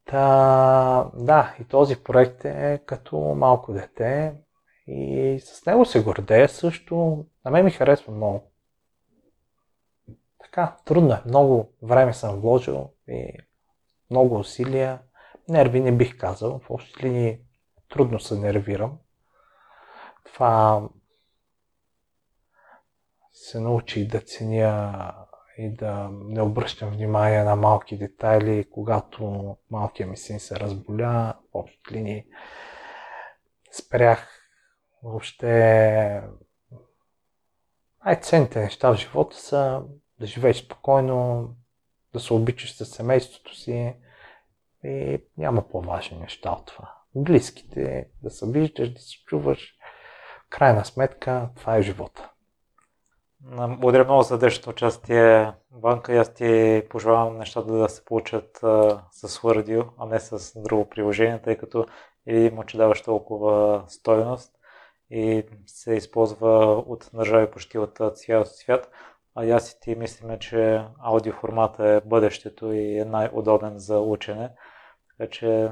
Та, 0.05 1.11
да, 1.13 1.55
и 1.59 1.63
този 1.63 2.03
проект 2.03 2.45
е 2.45 2.81
като 2.85 3.17
малко 3.17 3.73
дете 3.73 4.35
и 4.87 5.39
с 5.39 5.65
него 5.65 5.85
се 5.85 6.03
гордея 6.03 6.49
също. 6.49 7.25
На 7.45 7.51
мен 7.51 7.65
ми 7.65 7.71
харесва 7.71 8.13
много. 8.13 8.51
Така, 10.39 10.75
трудно 10.85 11.13
е. 11.13 11.21
Много 11.25 11.71
време 11.83 12.13
съм 12.13 12.39
вложил 12.39 12.89
и 13.07 13.33
много 14.11 14.39
усилия. 14.39 14.99
Нерви 15.49 15.79
не 15.79 15.91
бих 15.91 16.17
казал. 16.17 16.59
В 16.59 16.69
общи 16.71 17.03
линии 17.03 17.39
трудно 17.89 18.19
се 18.19 18.39
нервирам. 18.39 18.97
Това 20.25 20.81
се 23.38 23.59
научи 23.59 24.07
да 24.07 24.22
ценя 24.22 25.14
и 25.57 25.76
да 25.76 26.09
не 26.11 26.41
обръщам 26.41 26.89
внимание 26.89 27.43
на 27.43 27.55
малки 27.55 27.97
детайли, 27.97 28.69
когато 28.72 29.55
малкият 29.72 30.09
ми 30.09 30.18
син 30.18 30.39
се 30.39 30.59
разболя, 30.59 31.34
в 31.51 31.55
общи 31.55 31.93
линии 31.93 32.26
спрях 33.72 34.41
въобще 35.03 36.22
най-ценните 38.05 38.59
неща 38.59 38.93
в 38.93 38.95
живота 38.95 39.38
са 39.38 39.84
да 40.19 40.26
живееш 40.26 40.57
спокойно, 40.65 41.49
да 42.14 42.19
се 42.19 42.34
обичаш 42.34 42.76
с 42.76 42.85
семейството 42.85 43.55
си 43.55 43.93
и 44.84 45.23
няма 45.38 45.68
по-важни 45.68 46.18
неща 46.18 46.51
от 46.51 46.65
това. 46.65 46.93
Близките, 47.15 48.09
да 48.23 48.30
се 48.30 48.45
виждаш, 48.51 48.93
да 48.93 48.99
се 48.99 49.23
чуваш. 49.26 49.77
В 50.45 50.49
крайна 50.49 50.85
сметка, 50.85 51.49
това 51.55 51.77
е 51.77 51.81
живота. 51.81 52.31
Благодаря 53.41 54.03
много 54.03 54.22
за 54.22 54.38
днешното 54.39 54.69
участие, 54.69 55.53
Банка, 55.72 56.14
и 56.14 56.18
аз 56.18 56.34
ти 56.34 56.84
пожелавам 56.89 57.38
нещата 57.38 57.73
да 57.73 57.89
се 57.89 58.05
получат 58.05 58.64
а, 58.64 59.03
с 59.11 59.27
Wordview, 59.27 59.88
а 59.97 60.05
не 60.05 60.19
с 60.19 60.61
друго 60.61 60.89
приложение, 60.89 61.41
тъй 61.41 61.57
като 61.57 61.85
е 62.27 62.34
видимо, 62.34 62.64
че 62.64 62.77
даваш 62.77 63.01
толкова 63.01 63.84
стойност 63.88 64.53
и 65.09 65.43
се 65.65 65.93
използва 65.93 66.77
от 66.88 67.09
държави 67.14 67.51
почти 67.51 67.77
от 67.77 67.99
цял 68.14 68.45
свят. 68.45 68.91
А 69.35 69.45
аз 69.45 69.72
и 69.72 69.80
ти 69.80 69.95
мислиме, 69.95 70.39
че 70.39 70.85
аудиоформата 70.99 71.89
е 71.89 72.01
бъдещето 72.01 72.73
и 72.73 72.99
е 72.99 73.05
най-удобен 73.05 73.77
за 73.77 73.99
учене. 73.99 74.49
Така 75.18 75.30
че 75.31 75.72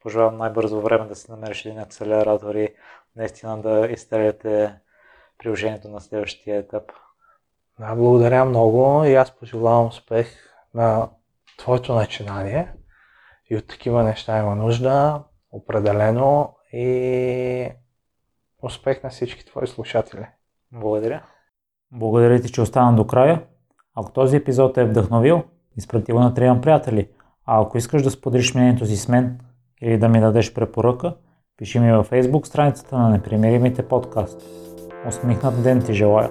пожелавам 0.00 0.38
най-бързо 0.38 0.80
време 0.80 1.06
да 1.06 1.14
се 1.14 1.32
намериш 1.32 1.64
един 1.64 1.78
акселератор 1.78 2.54
и 2.54 2.74
наистина 3.16 3.62
да 3.62 3.86
изстреляте 3.90 4.74
приложението 5.38 5.88
на 5.88 6.00
следващия 6.00 6.58
етап. 6.58 6.92
Да, 7.78 7.94
благодаря 7.94 8.44
много 8.44 9.04
и 9.04 9.14
аз 9.14 9.30
пожелавам 9.30 9.86
успех 9.86 10.26
на 10.74 11.08
твоето 11.58 11.94
начинание. 11.94 12.72
И 13.50 13.56
от 13.56 13.66
такива 13.66 14.02
неща 14.02 14.38
има 14.38 14.54
нужда, 14.54 15.22
определено. 15.52 16.54
И 16.72 17.68
успех 18.62 19.02
на 19.02 19.10
всички 19.10 19.46
твои 19.46 19.66
слушатели. 19.66 20.26
Благодаря. 20.72 21.22
Благодаря 21.92 22.40
ти, 22.40 22.52
че 22.52 22.60
остана 22.60 22.96
до 22.96 23.06
края. 23.06 23.42
Ако 23.94 24.12
този 24.12 24.36
епизод 24.36 24.78
е 24.78 24.84
вдъхновил, 24.84 25.42
изпрати 25.76 26.12
го 26.12 26.20
на 26.20 26.34
трима 26.34 26.60
приятели. 26.60 27.08
А 27.46 27.62
ако 27.62 27.78
искаш 27.78 28.02
да 28.02 28.10
споделиш 28.10 28.54
мнението 28.54 28.86
си 28.86 28.96
с 28.96 29.08
мен 29.08 29.40
или 29.82 29.98
да 29.98 30.08
ми 30.08 30.20
дадеш 30.20 30.54
препоръка, 30.54 31.14
пиши 31.56 31.80
ми 31.80 31.92
във 31.92 32.10
Facebook 32.10 32.46
страницата 32.46 32.98
на 32.98 33.08
Непримиримите 33.08 33.88
подкаст. 33.88 34.42
Усмихнат 35.08 35.62
ден 35.62 35.82
ти 35.82 35.94
желая! 35.94 36.30